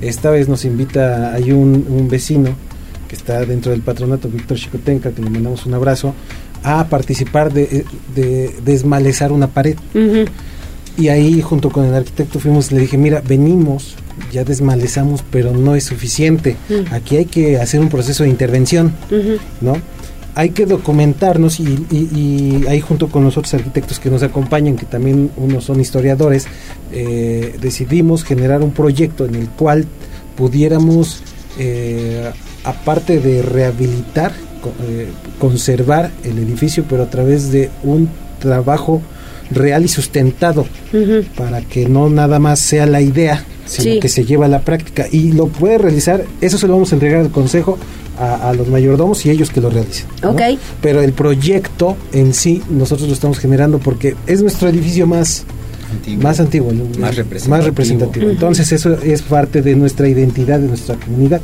esta 0.00 0.30
vez 0.30 0.48
nos 0.48 0.64
invita, 0.64 1.32
hay 1.32 1.52
un, 1.52 1.86
un 1.88 2.08
vecino 2.08 2.54
que 3.08 3.14
está 3.14 3.44
dentro 3.44 3.72
del 3.72 3.82
patronato, 3.82 4.28
Víctor 4.28 4.58
Chicotenca, 4.58 5.12
que 5.12 5.22
le 5.22 5.30
mandamos 5.30 5.64
un 5.66 5.74
abrazo, 5.74 6.14
a 6.66 6.88
participar 6.88 7.52
de, 7.52 7.84
de 8.14 8.54
desmalezar 8.64 9.30
una 9.32 9.46
pared. 9.46 9.76
Ujú. 9.94 10.24
Y 10.98 11.08
ahí 11.08 11.40
junto 11.42 11.70
con 11.70 11.84
el 11.84 11.94
arquitecto 11.94 12.40
fuimos, 12.40 12.72
le 12.72 12.80
dije, 12.80 12.96
mira, 12.98 13.22
venimos, 13.26 13.94
ya 14.32 14.44
desmalezamos, 14.44 15.22
pero 15.30 15.52
no 15.52 15.74
es 15.76 15.84
suficiente. 15.84 16.56
Mm. 16.68 16.92
Aquí 16.94 17.16
hay 17.18 17.26
que 17.26 17.58
hacer 17.58 17.80
un 17.80 17.88
proceso 17.88 18.24
de 18.24 18.30
intervención, 18.30 18.92
Ujú. 19.10 19.36
¿no? 19.60 19.76
Hay 20.34 20.50
que 20.50 20.66
documentarnos 20.66 21.60
y, 21.60 21.64
y- 21.90 22.08
y 22.14 22.66
ahí 22.66 22.80
junto 22.80 23.08
con 23.08 23.24
los 23.24 23.36
otros 23.38 23.54
arquitectos 23.54 23.98
que 24.00 24.10
nos 24.10 24.22
acompañan, 24.22 24.76
que 24.76 24.86
también 24.86 25.30
unos 25.36 25.64
son 25.64 25.80
historiadores, 25.80 26.46
eh, 26.92 27.56
decidimos 27.60 28.24
generar 28.24 28.62
un 28.62 28.72
proyecto 28.72 29.24
en 29.26 29.34
el 29.34 29.48
cual 29.48 29.86
pudiéramos, 30.36 31.22
eh, 31.58 32.30
aparte 32.64 33.18
de 33.20 33.42
rehabilitar, 33.42 34.32
eh, 34.88 35.08
conservar 35.38 36.10
el 36.24 36.38
edificio, 36.38 36.84
pero 36.88 37.02
a 37.04 37.10
través 37.10 37.50
de 37.52 37.70
un 37.82 38.08
trabajo 38.38 39.02
real 39.50 39.84
y 39.84 39.88
sustentado 39.88 40.66
para 41.36 41.60
que 41.62 41.88
no 41.88 42.08
nada 42.10 42.38
más 42.38 42.58
sea 42.58 42.84
la 42.86 43.00
idea, 43.00 43.44
sino 43.64 43.94
Sí. 43.94 44.00
que 44.00 44.08
se 44.08 44.24
lleva 44.24 44.46
a 44.46 44.48
la 44.48 44.60
práctica 44.62 45.06
y 45.10 45.32
lo 45.32 45.46
puede 45.46 45.78
realizar, 45.78 46.24
eso 46.40 46.58
se 46.58 46.66
lo 46.66 46.72
vamos 46.74 46.92
a 46.92 46.96
entregar 46.96 47.20
al 47.20 47.30
consejo 47.30 47.78
a, 48.18 48.48
a 48.48 48.54
los 48.54 48.66
mayordomos 48.68 49.24
y 49.26 49.30
ellos 49.30 49.50
que 49.50 49.60
lo 49.60 49.70
realicen. 49.70 50.06
¿no? 50.22 50.30
Ok. 50.30 50.40
Pero 50.80 51.00
el 51.02 51.12
proyecto 51.12 51.96
en 52.12 52.32
sí 52.34 52.62
nosotros 52.70 53.08
lo 53.08 53.14
estamos 53.14 53.38
generando 53.38 53.78
porque 53.78 54.16
es 54.26 54.40
nuestro 54.42 54.68
edificio 54.68 55.06
más 55.06 55.44
Antiguo. 55.92 56.22
más 56.22 56.40
antiguo. 56.40 56.72
Más 56.98 57.14
representativo. 57.14 57.50
más 57.56 57.64
representativo. 57.64 58.30
Entonces 58.30 58.72
eso 58.72 58.94
es 59.00 59.22
parte 59.22 59.62
de 59.62 59.76
nuestra 59.76 60.08
identidad, 60.08 60.58
de 60.58 60.66
nuestra 60.68 60.96
comunidad 60.96 61.40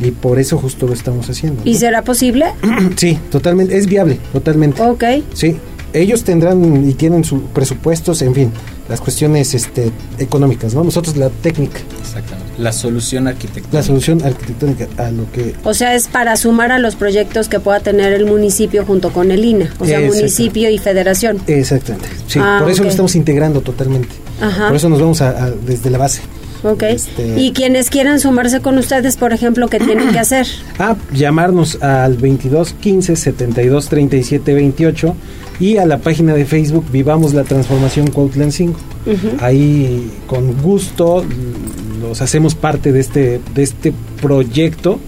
y 0.00 0.10
por 0.10 0.38
eso 0.38 0.58
justo 0.58 0.86
lo 0.86 0.92
estamos 0.92 1.28
haciendo. 1.28 1.62
¿Y 1.64 1.74
¿no? 1.74 1.78
será 1.78 2.02
posible? 2.02 2.46
Sí, 2.96 3.18
totalmente, 3.30 3.76
es 3.76 3.86
viable, 3.86 4.18
totalmente. 4.32 4.82
Ok. 4.82 5.04
Sí, 5.34 5.56
ellos 5.92 6.24
tendrán 6.24 6.88
y 6.88 6.94
tienen 6.94 7.24
sus 7.24 7.42
presupuestos, 7.52 8.22
en 8.22 8.34
fin, 8.34 8.52
las 8.88 9.00
cuestiones 9.00 9.54
este, 9.54 9.90
económicas, 10.18 10.74
¿no? 10.74 10.84
Nosotros 10.84 11.16
la 11.16 11.28
técnica. 11.28 11.80
Exactamente. 12.00 12.52
La 12.58 12.72
solución 12.72 13.28
arquitectónica. 13.28 13.76
La 13.76 13.82
solución 13.82 14.22
arquitectónica 14.22 14.88
a 14.98 15.10
lo 15.10 15.30
que... 15.32 15.54
O 15.64 15.74
sea, 15.74 15.94
es 15.94 16.08
para 16.08 16.36
sumar 16.36 16.72
a 16.72 16.78
los 16.78 16.96
proyectos 16.96 17.48
que 17.48 17.60
pueda 17.60 17.80
tener 17.80 18.12
el 18.12 18.26
municipio 18.26 18.84
junto 18.84 19.12
con 19.12 19.30
el 19.30 19.44
INA, 19.44 19.72
o 19.78 19.84
sea, 19.84 20.00
municipio 20.00 20.70
y 20.70 20.78
federación. 20.78 21.40
Exactamente, 21.46 22.08
sí, 22.26 22.38
ah, 22.42 22.58
por 22.60 22.70
eso 22.70 22.82
lo 22.82 22.90
estamos 22.90 23.14
integrando 23.14 23.60
totalmente. 23.60 24.10
Ajá. 24.40 24.68
Por 24.68 24.76
eso 24.76 24.88
nos 24.88 25.00
vamos 25.00 25.20
a, 25.22 25.50
desde 25.50 25.90
la 25.90 25.98
base. 25.98 26.22
Ok. 26.64 26.82
Este, 26.84 27.40
y 27.40 27.52
quienes 27.52 27.90
quieran 27.90 28.20
sumarse 28.20 28.60
con 28.60 28.78
ustedes, 28.78 29.16
por 29.16 29.32
ejemplo, 29.32 29.68
¿qué 29.68 29.78
tienen 29.78 30.12
que 30.12 30.18
hacer? 30.18 30.46
Ah, 30.78 30.96
llamarnos 31.12 31.80
al 31.82 32.16
22 32.16 32.72
15 32.72 33.14
72 33.14 33.88
37 33.88 34.54
28 34.54 35.16
y 35.60 35.76
a 35.76 35.86
la 35.86 35.98
página 35.98 36.34
de 36.34 36.44
Facebook 36.44 36.86
Vivamos 36.90 37.34
la 37.34 37.44
Transformación 37.44 38.10
Cuautlan 38.10 38.50
5. 38.50 38.80
Ahí 39.40 40.10
con 40.26 40.60
gusto 40.60 41.24
los 42.00 42.20
hacemos 42.20 42.54
parte 42.54 42.90
de 42.90 43.00
este, 43.00 43.40
de 43.54 43.62
este 43.62 43.92
proyecto 44.20 44.98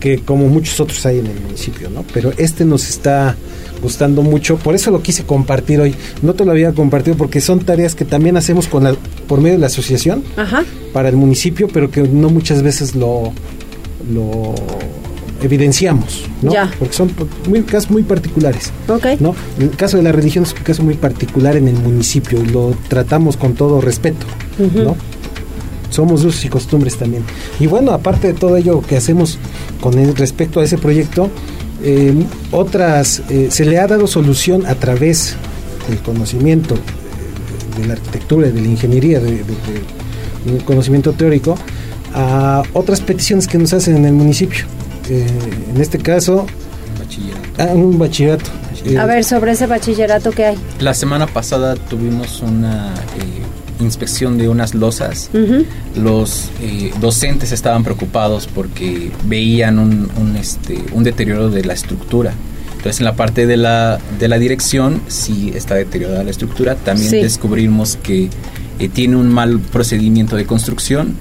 que 0.00 0.20
como 0.20 0.48
muchos 0.48 0.80
otros 0.80 1.04
hay 1.06 1.18
en 1.18 1.26
el 1.26 1.40
municipio, 1.40 1.90
¿no? 1.90 2.04
Pero 2.12 2.32
este 2.38 2.64
nos 2.64 2.88
está 2.88 3.36
gustando 3.82 4.22
mucho, 4.22 4.56
por 4.56 4.74
eso 4.74 4.90
lo 4.90 5.02
quise 5.02 5.24
compartir 5.24 5.80
hoy. 5.80 5.94
No 6.22 6.34
te 6.34 6.44
lo 6.44 6.52
había 6.52 6.72
compartido 6.72 7.16
porque 7.16 7.40
son 7.40 7.60
tareas 7.60 7.94
que 7.94 8.04
también 8.04 8.36
hacemos 8.36 8.66
con 8.66 8.84
la, 8.84 8.96
por 9.32 9.40
medio 9.40 9.54
de 9.54 9.60
la 9.60 9.68
asociación 9.68 10.22
para 10.92 11.08
el 11.08 11.16
municipio, 11.16 11.66
pero 11.66 11.90
que 11.90 12.02
no 12.02 12.28
muchas 12.28 12.62
veces 12.62 12.94
lo, 12.94 13.32
lo 14.12 14.54
evidenciamos, 15.40 16.24
¿no? 16.42 16.52
Porque 16.78 16.92
son 16.92 17.10
muy, 17.48 17.62
casos 17.62 17.90
muy 17.90 18.02
particulares. 18.02 18.70
¿no? 19.20 19.34
El 19.58 19.70
caso 19.70 19.96
de 19.96 20.02
la 20.02 20.12
religión 20.12 20.44
es 20.44 20.52
un 20.52 20.58
caso 20.58 20.82
muy 20.82 20.96
particular 20.96 21.56
en 21.56 21.66
el 21.66 21.76
municipio 21.76 22.42
y 22.42 22.46
lo 22.46 22.76
tratamos 22.88 23.38
con 23.38 23.54
todo 23.54 23.80
respeto, 23.80 24.26
¿no? 24.74 24.96
Somos 25.88 26.22
usos 26.26 26.44
y 26.44 26.50
costumbres 26.50 26.98
también. 26.98 27.22
Y 27.58 27.66
bueno, 27.68 27.92
aparte 27.92 28.26
de 28.26 28.34
todo 28.34 28.58
ello 28.58 28.82
que 28.82 28.98
hacemos 28.98 29.38
con 29.80 29.94
respecto 30.14 30.60
a 30.60 30.64
ese 30.64 30.76
proyecto, 30.76 31.30
eh, 31.82 32.12
otras, 32.50 33.22
eh, 33.30 33.48
se 33.50 33.64
le 33.64 33.78
ha 33.78 33.86
dado 33.86 34.06
solución 34.06 34.66
a 34.66 34.74
través 34.74 35.36
del 35.88 36.00
conocimiento 36.00 36.74
de 37.76 37.86
la 37.86 37.94
arquitectura 37.94 38.48
y 38.48 38.52
de 38.52 38.60
la 38.60 38.68
ingeniería, 38.68 39.20
de, 39.20 39.42
conocimiento 40.64 41.12
teórico, 41.12 41.56
a 42.14 42.62
otras 42.72 43.00
peticiones 43.00 43.46
que 43.46 43.58
nos 43.58 43.72
hacen 43.72 43.96
en 43.96 44.04
el 44.06 44.12
municipio. 44.12 44.64
Eh, 45.08 45.26
en 45.74 45.80
este 45.80 45.98
caso, 45.98 46.46
ah, 47.58 47.66
un 47.74 47.98
bachillerato. 47.98 48.50
a 48.98 49.06
ver, 49.06 49.24
sobre 49.24 49.52
ese 49.52 49.66
bachillerato 49.66 50.30
que 50.30 50.46
hay. 50.46 50.58
La 50.80 50.94
semana 50.94 51.26
pasada 51.26 51.76
tuvimos 51.76 52.42
una 52.42 52.92
inspección 53.80 54.38
de 54.38 54.48
unas 54.48 54.74
losas, 54.74 55.30
los 55.96 56.50
eh, 56.60 56.92
docentes 57.00 57.52
estaban 57.52 57.84
preocupados 57.84 58.46
porque 58.46 59.10
veían 59.24 59.78
un, 59.78 60.36
este, 60.38 60.78
un 60.92 61.04
deterioro 61.04 61.50
de 61.50 61.64
la 61.64 61.74
estructura. 61.74 62.32
Entonces 62.82 62.98
en 62.98 63.04
la 63.04 63.14
parte 63.14 63.46
de 63.46 63.56
la, 63.56 64.00
de 64.18 64.26
la 64.26 64.40
dirección 64.40 65.02
sí 65.06 65.52
está 65.54 65.76
deteriorada 65.76 66.24
la 66.24 66.32
estructura. 66.32 66.74
También 66.74 67.12
descubrimos 67.12 67.96
que 68.02 68.28
eh, 68.80 68.88
tiene 68.88 69.14
un 69.14 69.28
mal 69.28 69.60
procedimiento 69.60 70.34
de 70.34 70.46
construcción 70.46 71.14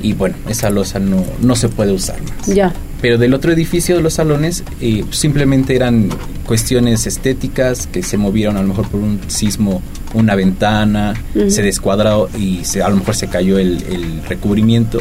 y 0.00 0.12
bueno, 0.12 0.36
esa 0.48 0.70
losa 0.70 1.00
no, 1.00 1.24
no 1.42 1.56
se 1.56 1.68
puede 1.68 1.90
usar 1.90 2.22
más. 2.22 2.46
Ya. 2.46 2.72
Pero 3.02 3.18
del 3.18 3.34
otro 3.34 3.50
edificio 3.50 3.96
de 3.96 4.02
los 4.02 4.14
salones 4.14 4.62
eh, 4.80 5.04
simplemente 5.10 5.74
eran 5.74 6.10
cuestiones 6.46 7.08
estéticas 7.08 7.88
que 7.88 8.04
se 8.04 8.16
movieron 8.16 8.56
a 8.56 8.62
lo 8.62 8.68
mejor 8.68 8.86
por 8.86 9.00
un 9.00 9.18
sismo, 9.26 9.82
una 10.14 10.36
ventana, 10.36 11.14
se 11.48 11.62
descuadró 11.62 12.28
y 12.38 12.64
se, 12.64 12.84
a 12.84 12.88
lo 12.88 12.98
mejor 12.98 13.16
se 13.16 13.26
cayó 13.26 13.58
el, 13.58 13.82
el 13.90 14.22
recubrimiento. 14.28 15.00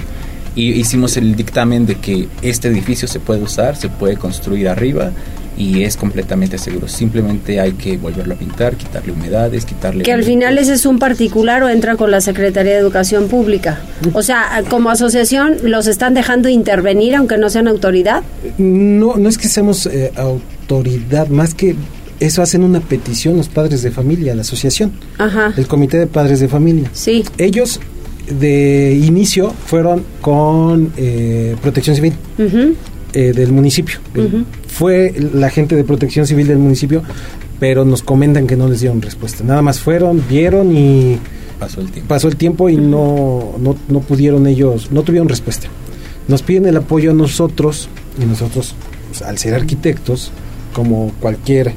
Y 0.55 0.71
hicimos 0.71 1.17
el 1.17 1.35
dictamen 1.35 1.85
de 1.85 1.95
que 1.99 2.27
este 2.41 2.67
edificio 2.67 3.07
se 3.07 3.19
puede 3.19 3.43
usar, 3.43 3.75
se 3.75 3.89
puede 3.89 4.17
construir 4.17 4.69
arriba 4.69 5.11
y 5.59 5.83
es 5.83 5.97
completamente 5.97 6.57
seguro. 6.57 6.87
Simplemente 6.87 7.59
hay 7.59 7.73
que 7.73 7.97
volverlo 7.97 8.33
a 8.33 8.37
pintar, 8.37 8.77
quitarle 8.77 9.11
humedades, 9.11 9.65
quitarle... 9.65 10.05
Que 10.05 10.13
al 10.13 10.23
final 10.23 10.57
ese 10.57 10.73
es 10.73 10.85
un 10.85 10.99
particular 10.99 11.61
o 11.63 11.69
entra 11.69 11.97
con 11.97 12.09
la 12.11 12.21
Secretaría 12.21 12.71
de 12.71 12.79
Educación 12.79 13.27
Pública. 13.27 13.81
O 14.13 14.23
sea, 14.23 14.63
como 14.69 14.89
asociación, 14.89 15.57
¿los 15.63 15.87
están 15.87 16.13
dejando 16.13 16.47
intervenir 16.47 17.13
aunque 17.13 17.37
no 17.37 17.49
sean 17.49 17.67
autoridad? 17.67 18.23
No, 18.57 19.17
no 19.17 19.27
es 19.27 19.37
que 19.37 19.49
seamos 19.49 19.85
eh, 19.85 20.13
autoridad, 20.15 21.27
más 21.27 21.53
que 21.53 21.75
eso 22.21 22.41
hacen 22.41 22.63
una 22.63 22.79
petición 22.79 23.35
los 23.35 23.49
padres 23.49 23.81
de 23.81 23.91
familia, 23.91 24.33
la 24.35 24.41
asociación, 24.41 24.93
Ajá. 25.17 25.53
el 25.57 25.67
comité 25.67 25.97
de 25.97 26.07
padres 26.07 26.39
de 26.39 26.47
familia. 26.47 26.89
Sí. 26.93 27.25
Ellos 27.37 27.81
de 28.29 28.97
inicio 29.03 29.53
fueron 29.65 30.05
con 30.21 30.93
eh, 30.95 31.57
Protección 31.61 31.97
Civil. 31.97 32.13
Eh, 33.13 33.33
del 33.33 33.51
municipio. 33.51 33.97
Fue 34.67 35.13
la 35.33 35.49
gente 35.49 35.75
de 35.75 35.83
protección 35.83 36.27
civil 36.27 36.47
del 36.47 36.59
municipio, 36.59 37.01
pero 37.59 37.83
nos 37.83 38.03
comentan 38.03 38.45
que 38.45 38.55
no 38.55 38.67
les 38.67 38.81
dieron 38.81 39.01
respuesta. 39.01 39.43
Nada 39.43 39.63
más 39.63 39.79
fueron, 39.79 40.23
vieron 40.29 40.75
y 40.75 41.17
pasó 41.59 41.81
el 41.81 41.89
tiempo, 41.91 42.07
pasó 42.07 42.27
el 42.27 42.35
tiempo 42.35 42.69
y 42.69 42.75
no, 42.77 43.55
no, 43.59 43.75
no 43.87 43.99
pudieron 44.01 44.45
ellos, 44.45 44.91
no 44.91 45.01
tuvieron 45.01 45.27
respuesta. 45.27 45.67
Nos 46.27 46.43
piden 46.43 46.67
el 46.67 46.77
apoyo 46.77 47.09
a 47.09 47.13
nosotros 47.15 47.89
y 48.21 48.25
nosotros, 48.25 48.75
pues, 49.07 49.23
al 49.23 49.39
ser 49.39 49.55
arquitectos, 49.55 50.31
como 50.73 51.11
cualquier 51.19 51.73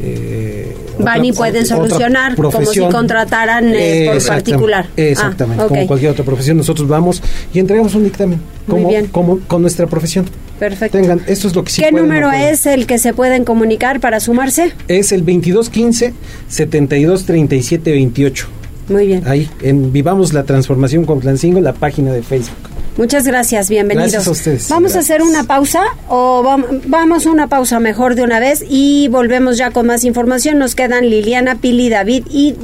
eh, 0.00 0.74
van 0.98 1.24
y 1.24 1.32
pueden 1.32 1.66
solucionar 1.66 2.34
como 2.34 2.64
si 2.64 2.80
contrataran 2.80 3.72
eh, 3.74 4.10
por 4.10 4.26
particular. 4.26 4.86
Exactamente, 4.96 5.62
ah, 5.62 5.68
como 5.68 5.86
cualquier 5.86 6.12
otra 6.12 6.24
profesión, 6.24 6.56
nosotros 6.56 6.88
vamos 6.88 7.22
y 7.52 7.58
entregamos 7.58 7.94
un 7.94 8.04
dictamen 8.04 8.40
como, 8.66 8.90
como 9.12 9.38
con 9.40 9.60
nuestra 9.60 9.86
profesión. 9.86 10.24
Perfecto. 10.62 10.96
Tengan, 10.96 11.20
esto 11.26 11.48
es 11.48 11.56
lo 11.56 11.64
que 11.64 11.72
sí 11.72 11.82
¿Qué 11.82 11.90
número 11.90 12.30
es 12.30 12.66
el 12.66 12.86
que 12.86 12.98
se 12.98 13.12
pueden 13.12 13.44
comunicar 13.44 13.98
para 13.98 14.20
sumarse? 14.20 14.72
Es 14.86 15.10
el 15.10 15.22
2215 15.22 16.14
723728. 16.46 18.46
Muy 18.88 19.06
bien. 19.08 19.24
Ahí, 19.26 19.50
en 19.60 19.92
Vivamos 19.92 20.32
la 20.32 20.44
Transformación 20.44 21.04
con 21.04 21.18
Plancingo, 21.18 21.60
la 21.60 21.72
página 21.72 22.12
de 22.12 22.22
Facebook. 22.22 22.56
Muchas 22.96 23.26
gracias, 23.26 23.70
bienvenidos. 23.70 24.12
Gracias 24.12 24.28
a 24.28 24.30
ustedes. 24.30 24.68
Vamos 24.68 24.94
a 24.94 25.00
hacer 25.00 25.22
una 25.22 25.42
pausa 25.42 25.82
o 26.08 26.44
vamos 26.86 27.26
a 27.26 27.30
una 27.32 27.48
pausa 27.48 27.80
mejor 27.80 28.14
de 28.14 28.22
una 28.22 28.38
vez 28.38 28.64
y 28.68 29.08
volvemos 29.08 29.58
ya 29.58 29.72
con 29.72 29.88
más 29.88 30.04
información. 30.04 30.60
Nos 30.60 30.76
quedan 30.76 31.10
Liliana, 31.10 31.56
Pili, 31.56 31.88
David 31.88 32.22
y, 32.30 32.54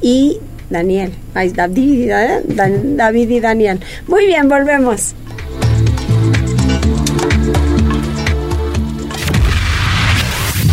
y 0.00 0.38
Daniel. 0.70 1.12
Ay, 1.34 1.50
David, 1.50 2.12
¿eh? 2.12 2.42
David 2.96 3.28
y 3.28 3.40
Daniel. 3.40 3.80
Muy 4.08 4.24
bien, 4.24 4.48
volvemos. 4.48 5.14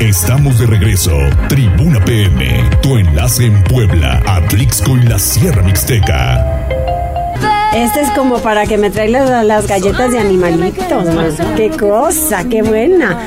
Estamos 0.00 0.58
de 0.58 0.66
regreso. 0.66 1.16
Tribuna 1.48 2.04
PM, 2.04 2.68
tu 2.82 2.98
enlace 2.98 3.46
en 3.46 3.62
Puebla, 3.62 4.20
Atlixco 4.26 4.96
y 4.96 5.02
la 5.02 5.18
Sierra 5.18 5.62
Mixteca. 5.62 6.68
Este 7.74 8.00
es 8.00 8.10
como 8.10 8.38
para 8.38 8.66
que 8.66 8.76
me 8.76 8.90
traigan 8.90 9.46
las, 9.46 9.66
galletas 9.66 10.12
de 10.12 10.18
animalitos. 10.18 11.06
Qué 11.56 11.70
cosa, 11.70 12.48
qué 12.48 12.62
buena. 12.62 13.18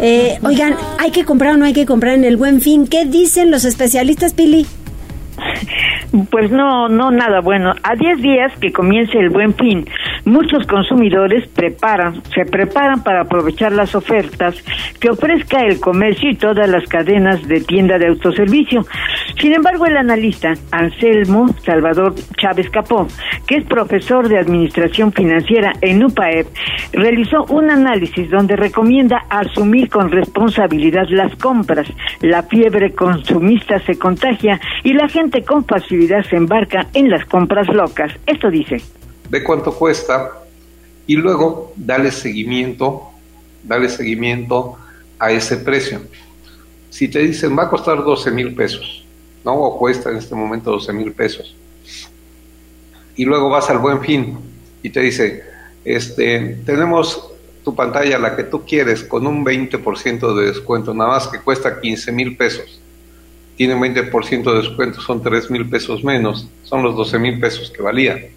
Eh, 0.00 0.38
oigan, 0.42 0.76
¿hay 0.98 1.10
que 1.10 1.24
comprar 1.24 1.54
o 1.54 1.56
no 1.56 1.64
hay 1.64 1.72
que 1.72 1.86
comprar 1.86 2.14
en 2.14 2.24
el 2.24 2.36
buen 2.36 2.60
fin? 2.60 2.86
¿Qué 2.86 3.04
dicen 3.04 3.50
los 3.50 3.64
especialistas, 3.64 4.34
Pili? 4.34 4.66
Pues 6.30 6.50
no, 6.50 6.88
no 6.88 7.10
nada 7.10 7.40
bueno. 7.40 7.74
A 7.82 7.94
10 7.94 8.22
días 8.22 8.52
que 8.60 8.72
comience 8.72 9.18
el 9.18 9.30
buen 9.30 9.54
fin, 9.54 9.86
muchos 10.26 10.66
consumidores 10.66 11.48
preparan, 11.48 12.22
se 12.34 12.44
preparan 12.44 13.02
para 13.02 13.22
aprovechar 13.22 13.72
las 13.72 13.94
ofertas 13.94 14.56
que 15.00 15.08
ofrezca 15.08 15.62
el 15.62 15.80
comercio 15.80 16.30
y 16.30 16.36
todas 16.36 16.68
las 16.68 16.86
cadenas 16.88 17.46
de 17.48 17.60
tienda 17.60 17.96
de 17.98 18.08
autoservicio. 18.08 18.84
Sin 19.40 19.54
embargo, 19.54 19.86
el 19.86 19.96
analista 19.96 20.52
Anselmo 20.72 21.48
Salvador 21.64 22.14
Chávez 22.36 22.68
Capó, 22.70 23.06
que 23.46 23.56
es 23.56 23.64
profesor 23.64 24.28
de 24.28 24.38
Administración 24.38 25.12
Financiera 25.12 25.72
en 25.80 26.04
UPAEP, 26.04 26.48
realizó 26.92 27.44
un 27.44 27.70
análisis 27.70 28.28
donde 28.28 28.56
recomienda 28.56 29.24
asumir 29.30 29.88
con 29.88 30.10
responsabilidad 30.10 31.06
las 31.08 31.34
compras. 31.36 31.86
La 32.20 32.42
fiebre 32.42 32.92
consumista 32.92 33.78
se 33.80 33.98
contagia 33.98 34.60
y 34.82 34.92
la 34.92 35.08
gente 35.08 35.42
con 35.42 35.64
facilidad 35.64 36.24
se 36.24 36.36
embarca 36.36 36.86
en 36.94 37.10
las 37.10 37.24
compras 37.26 37.68
locas. 37.68 38.12
Esto 38.26 38.50
dice. 38.50 39.05
Ve 39.28 39.42
cuánto 39.42 39.72
cuesta 39.72 40.32
y 41.06 41.16
luego 41.16 41.72
dale 41.76 42.10
seguimiento, 42.10 43.10
dale 43.62 43.88
seguimiento 43.88 44.76
a 45.18 45.30
ese 45.30 45.58
precio. 45.58 46.00
Si 46.90 47.08
te 47.08 47.20
dicen 47.20 47.56
va 47.56 47.64
a 47.64 47.70
costar 47.70 48.02
12 48.02 48.30
mil 48.30 48.54
pesos, 48.54 49.04
¿no? 49.44 49.54
O 49.54 49.78
cuesta 49.78 50.10
en 50.10 50.16
este 50.16 50.34
momento 50.34 50.72
12 50.72 50.92
mil 50.92 51.12
pesos. 51.12 51.54
Y 53.16 53.24
luego 53.24 53.48
vas 53.48 53.70
al 53.70 53.78
buen 53.78 54.00
fin 54.00 54.38
y 54.82 54.90
te 54.90 55.00
dice, 55.00 55.42
este, 55.84 56.58
tenemos 56.66 57.30
tu 57.64 57.74
pantalla, 57.74 58.18
la 58.18 58.36
que 58.36 58.44
tú 58.44 58.64
quieres, 58.64 59.02
con 59.02 59.26
un 59.26 59.44
20% 59.44 60.36
de 60.36 60.46
descuento, 60.46 60.94
nada 60.94 61.10
más 61.10 61.26
que 61.26 61.40
cuesta 61.40 61.80
15 61.80 62.12
mil 62.12 62.36
pesos. 62.36 62.80
Tiene 63.56 63.74
un 63.74 63.80
20% 63.80 64.52
de 64.52 64.58
descuento, 64.58 65.00
son 65.00 65.22
3 65.22 65.50
mil 65.50 65.68
pesos 65.68 66.04
menos, 66.04 66.48
son 66.62 66.82
los 66.82 66.94
12 66.94 67.18
mil 67.18 67.40
pesos 67.40 67.70
que 67.70 67.82
valía. 67.82 68.28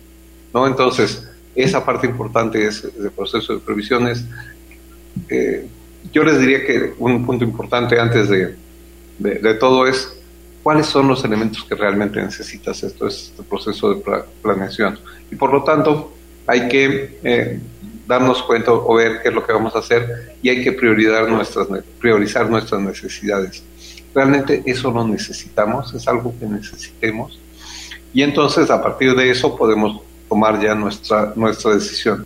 ¿No? 0.53 0.67
Entonces, 0.67 1.27
esa 1.55 1.85
parte 1.85 2.07
importante 2.07 2.65
es 2.65 2.83
el 2.83 3.11
proceso 3.11 3.53
de 3.53 3.59
previsiones. 3.59 4.25
Eh, 5.29 5.67
yo 6.11 6.23
les 6.23 6.39
diría 6.39 6.65
que 6.65 6.93
un 6.97 7.25
punto 7.25 7.43
importante 7.43 7.99
antes 7.99 8.29
de, 8.29 8.55
de, 9.17 9.53
todo 9.55 9.85
es 9.85 10.13
cuáles 10.63 10.85
son 10.85 11.07
los 11.07 11.23
elementos 11.23 11.63
que 11.65 11.75
realmente 11.75 12.21
necesitas. 12.21 12.83
Esto 12.83 13.07
es 13.07 13.31
este 13.31 13.43
proceso 13.43 13.93
de 13.93 14.23
planeación. 14.41 14.99
Y 15.31 15.35
por 15.35 15.51
lo 15.51 15.63
tanto, 15.63 16.13
hay 16.47 16.67
que 16.67 17.19
eh, 17.23 17.59
darnos 18.07 18.41
cuenta 18.43 18.71
o 18.71 18.95
ver 18.95 19.21
qué 19.21 19.29
es 19.29 19.35
lo 19.35 19.45
que 19.45 19.53
vamos 19.53 19.75
a 19.75 19.79
hacer 19.79 20.35
y 20.41 20.49
hay 20.49 20.63
que 20.63 20.71
priorizar 20.71 21.27
nuestras, 21.29 21.67
priorizar 21.99 22.49
nuestras 22.49 22.81
necesidades. 22.81 23.63
Realmente 24.15 24.63
eso 24.65 24.89
lo 24.91 25.07
necesitamos, 25.07 25.93
es 25.93 26.07
algo 26.07 26.33
que 26.39 26.47
necesitemos. 26.47 27.39
Y 28.11 28.23
entonces 28.23 28.71
a 28.71 28.81
partir 28.81 29.15
de 29.15 29.29
eso 29.29 29.55
podemos 29.55 30.01
tomar 30.29 30.59
ya 30.61 30.75
nuestra, 30.75 31.33
nuestra 31.35 31.73
decisión. 31.73 32.25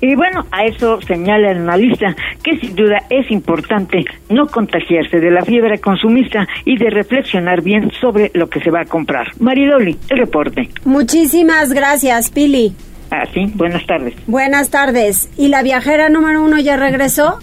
Y 0.00 0.14
bueno, 0.14 0.46
a 0.50 0.64
eso 0.64 1.00
señala 1.02 1.50
el 1.50 1.58
analista 1.58 2.16
que 2.42 2.58
sin 2.58 2.74
duda 2.74 3.02
es 3.10 3.30
importante 3.30 4.04
no 4.28 4.46
contagiarse 4.46 5.20
de 5.20 5.30
la 5.30 5.44
fiebre 5.44 5.78
consumista 5.78 6.46
y 6.64 6.78
de 6.78 6.90
reflexionar 6.90 7.62
bien 7.62 7.90
sobre 8.00 8.30
lo 8.34 8.48
que 8.48 8.60
se 8.60 8.70
va 8.70 8.82
a 8.82 8.84
comprar. 8.84 9.28
Maridoli, 9.40 9.98
el 10.08 10.18
reporte. 10.18 10.70
Muchísimas 10.84 11.72
gracias, 11.72 12.30
Pili. 12.30 12.74
Ah, 13.10 13.24
sí, 13.32 13.50
buenas 13.54 13.86
tardes. 13.86 14.14
Buenas 14.26 14.70
tardes. 14.70 15.30
¿Y 15.36 15.48
la 15.48 15.62
viajera 15.62 16.08
número 16.08 16.42
uno 16.42 16.58
ya 16.58 16.76
regresó? 16.76 17.38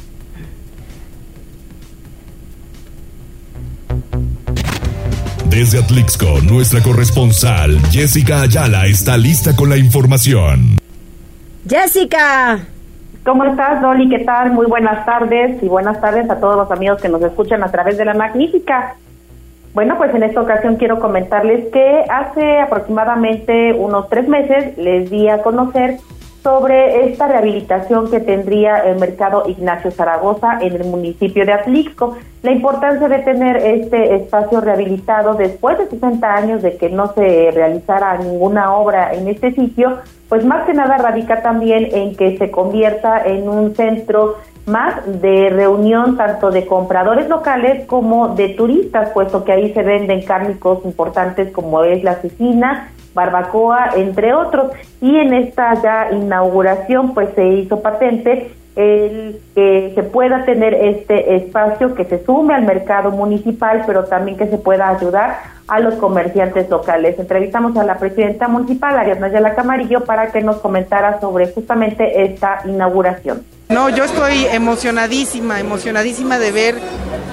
Desde 5.49 5.77
Atlixco, 5.77 6.41
nuestra 6.41 6.81
corresponsal 6.81 7.79
Jessica 7.91 8.41
Ayala 8.41 8.87
está 8.87 9.15
lista 9.15 9.55
con 9.55 9.69
la 9.69 9.77
información. 9.77 10.77
Jessica. 11.69 12.59
¿Cómo 13.23 13.43
estás, 13.45 13.81
Dolly? 13.81 14.09
¿Qué 14.09 14.19
tal? 14.25 14.51
Muy 14.51 14.65
buenas 14.65 15.05
tardes 15.05 15.61
y 15.61 15.67
buenas 15.67 16.01
tardes 16.01 16.29
a 16.31 16.39
todos 16.39 16.57
los 16.57 16.71
amigos 16.71 16.99
que 16.99 17.09
nos 17.09 17.21
escuchan 17.21 17.63
a 17.63 17.71
través 17.71 17.97
de 17.97 18.05
la 18.05 18.15
magnífica. 18.15 18.95
Bueno, 19.75 19.97
pues 19.97 20.15
en 20.15 20.23
esta 20.23 20.41
ocasión 20.41 20.77
quiero 20.77 20.99
comentarles 20.99 21.71
que 21.71 22.03
hace 22.09 22.59
aproximadamente 22.59 23.73
unos 23.73 24.09
tres 24.09 24.27
meses 24.27 24.75
les 24.77 25.11
di 25.11 25.29
a 25.29 25.43
conocer 25.43 25.97
sobre 26.45 27.07
esta 27.07 27.27
rehabilitación 27.27 28.11
que 28.11 28.19
tendría 28.19 28.77
el 28.77 28.99
mercado 28.99 29.45
Ignacio 29.47 29.89
Zaragoza 29.89 30.59
en 30.61 30.75
el 30.75 30.83
municipio 30.83 31.43
de 31.43 31.53
Atlixco. 31.53 32.17
La 32.43 32.51
importancia 32.51 33.09
de 33.09 33.17
tener 33.17 33.57
este 33.57 34.13
espacio 34.13 34.61
rehabilitado 34.61 35.33
después 35.33 35.79
de 35.79 35.87
60 35.87 36.35
años 36.35 36.61
de 36.61 36.77
que 36.77 36.91
no 36.91 37.11
se 37.13 37.49
realizara 37.49 38.19
ninguna 38.19 38.75
obra 38.75 39.15
en 39.15 39.27
este 39.27 39.53
sitio, 39.53 39.97
pues 40.29 40.45
más 40.45 40.67
que 40.67 40.75
nada 40.75 40.99
radica 40.99 41.41
también 41.41 41.87
en 41.91 42.15
que 42.15 42.37
se 42.37 42.51
convierta 42.51 43.23
en 43.25 43.49
un 43.49 43.75
centro 43.75 44.35
más 44.67 45.01
de 45.19 45.49
reunión 45.49 46.15
tanto 46.15 46.51
de 46.51 46.67
compradores 46.67 47.27
locales 47.27 47.87
como 47.87 48.35
de 48.35 48.49
turistas, 48.49 49.09
puesto 49.15 49.43
que 49.43 49.51
ahí 49.51 49.73
se 49.73 49.81
venden 49.81 50.23
cárnicos 50.23 50.85
importantes 50.85 51.51
como 51.51 51.83
es 51.83 52.03
la 52.03 52.15
cecina, 52.15 52.91
barbacoa, 53.15 53.93
entre 53.95 54.35
otros. 54.35 54.71
Y 55.01 55.17
en 55.17 55.33
esta 55.33 55.81
ya 55.81 56.09
inauguración 56.11 57.15
pues 57.15 57.29
se 57.33 57.47
hizo 57.47 57.81
patente 57.81 58.51
el 58.75 59.39
que 59.55 59.93
se 59.95 60.03
pueda 60.03 60.43
tener 60.43 60.73
este 60.73 61.35
espacio 61.35 61.95
que 61.95 62.03
se 62.05 62.23
sume 62.25 62.53
al 62.53 62.63
mercado 62.63 63.09
municipal, 63.11 63.83
pero 63.87 64.03
también 64.03 64.37
que 64.37 64.47
se 64.47 64.57
pueda 64.57 64.89
ayudar 64.89 65.55
a 65.67 65.79
los 65.79 65.95
comerciantes 65.95 66.69
locales. 66.69 67.17
Entrevistamos 67.17 67.75
a 67.77 67.83
la 67.83 67.97
presidenta 67.97 68.47
municipal, 68.47 68.97
Ariadna 68.97 69.29
Yala 69.29 69.55
Camarillo, 69.55 70.03
para 70.03 70.31
que 70.31 70.41
nos 70.41 70.57
comentara 70.57 71.19
sobre 71.21 71.51
justamente 71.51 72.23
esta 72.23 72.61
inauguración. 72.65 73.43
No, 73.69 73.89
yo 73.89 74.03
estoy 74.03 74.45
emocionadísima, 74.51 75.59
emocionadísima 75.59 76.37
de 76.37 76.51
ver 76.51 76.75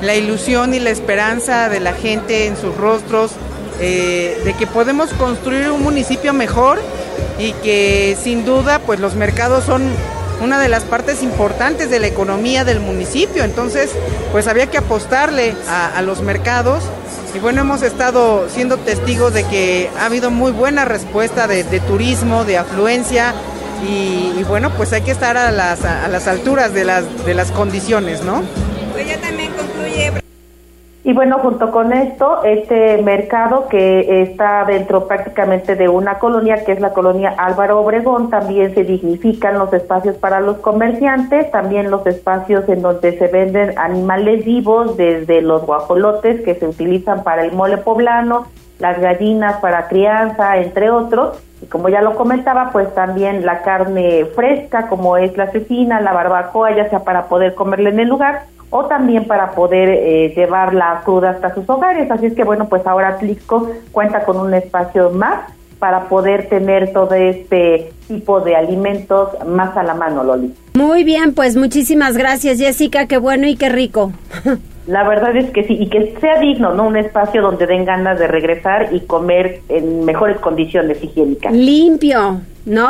la 0.00 0.14
ilusión 0.14 0.72
y 0.72 0.80
la 0.80 0.90
esperanza 0.90 1.68
de 1.68 1.80
la 1.80 1.92
gente 1.92 2.46
en 2.46 2.56
sus 2.56 2.74
rostros, 2.78 3.36
eh, 3.84 4.40
de 4.44 4.54
que 4.54 4.68
podemos 4.68 5.12
construir 5.14 5.68
un 5.70 5.82
municipio 5.82 6.32
mejor 6.32 6.80
y 7.36 7.52
que 7.54 8.16
sin 8.22 8.44
duda 8.44 8.78
pues 8.78 9.00
los 9.00 9.16
mercados 9.16 9.64
son 9.64 9.82
una 10.40 10.60
de 10.60 10.68
las 10.68 10.84
partes 10.84 11.22
importantes 11.22 11.90
de 11.90 11.98
la 11.98 12.06
economía 12.06 12.64
del 12.64 12.78
municipio, 12.78 13.42
entonces 13.42 13.90
pues 14.30 14.46
había 14.46 14.68
que 14.68 14.78
apostarle 14.78 15.54
a, 15.68 16.00
los 16.02 16.22
mercados 16.22 16.84
y 17.34 17.40
bueno, 17.40 17.62
hemos 17.62 17.82
estado 17.82 18.48
siendo 18.48 18.76
testigos 18.76 19.34
de 19.34 19.44
que 19.44 19.90
ha 19.98 20.06
habido 20.06 20.30
muy 20.30 20.52
buena 20.52 20.84
respuesta 20.84 21.48
de, 21.48 21.64
turismo, 21.80 22.44
de 22.44 22.58
afluencia, 22.58 23.34
y, 23.84 24.44
bueno, 24.44 24.70
pues 24.76 24.92
hay 24.92 25.02
que 25.02 25.10
estar 25.10 25.36
a 25.36 25.50
las, 25.50 25.84
a 25.84 26.06
las 26.06 26.28
alturas 26.28 26.72
de 26.72 26.84
las, 26.84 27.24
de 27.26 27.34
las 27.34 27.50
condiciones, 27.50 28.22
¿no? 28.22 28.44
Concluye. 28.78 29.18
Y 31.05 31.14
bueno, 31.14 31.40
junto 31.40 31.72
con 31.72 31.92
esto, 31.92 32.44
este 32.44 33.03
mercado 33.03 33.66
que 33.66 34.22
está 34.22 34.64
dentro 34.64 35.09
prácticamente 35.09 35.74
de 35.74 35.88
una 35.88 36.20
colonia, 36.20 36.64
que 36.64 36.70
es 36.70 36.80
la 36.80 36.92
colonia 36.92 37.34
Álvaro 37.36 37.80
Obregón, 37.80 38.30
también 38.30 38.72
se 38.72 38.84
dignifican 38.84 39.59
los 39.59 39.72
espacios 39.72 40.16
para 40.16 40.40
los 40.40 40.59
comerciantes, 40.59 41.50
también 41.50 41.90
los 41.90 42.07
espacios 42.07 42.68
en 42.68 42.82
donde 42.82 43.18
se 43.18 43.26
venden 43.26 43.76
animales 43.80 44.44
vivos, 44.44 44.96
desde 44.96 45.42
los 45.42 45.66
guajolotes 45.66 46.42
que 46.42 46.55
se 46.55 46.68
utilizan 46.68 47.24
para 47.24 47.44
el 47.44 47.50
mole 47.50 47.78
poblano, 47.78 48.46
las 48.78 49.00
gallinas 49.00 49.57
para 49.57 49.88
crianza, 49.88 50.59
entre 50.59 50.90
otros 50.90 51.42
y 51.62 51.66
como 51.66 51.88
ya 51.88 52.02
lo 52.02 52.16
comentaba, 52.16 52.70
pues 52.72 52.92
también 52.94 53.46
la 53.46 53.62
carne 53.62 54.26
fresca, 54.34 54.88
como 54.88 55.16
es 55.16 55.36
la 55.36 55.50
cecina, 55.52 56.00
la 56.00 56.12
barbacoa, 56.12 56.74
ya 56.74 56.90
sea 56.90 57.04
para 57.04 57.26
poder 57.26 57.54
comerla 57.54 57.90
en 57.90 58.00
el 58.00 58.08
lugar 58.08 58.42
o 58.70 58.86
también 58.86 59.26
para 59.26 59.52
poder 59.52 59.90
eh, 59.90 60.32
llevarla 60.34 61.02
cruda 61.04 61.30
hasta 61.30 61.54
sus 61.54 61.68
hogares. 61.68 62.10
Así 62.10 62.26
es 62.26 62.34
que 62.34 62.42
bueno, 62.42 62.68
pues 62.68 62.86
ahora 62.86 63.18
Tlisco 63.18 63.70
cuenta 63.92 64.24
con 64.24 64.38
un 64.38 64.54
espacio 64.54 65.10
más 65.10 65.40
para 65.78 66.08
poder 66.08 66.48
tener 66.48 66.92
todo 66.92 67.14
este 67.14 67.92
tipo 68.08 68.40
de 68.40 68.56
alimentos 68.56 69.30
más 69.46 69.76
a 69.76 69.82
la 69.82 69.94
mano, 69.94 70.24
Loli. 70.24 70.54
Muy 70.74 71.04
bien, 71.04 71.34
pues 71.34 71.56
muchísimas 71.56 72.16
gracias, 72.16 72.58
Jessica. 72.58 73.06
Qué 73.06 73.18
bueno 73.18 73.46
y 73.46 73.56
qué 73.56 73.68
rico. 73.68 74.12
La 74.86 75.08
verdad 75.08 75.36
es 75.36 75.50
que 75.50 75.64
sí, 75.64 75.76
y 75.78 75.88
que 75.88 76.14
sea 76.20 76.40
digno, 76.40 76.74
¿no? 76.74 76.86
Un 76.86 76.96
espacio 76.96 77.40
donde 77.40 77.66
den 77.66 77.84
ganas 77.84 78.18
de 78.18 78.26
regresar 78.26 78.88
y 78.92 79.00
comer 79.00 79.60
en 79.68 80.04
mejores 80.04 80.38
condiciones 80.38 81.02
higiénicas. 81.02 81.52
Limpio, 81.52 82.40
¿no? 82.66 82.88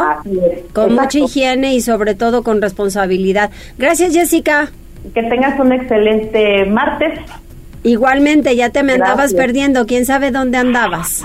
Con 0.73 0.95
mucha 0.95 1.19
higiene 1.19 1.75
y 1.75 1.81
sobre 1.83 2.15
todo 2.15 2.43
con 2.43 2.63
responsabilidad. 2.63 3.51
Gracias, 3.77 4.15
Jessica. 4.15 4.71
Que 5.15 5.23
tengas 5.25 5.59
un 5.61 5.73
excelente 5.73 6.65
martes. 6.65 7.21
Igualmente, 7.83 8.57
ya 8.57 8.71
te 8.71 8.83
me 8.83 8.95
andabas 8.95 9.35
perdiendo, 9.35 9.87
quién 9.87 10.07
sabe 10.07 10.31
dónde 10.31 10.59
andabas. 10.59 11.25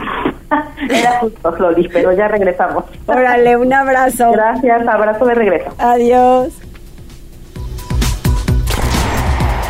Era 0.90 1.20
justo, 1.20 1.52
Loli, 1.60 1.88
pero 1.90 2.12
ya 2.14 2.28
regresamos. 2.28 2.86
Órale, 3.06 3.58
un 3.58 3.72
abrazo. 3.74 4.32
Gracias, 4.32 4.88
abrazo 4.88 5.26
de 5.26 5.34
regreso. 5.34 5.74
Adiós. 5.78 6.54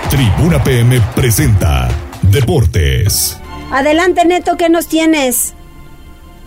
Tribuna 0.10 0.64
PM 0.64 1.02
presenta 1.14 1.90
Deportes. 2.22 3.42
Adelante, 3.74 4.24
Neto, 4.26 4.56
¿qué 4.58 4.70
nos 4.70 4.88
tienes? 4.88 5.54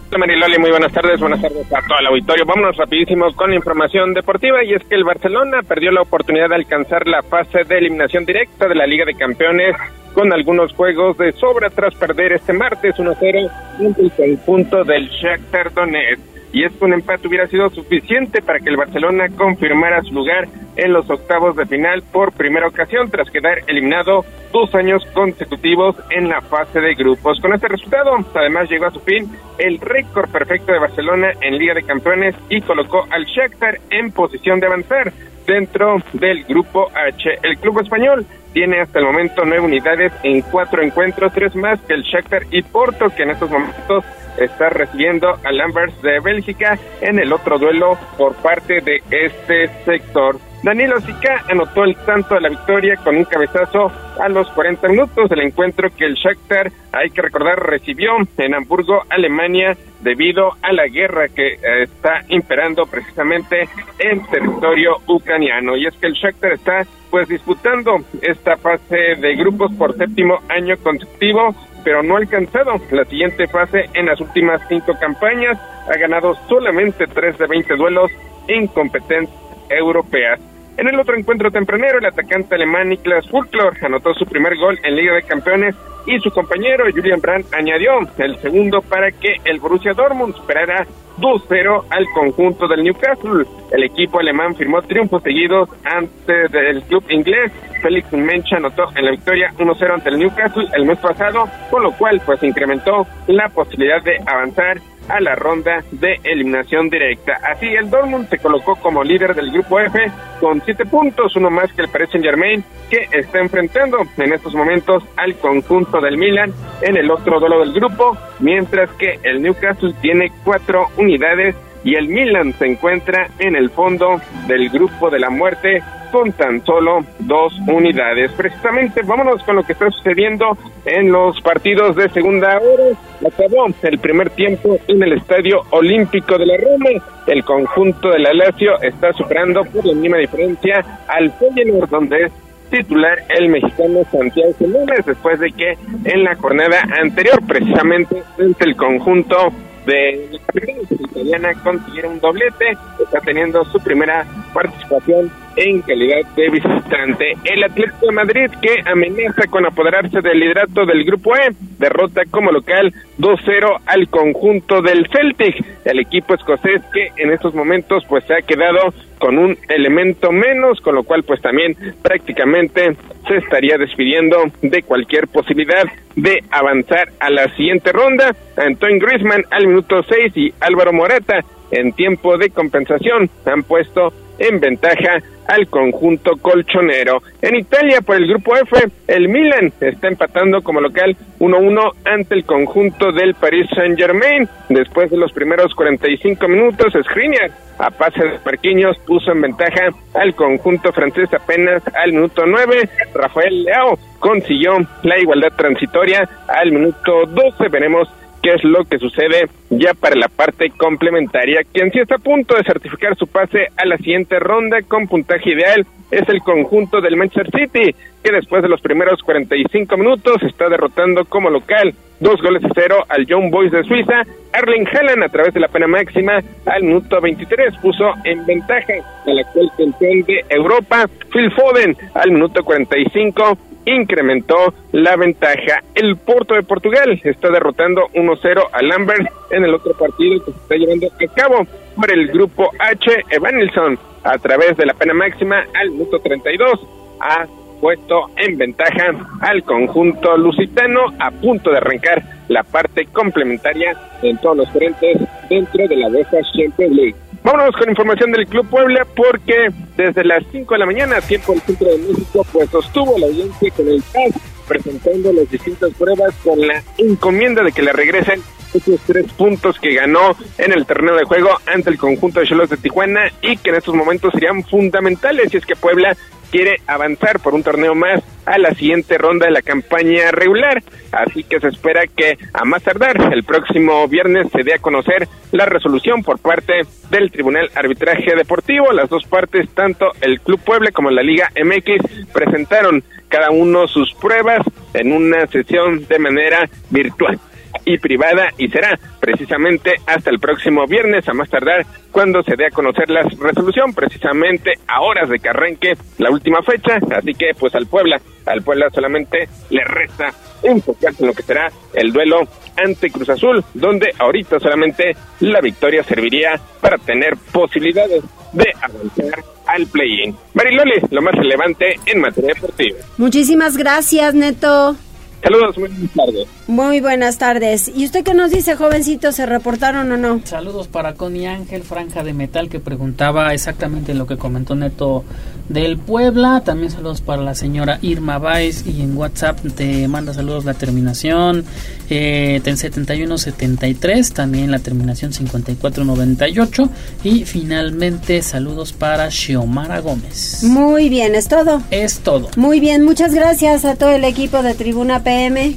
Hola 0.09 0.19
Mariloli, 0.19 0.59
muy 0.59 0.71
buenas 0.71 0.91
tardes, 0.91 1.21
buenas 1.21 1.43
tardes 1.43 1.67
a 1.71 1.87
todo 1.87 1.99
el 1.99 2.07
auditorio. 2.07 2.47
Vámonos 2.47 2.79
rapidísimo 2.79 3.31
con 3.35 3.51
la 3.51 3.57
información 3.57 4.15
deportiva 4.15 4.65
y 4.65 4.73
es 4.73 4.83
que 4.85 4.95
el 4.95 5.05
Barcelona 5.05 5.61
perdió 5.63 5.93
la 5.93 6.01
oportunidad 6.01 6.49
de 6.49 6.55
alcanzar 6.55 7.07
la 7.07 7.23
fase 7.23 7.65
de 7.65 7.77
eliminación 7.77 8.25
directa 8.25 8.67
de 8.67 8.75
la 8.75 8.87
Liga 8.87 9.05
de 9.05 9.15
Campeones 9.15 9.77
con 10.15 10.33
algunos 10.33 10.73
juegos 10.73 11.19
de 11.19 11.33
sobra 11.33 11.69
tras 11.69 11.95
perder 11.95 12.33
este 12.33 12.55
martes 12.55 12.97
1-0 12.97 13.51
ante 13.79 14.03
el 14.03 14.11
conjunto 14.13 14.85
del 14.85 15.07
Shakhtar 15.11 15.75
Donetsk 15.75 16.23
y 16.53 16.65
es 16.65 16.73
que 16.73 16.85
un 16.85 16.95
empate 16.95 17.29
hubiera 17.29 17.47
sido 17.47 17.69
suficiente 17.69 18.41
para 18.41 18.59
que 18.59 18.71
el 18.71 18.79
Barcelona 18.79 19.29
confirmara 19.37 20.03
su 20.03 20.15
lugar 20.15 20.49
en 20.77 20.93
los 20.93 21.09
octavos 21.11 21.57
de 21.57 21.67
final 21.67 22.03
por 22.13 22.33
primera 22.33 22.69
ocasión 22.69 23.11
tras 23.11 23.31
quedar 23.31 23.59
eliminado 23.67 24.25
dos 24.53 24.75
años 24.75 25.05
consecutivos 25.13 25.97
en 26.11 26.29
la 26.29 26.41
fase 26.41 26.81
de 26.81 26.95
grupos. 26.95 27.41
Con 27.41 27.55
este 27.55 27.69
resultado, 27.69 28.17
además 28.35 28.69
llegó 28.69 28.87
a 28.87 28.91
su 28.91 29.01
fin 29.01 29.31
el 29.59 29.79
récord 29.81 30.31
perfecto 30.31 30.73
de 30.73 30.79
Barcelona 30.79 31.33
en 31.41 31.59
Liga 31.59 31.75
de 31.75 31.83
Campeones 31.83 32.35
y 32.49 32.61
colocó 32.61 33.07
al 33.11 33.25
Shakhtar 33.25 33.79
en 33.91 34.11
posición 34.13 34.61
de 34.61 34.67
avanzar 34.67 35.13
dentro 35.47 35.97
del 36.13 36.45
grupo 36.45 36.89
H. 36.95 37.39
El 37.43 37.59
club 37.59 37.81
español 37.81 38.27
tiene 38.53 38.81
hasta 38.81 38.99
el 38.99 39.05
momento 39.05 39.43
nueve 39.45 39.65
unidades 39.65 40.13
en 40.23 40.43
cuatro 40.43 40.83
encuentros, 40.83 41.33
tres 41.33 41.55
más 41.55 41.81
que 41.83 41.95
el 41.95 42.03
Shakhtar 42.03 42.43
y 42.51 42.63
Porto, 42.63 43.09
que 43.11 43.23
en 43.23 43.31
estos 43.31 43.51
momentos 43.51 44.05
está 44.39 44.71
recibiendo 44.71 45.29
a 45.29 45.53
Lambert 45.53 46.01
de 46.03 46.21
Bélgica 46.21 46.79
en 47.01 47.19
el 47.19 47.33
otro 47.33 47.59
duelo 47.59 47.99
por 48.17 48.35
parte 48.37 48.81
de 48.81 49.03
este 49.11 49.69
sector. 49.85 50.39
Danilo 50.63 51.01
Sica 51.01 51.43
anotó 51.49 51.85
el 51.85 51.97
tanto 51.97 52.35
de 52.35 52.43
la 52.43 52.51
victoria 52.51 52.97
con 52.97 53.17
un 53.17 53.25
cabezazo 53.25 53.91
a 54.21 54.29
los 54.29 54.47
40 54.51 54.89
minutos 54.89 55.31
del 55.31 55.41
encuentro 55.41 55.89
que 55.97 56.05
el 56.05 56.15
Shakhtar, 56.15 56.71
hay 56.93 57.09
que 57.11 57.23
recordar, 57.23 57.59
recibió 57.59 58.13
en 58.37 58.55
Hamburgo, 58.55 59.03
Alemania, 59.09 59.75
debido 60.03 60.53
a 60.61 60.73
la 60.73 60.87
guerra 60.87 61.29
que 61.29 61.55
eh, 61.55 61.83
está 61.85 62.25
imperando 62.29 62.85
precisamente 62.85 63.71
en 63.99 64.23
territorio 64.27 64.99
ucraniano. 65.07 65.77
Y 65.77 65.87
es 65.87 65.95
que 65.95 66.09
el 66.09 66.13
Shakhtar 66.13 66.53
está 66.53 66.87
pues 67.11 67.27
disputando 67.27 67.97
esta 68.21 68.59
fase 68.59 69.17
de 69.19 69.37
grupos 69.37 69.73
por 69.77 69.97
séptimo 69.97 70.41
año 70.51 70.77
consecutivo, 70.83 71.55
pero 71.83 72.03
no 72.03 72.17
ha 72.17 72.19
alcanzado 72.19 72.75
la 72.91 73.07
siguiente 73.07 73.47
fase 73.49 73.89
en 73.95 74.07
las 74.07 74.21
últimas 74.21 74.61
cinco 74.69 74.93
campañas. 75.01 75.59
Ha 75.89 75.97
ganado 75.97 76.35
solamente 76.51 77.07
tres 77.07 77.39
de 77.39 77.47
20 77.47 77.77
duelos 77.77 78.11
en 78.47 78.67
competencias 78.67 79.50
europeas. 79.71 80.41
En 80.77 80.89
el 80.89 80.99
otro 80.99 81.17
encuentro 81.17 81.51
tempranero, 81.51 81.99
el 81.99 82.07
atacante 82.07 82.55
alemán 82.55 82.89
Niklas 82.89 83.29
Fulklor 83.29 83.77
anotó 83.85 84.15
su 84.15 84.25
primer 84.25 84.57
gol 84.57 84.79
en 84.83 84.97
Liga 84.97 85.15
de 85.15 85.23
Campeones 85.23 85.75
y 86.07 86.19
su 86.21 86.31
compañero 86.31 86.85
Julian 86.91 87.21
Brandt 87.21 87.53
añadió 87.53 87.93
el 88.19 88.37
segundo 88.41 88.81
para 88.81 89.11
que 89.11 89.37
el 89.45 89.61
Borussia 89.61 89.93
Dortmund 89.93 90.35
superara 90.35 90.87
2-0 91.19 91.85
al 91.91 92.07
conjunto 92.15 92.67
del 92.67 92.83
Newcastle. 92.83 93.45
El 93.73 93.85
equipo 93.85 94.21
alemán 94.21 94.57
firmó 94.57 94.81
triunfos 94.83 95.23
seguidos 95.23 95.69
antes 95.85 96.51
del 96.51 96.83
club 96.85 97.05
inglés. 97.11 97.53
Félix 97.83 98.13
Mencha 98.13 98.57
anotó 98.57 98.85
en 98.97 99.05
la 99.05 99.11
victoria 99.11 99.53
1-0 99.59 99.95
ante 99.95 100.09
el 100.09 100.19
Newcastle 100.19 100.69
el 100.75 100.85
mes 100.87 100.99
pasado, 100.99 101.49
con 101.71 101.83
lo 101.83 101.93
cual 101.93 102.21
pues 102.25 102.43
incrementó 102.43 103.07
la 103.27 103.49
posibilidad 103.49 104.03
de 104.03 104.19
avanzar 104.27 104.79
a 105.11 105.21
la 105.21 105.35
ronda 105.35 105.85
de 105.91 106.21
eliminación 106.25 106.89
directa. 106.89 107.41
Así, 107.51 107.67
el 107.67 107.91
Dortmund 107.91 108.29
se 108.29 108.39
colocó 108.39 108.77
como 108.77 109.03
líder 109.03 109.35
del 109.35 109.51
grupo 109.51 109.81
F 109.81 109.99
con 110.41 110.63
siete 110.65 110.87
puntos, 110.87 111.37
uno 111.37 111.51
más 111.51 111.73
que 111.73 111.83
el 111.83 111.89
Paris 111.89 112.11
Saint 112.11 112.25
Germain, 112.25 112.65
que 112.89 113.09
está 113.13 113.41
enfrentando 113.41 113.99
en 114.17 114.33
estos 114.33 114.55
momentos 114.55 115.03
al 115.17 115.35
conjunto 115.37 116.01
del 116.01 116.17
Milan 116.17 116.53
en 116.83 116.97
el 116.97 117.11
otro 117.11 117.39
duelo 117.39 117.61
del 117.61 117.73
grupo, 117.73 118.17
mientras 118.41 118.91
que 118.93 119.19
el 119.23 119.43
Newcastle 119.43 119.95
tiene 120.01 120.33
cuatro 120.45 120.87
unidades 120.97 121.55
y 121.85 121.95
el 121.95 122.09
Milan 122.09 122.53
se 122.59 122.67
encuentra 122.67 123.29
en 123.39 123.57
el 123.57 123.71
fondo 123.71 124.21
del 124.47 124.69
grupo 124.69 125.11
de 125.11 125.19
la 125.19 125.31
muerte 125.31 125.83
con 126.11 126.33
tan 126.33 126.65
solo 126.65 127.05
dos 127.21 127.53
unidades. 127.67 128.33
Precisamente, 128.33 129.03
vámonos 129.03 129.43
con 129.45 129.57
lo 129.57 129.63
que 129.63 129.73
está 129.73 129.91
sucediendo 129.91 130.57
en 130.85 131.13
los 131.13 131.41
partidos 131.41 131.97
de 131.97 132.09
segunda 132.11 132.59
hora. 132.59 132.97
Acabó 133.27 133.67
el 133.83 133.99
primer 133.99 134.31
tiempo 134.31 134.77
en 134.89 135.03
el 135.03 135.15
Estadio 135.15 135.61
Olímpico 135.71 136.37
de 136.37 136.47
la 136.47 136.57
Roma. 136.57 137.05
El 137.27 137.45
conjunto 137.45 138.11
de 138.11 138.19
la 138.19 138.33
Lazio 138.33 138.81
está 138.83 139.13
superando 139.13 139.65
por 139.65 139.87
la 139.87 139.95
mínima 139.95 140.19
diferencia 140.19 140.85
al 141.09 141.31
Feyenoord, 141.33 141.89
donde 141.89 142.25
es 142.25 142.33
titular 142.71 143.19
el 143.29 143.49
mexicano 143.49 144.01
Santiago 144.11 144.53
Jiménez, 144.59 145.05
después 145.05 145.39
de 145.41 145.51
que 145.51 145.77
en 146.05 146.25
la 146.25 146.35
jornada 146.37 146.81
anterior, 147.01 147.41
precisamente, 147.47 148.23
entre 148.39 148.71
el 148.71 148.77
conjunto 148.77 149.53
de 149.87 150.29
la 150.31 151.07
italiana 151.07 151.55
consiguieron 151.63 152.13
un 152.13 152.21
doblete, 152.21 152.77
está 153.03 153.21
teniendo 153.21 153.65
su 153.67 153.79
primera 153.81 154.27
participación 154.53 155.31
en 155.57 155.83
calidad 155.83 156.25
de 156.37 156.51
visitante. 156.51 157.37
El 157.45 157.65
Atlético 157.65 158.07
de 158.07 158.13
Madrid 158.13 158.51
que 158.63 158.83
amenaza 158.87 159.43
con 159.51 159.67
apoderarse 159.67 160.21
del 160.21 160.41
liderato 160.41 160.87
del 160.87 161.05
grupo 161.05 161.37
E, 161.37 161.51
derrota 161.79 162.23
como 162.31 162.53
local 162.53 162.93
2-0 163.21 163.81
al 163.87 164.09
conjunto 164.09 164.81
del 164.83 165.07
Celtic, 165.09 165.65
el 165.85 166.01
equipo 166.01 166.35
escocés 166.35 166.81
que 166.93 167.09
en 167.17 167.31
estos 167.33 167.55
momentos 167.55 168.05
pues 168.09 168.25
se 168.25 168.35
ha 168.35 168.43
quedado 168.43 168.95
con 169.19 169.39
un 169.39 169.59
elemento 169.69 170.33
menos, 170.33 170.81
con 170.81 170.95
lo 170.95 171.05
cual 171.05 171.23
pues 171.25 171.41
también 171.43 171.77
prácticamente 172.03 172.97
se 173.29 173.37
estaría 173.37 173.77
despidiendo 173.77 174.39
de 174.63 174.83
cualquier 174.83 175.29
posibilidad 175.29 175.85
de 176.17 176.43
avanzar 176.51 177.09
a 177.21 177.31
la 177.31 177.55
siguiente 177.55 177.93
ronda. 177.93 178.35
Antoine 178.57 178.99
Griezmann 178.99 179.45
al 179.51 179.67
minuto 179.67 180.03
6 180.03 180.33
y 180.37 180.55
Álvaro 180.61 180.93
Morata 180.93 181.45
en 181.71 181.93
tiempo 181.93 182.37
de 182.39 182.51
compensación 182.51 183.31
han 183.45 183.63
puesto 183.63 184.13
en 184.39 184.59
ventaja 184.59 185.19
al 185.47 185.69
conjunto 185.69 186.33
colchonero. 186.41 187.23
En 187.43 187.57
Italia, 187.57 188.01
por 188.01 188.17
el 188.17 188.27
grupo 188.27 188.57
F, 188.57 188.77
el 189.07 189.29
Milan 189.29 189.73
está 189.81 190.09
empatando 190.09 190.63
como 190.63 190.81
local 190.81 191.17
1-1 191.41 191.93
ante 192.05 192.35
el 192.35 192.45
conjunto 192.45 193.13
del 193.13 193.35
Paris 193.35 193.69
Saint-Germain. 193.75 194.49
Después 194.69 195.11
de 195.11 195.17
los 195.17 195.33
primeros 195.33 195.75
45 195.75 196.49
minutos, 196.49 196.95
Skriniar, 197.05 197.51
a 197.79 197.91
pase 197.91 198.23
de 198.23 198.39
Marquinhos, 198.45 198.97
puso 199.07 199.33
en 199.33 199.43
ventaja 199.43 199.89
al 200.15 200.35
conjunto 200.35 200.93
francés 200.93 201.29
apenas 201.35 201.83
al 201.95 202.13
minuto 202.13 202.47
9. 202.47 202.89
Rafael 203.15 203.65
Leao 203.65 203.99
consiguió 204.21 204.79
la 205.03 205.19
igualdad 205.19 205.53
transitoria 205.57 206.29
al 206.47 206.71
minuto 206.71 207.27
12. 207.27 207.69
Veremos 207.71 208.09
qué 208.43 208.55
es 208.55 208.65
lo 208.65 208.85
que 208.85 208.99
sucede 208.99 209.49
ya 209.71 209.95
para 209.95 210.17
la 210.17 210.29
parte 210.29 210.71
complementaria. 210.71 211.63
Quien 211.73 211.91
sí 211.93 211.99
está 211.99 212.17
a 212.17 212.19
punto 212.19 212.55
de 212.57 212.65
certificar 212.65 213.17
su 213.17 213.27
pase 213.27 213.69
a 213.77 213.87
la 213.87 213.97
siguiente 213.99 214.39
ronda 214.39 214.83
con 214.83 215.09
puntaje 215.09 215.51
ideal 215.51 215.87
es 216.11 216.29
el 216.29 216.41
conjunto 216.41 217.01
del 217.01 217.17
Manchester 217.17 217.51
City, 217.51 217.95
que 218.23 218.33
después 218.33 218.63
de 218.63 218.69
los 218.69 218.81
primeros 218.81 219.23
45 219.23 219.97
minutos 219.97 220.43
está 220.43 220.69
derrotando 220.69 221.25
como 221.25 221.51
local 221.51 221.95
dos 222.21 222.41
goles 222.43 222.65
a 222.65 222.69
cero 222.75 223.05
al 223.09 223.27
Young 223.27 223.51
Boys 223.51 223.73
de 223.73 223.83
Suiza. 223.85 224.23
Erling 224.53 224.87
Haaland 224.87 225.25
a 225.25 225.29
través 225.29 225.55
de 225.55 225.61
la 225.61 225.69
pena 225.69 225.87
máxima 225.87 226.41
al 226.67 226.83
minuto 226.83 227.21
23 227.21 227.77
puso 227.79 228.13
en 228.25 228.45
ventaja 228.47 228.95
al 229.27 229.39
actual 229.39 229.71
campeón 229.77 230.23
de 230.23 230.45
Europa, 230.49 231.09
Phil 231.33 231.51
Foden, 231.53 231.97
al 232.15 232.33
minuto 232.33 232.65
45 232.65 233.59
incrementó 233.87 234.75
la 234.93 235.17
ventaja. 235.17 235.83
El 235.95 236.17
Porto 236.17 236.55
de 236.55 236.63
Portugal 236.63 237.21
está 237.25 237.51
derrotando 237.51 238.09
1-0 238.15 238.69
a 238.73 238.83
Lambert 238.83 239.27
en 239.51 239.65
el 239.65 239.75
otro 239.75 239.93
partido 239.95 240.45
que 240.45 240.53
se 240.53 240.59
está 240.59 240.75
llevando 240.77 241.07
a 241.07 241.35
cabo 241.35 241.67
por 241.97 242.11
el 242.11 242.29
grupo 242.29 242.71
H. 242.79 243.25
Evanilson 243.31 243.99
a 244.23 244.39
través 244.39 244.77
de 244.77 244.87
la 244.87 244.95
pena 244.95 245.15
máxima 245.15 245.65
al 245.75 245.91
minuto 245.91 246.19
32 246.21 246.81
ha 247.21 247.47
puesto 247.81 248.27
en 248.37 248.59
ventaja 248.59 249.13
al 249.41 249.63
conjunto 249.65 250.37
lusitano 250.37 251.07
a 251.19 251.31
punto 251.31 251.71
de 251.71 251.79
arrancar 251.79 252.23
la 252.49 252.63
parte 252.63 253.07
complementaria 253.07 253.97
en 254.23 254.37
todos 254.39 254.59
los 254.59 254.71
frentes 254.71 255.19
dentro 255.49 255.89
de 255.89 255.97
la 255.97 256.09
UEFA 256.09 256.39
Champions 256.53 256.95
League. 256.95 257.15
Vámonos 257.43 257.75
con 257.75 257.89
información 257.89 258.33
del 258.33 258.47
Club 258.47 258.69
Puebla 258.69 259.07
porque 259.17 259.71
desde 259.97 260.25
las 260.25 260.45
5 260.53 260.75
de 260.75 260.79
la 260.79 260.87
mañana, 260.87 261.21
tiempo 261.23 261.53
del 261.53 261.63
centro 261.63 261.89
de 261.89 261.99
México, 261.99 262.47
pues 262.53 262.69
sostuvo 262.69 263.19
la 263.19 263.27
audiencia 263.27 263.71
con 263.71 263.89
el 263.89 264.03
CAS 264.13 264.60
presentando 264.71 265.33
las 265.33 265.51
distintas 265.51 265.93
pruebas 265.95 266.33
con 266.45 266.61
la 266.61 266.81
encomienda 266.97 267.65
de 267.65 267.73
que 267.73 267.83
le 267.83 267.93
regresen 267.93 268.41
esos 268.73 269.01
tres 269.05 269.27
puntos 269.33 269.81
que 269.81 269.95
ganó 269.95 270.37
en 270.59 270.73
el 270.73 270.87
terreno 270.87 271.17
de 271.17 271.25
juego 271.25 271.51
ante 271.67 271.91
el 271.91 271.99
conjunto 271.99 272.39
de 272.39 272.47
Cholos 272.47 272.71
de 272.71 272.77
Tijuana 272.77 273.33
y 273.43 273.57
que 273.57 273.71
en 273.71 273.77
estos 273.77 273.97
momentos 273.97 274.33
serían 274.33 274.63
fundamentales 274.63 275.51
si 275.51 275.57
es 275.57 275.67
que 275.67 275.75
Puebla 275.75 276.17
quiere 276.53 276.77
avanzar 276.87 277.41
por 277.41 277.55
un 277.55 277.65
torneo 277.65 277.97
más 277.97 278.23
a 278.47 278.59
la 278.59 278.75
siguiente 278.75 279.19
ronda 279.19 279.47
de 279.47 279.53
la 279.53 279.63
campaña 279.63 280.31
regular. 280.31 280.83
Así 281.13 281.43
que 281.45 281.61
se 281.61 281.69
espera 281.69 282.07
que 282.07 282.39
a 282.53 282.65
más 282.65 282.83
tardar 282.83 283.33
el 283.33 283.45
próximo 283.45 284.07
viernes 284.09 284.49
se 284.53 284.63
dé 284.63 284.75
a 284.75 284.79
conocer 284.79 285.29
la 285.53 285.67
resolución 285.67 286.23
por 286.23 286.39
parte 286.39 286.83
del 287.11 287.31
Tribunal 287.31 287.71
Arbitraje 287.75 288.37
Deportivo. 288.37 288.93
Las 288.93 289.09
dos 289.09 289.25
partes, 289.25 289.69
tanto 289.71 290.11
el 290.21 290.41
Club 290.41 290.61
Puebla 290.65 290.91
como 290.93 291.11
la 291.11 291.23
Liga 291.23 291.51
MX, 291.57 292.33
presentaron 292.33 293.03
cada 293.31 293.51
uno 293.51 293.89
sus 293.89 294.13
pruebas 294.15 294.61
en 294.93 295.13
una 295.13 295.47
sesión 295.47 296.07
de 296.07 296.19
manera 296.19 296.69
virtual 296.91 297.39
y 297.85 297.99
privada 297.99 298.49
y 298.59 298.69
será 298.69 298.99
precisamente 299.21 299.95
hasta 300.07 300.31
el 300.31 300.39
próximo 300.39 300.87
viernes 300.87 301.27
a 301.29 301.33
más 301.33 301.49
tardar 301.49 301.87
cuando 302.11 302.43
se 302.43 302.57
dé 302.57 302.67
a 302.67 302.71
conocer 302.71 303.09
la 303.09 303.23
resolución 303.23 303.95
precisamente 303.95 304.73
a 304.89 305.01
horas 305.01 305.29
de 305.29 305.39
que 305.39 305.49
arranque 305.49 305.93
la 306.19 306.31
última 306.31 306.61
fecha. 306.63 306.99
Así 307.17 307.33
que 307.35 307.53
pues 307.59 307.75
al 307.75 307.87
Puebla 307.87 308.21
al 308.47 308.63
Puebla 308.63 308.89
solamente 308.93 309.49
le 309.71 309.85
resta 309.85 310.33
enfocarse 310.63 311.23
en 311.23 311.29
lo 311.29 311.35
que 311.35 311.43
será 311.43 311.71
el 311.95 312.13
duelo 312.13 312.41
ante 312.77 313.11
Cruz 313.11 313.29
Azul 313.29 313.65
donde 313.75 314.13
ahorita 314.19 314.59
solamente 314.59 315.17
la 315.41 315.61
victoria 315.61 316.03
serviría 316.03 316.61
para 316.81 316.99
tener 316.99 317.35
posibilidades 317.53 318.25
de 318.53 318.73
avanzar 318.83 319.45
al 319.75 319.87
play-in. 319.87 320.37
Mariloli, 320.55 321.01
lo 321.11 321.23
más 321.23 321.35
relevante 321.35 321.99
en 322.07 322.21
materia 322.21 322.55
deportiva. 322.55 322.99
Muchísimas 323.19 323.77
gracias, 323.77 324.35
Neto. 324.35 324.97
Saludos, 325.43 325.79
muy 325.79 325.89
buenas 325.89 326.15
tardes. 326.15 326.49
Muy 326.67 327.01
buenas 327.01 327.39
tardes. 327.39 327.93
¿Y 327.95 328.05
usted 328.05 328.25
qué 328.25 328.35
nos 328.35 328.51
dice, 328.51 328.77
jovencito? 328.77 329.33
¿Se 329.33 329.47
reportaron 329.47 330.13
o 330.13 330.17
no? 330.17 330.41
Saludos 330.45 330.87
para 330.87 331.15
Connie 331.15 331.47
Ángel, 331.47 331.83
Franja 331.83 332.23
de 332.23 332.35
Metal, 332.35 332.69
que 332.69 332.79
preguntaba 332.79 333.55
exactamente 333.55 334.15
lo 334.15 334.27
que 334.27 334.37
comentó 334.37 334.75
Neto 334.75 335.25
del 335.71 335.97
Puebla. 335.99 336.63
También 336.65 336.91
saludos 336.91 337.23
para 337.23 337.43
la 337.43 337.55
señora 337.55 337.99
Irma 338.03 338.39
Baez 338.39 338.87
y 338.87 339.01
en 339.03 339.17
WhatsApp 339.17 339.61
te 339.75 340.07
manda 340.09 340.35
saludos 340.35 340.65
la 340.65 340.75
terminación 340.75 341.65
eh, 342.11 342.61
7173, 342.65 344.33
también 344.33 344.71
la 344.71 344.81
terminación 344.81 345.33
5498 345.33 346.91
y 347.25 347.45
finalmente 347.45 348.43
saludos 348.43 348.93
para 348.93 349.31
Xiomara 349.31 350.01
Gómez. 350.01 350.65
Muy 350.65 351.09
bien, 351.09 351.35
¿es 351.35 351.49
todo? 351.49 351.83
Es 351.91 352.19
todo. 352.19 352.49
Muy 352.57 352.81
bien, 352.81 353.05
muchas 353.05 353.33
gracias 353.33 353.85
a 353.85 353.95
todo 353.95 354.11
el 354.11 354.25
equipo 354.25 354.63
de 354.63 354.75
Tribuna 354.75 355.23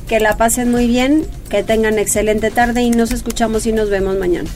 Que 0.07 0.19
la 0.19 0.35
pasen 0.35 0.71
muy 0.71 0.87
bien, 0.87 1.27
que 1.47 1.61
tengan 1.61 1.99
excelente 1.99 2.49
tarde 2.49 2.81
y 2.81 2.89
nos 2.89 3.11
escuchamos 3.11 3.67
y 3.67 3.71
nos 3.71 3.91
vemos 3.91 4.17
mañana. 4.17 4.49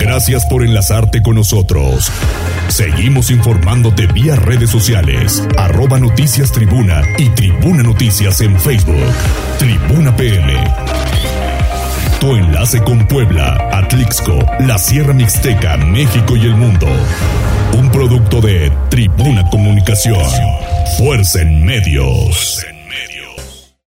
Gracias 0.00 0.44
por 0.46 0.64
enlazarte 0.64 1.22
con 1.22 1.36
nosotros. 1.36 2.10
Seguimos 2.66 3.30
informándote 3.30 4.08
vía 4.08 4.34
redes 4.34 4.68
sociales, 4.68 5.44
arroba 5.56 6.00
noticias 6.00 6.50
tribuna 6.50 7.02
y 7.18 7.28
tribuna 7.28 7.84
noticias 7.84 8.40
en 8.40 8.58
Facebook. 8.58 9.12
Tribuna 9.60 10.16
PM. 10.16 10.52
Tu 12.18 12.34
enlace 12.34 12.82
con 12.82 13.06
Puebla, 13.06 13.68
Atlixco, 13.74 14.44
la 14.58 14.76
Sierra 14.78 15.14
Mixteca, 15.14 15.76
México 15.76 16.34
y 16.36 16.40
el 16.40 16.56
mundo. 16.56 16.88
Un 17.78 17.92
producto 17.92 18.40
de 18.40 18.72
Tribuna 18.90 19.48
Comunicación. 19.50 20.18
Fuerza 20.96 21.42
en 21.42 21.62
medios. 21.62 22.75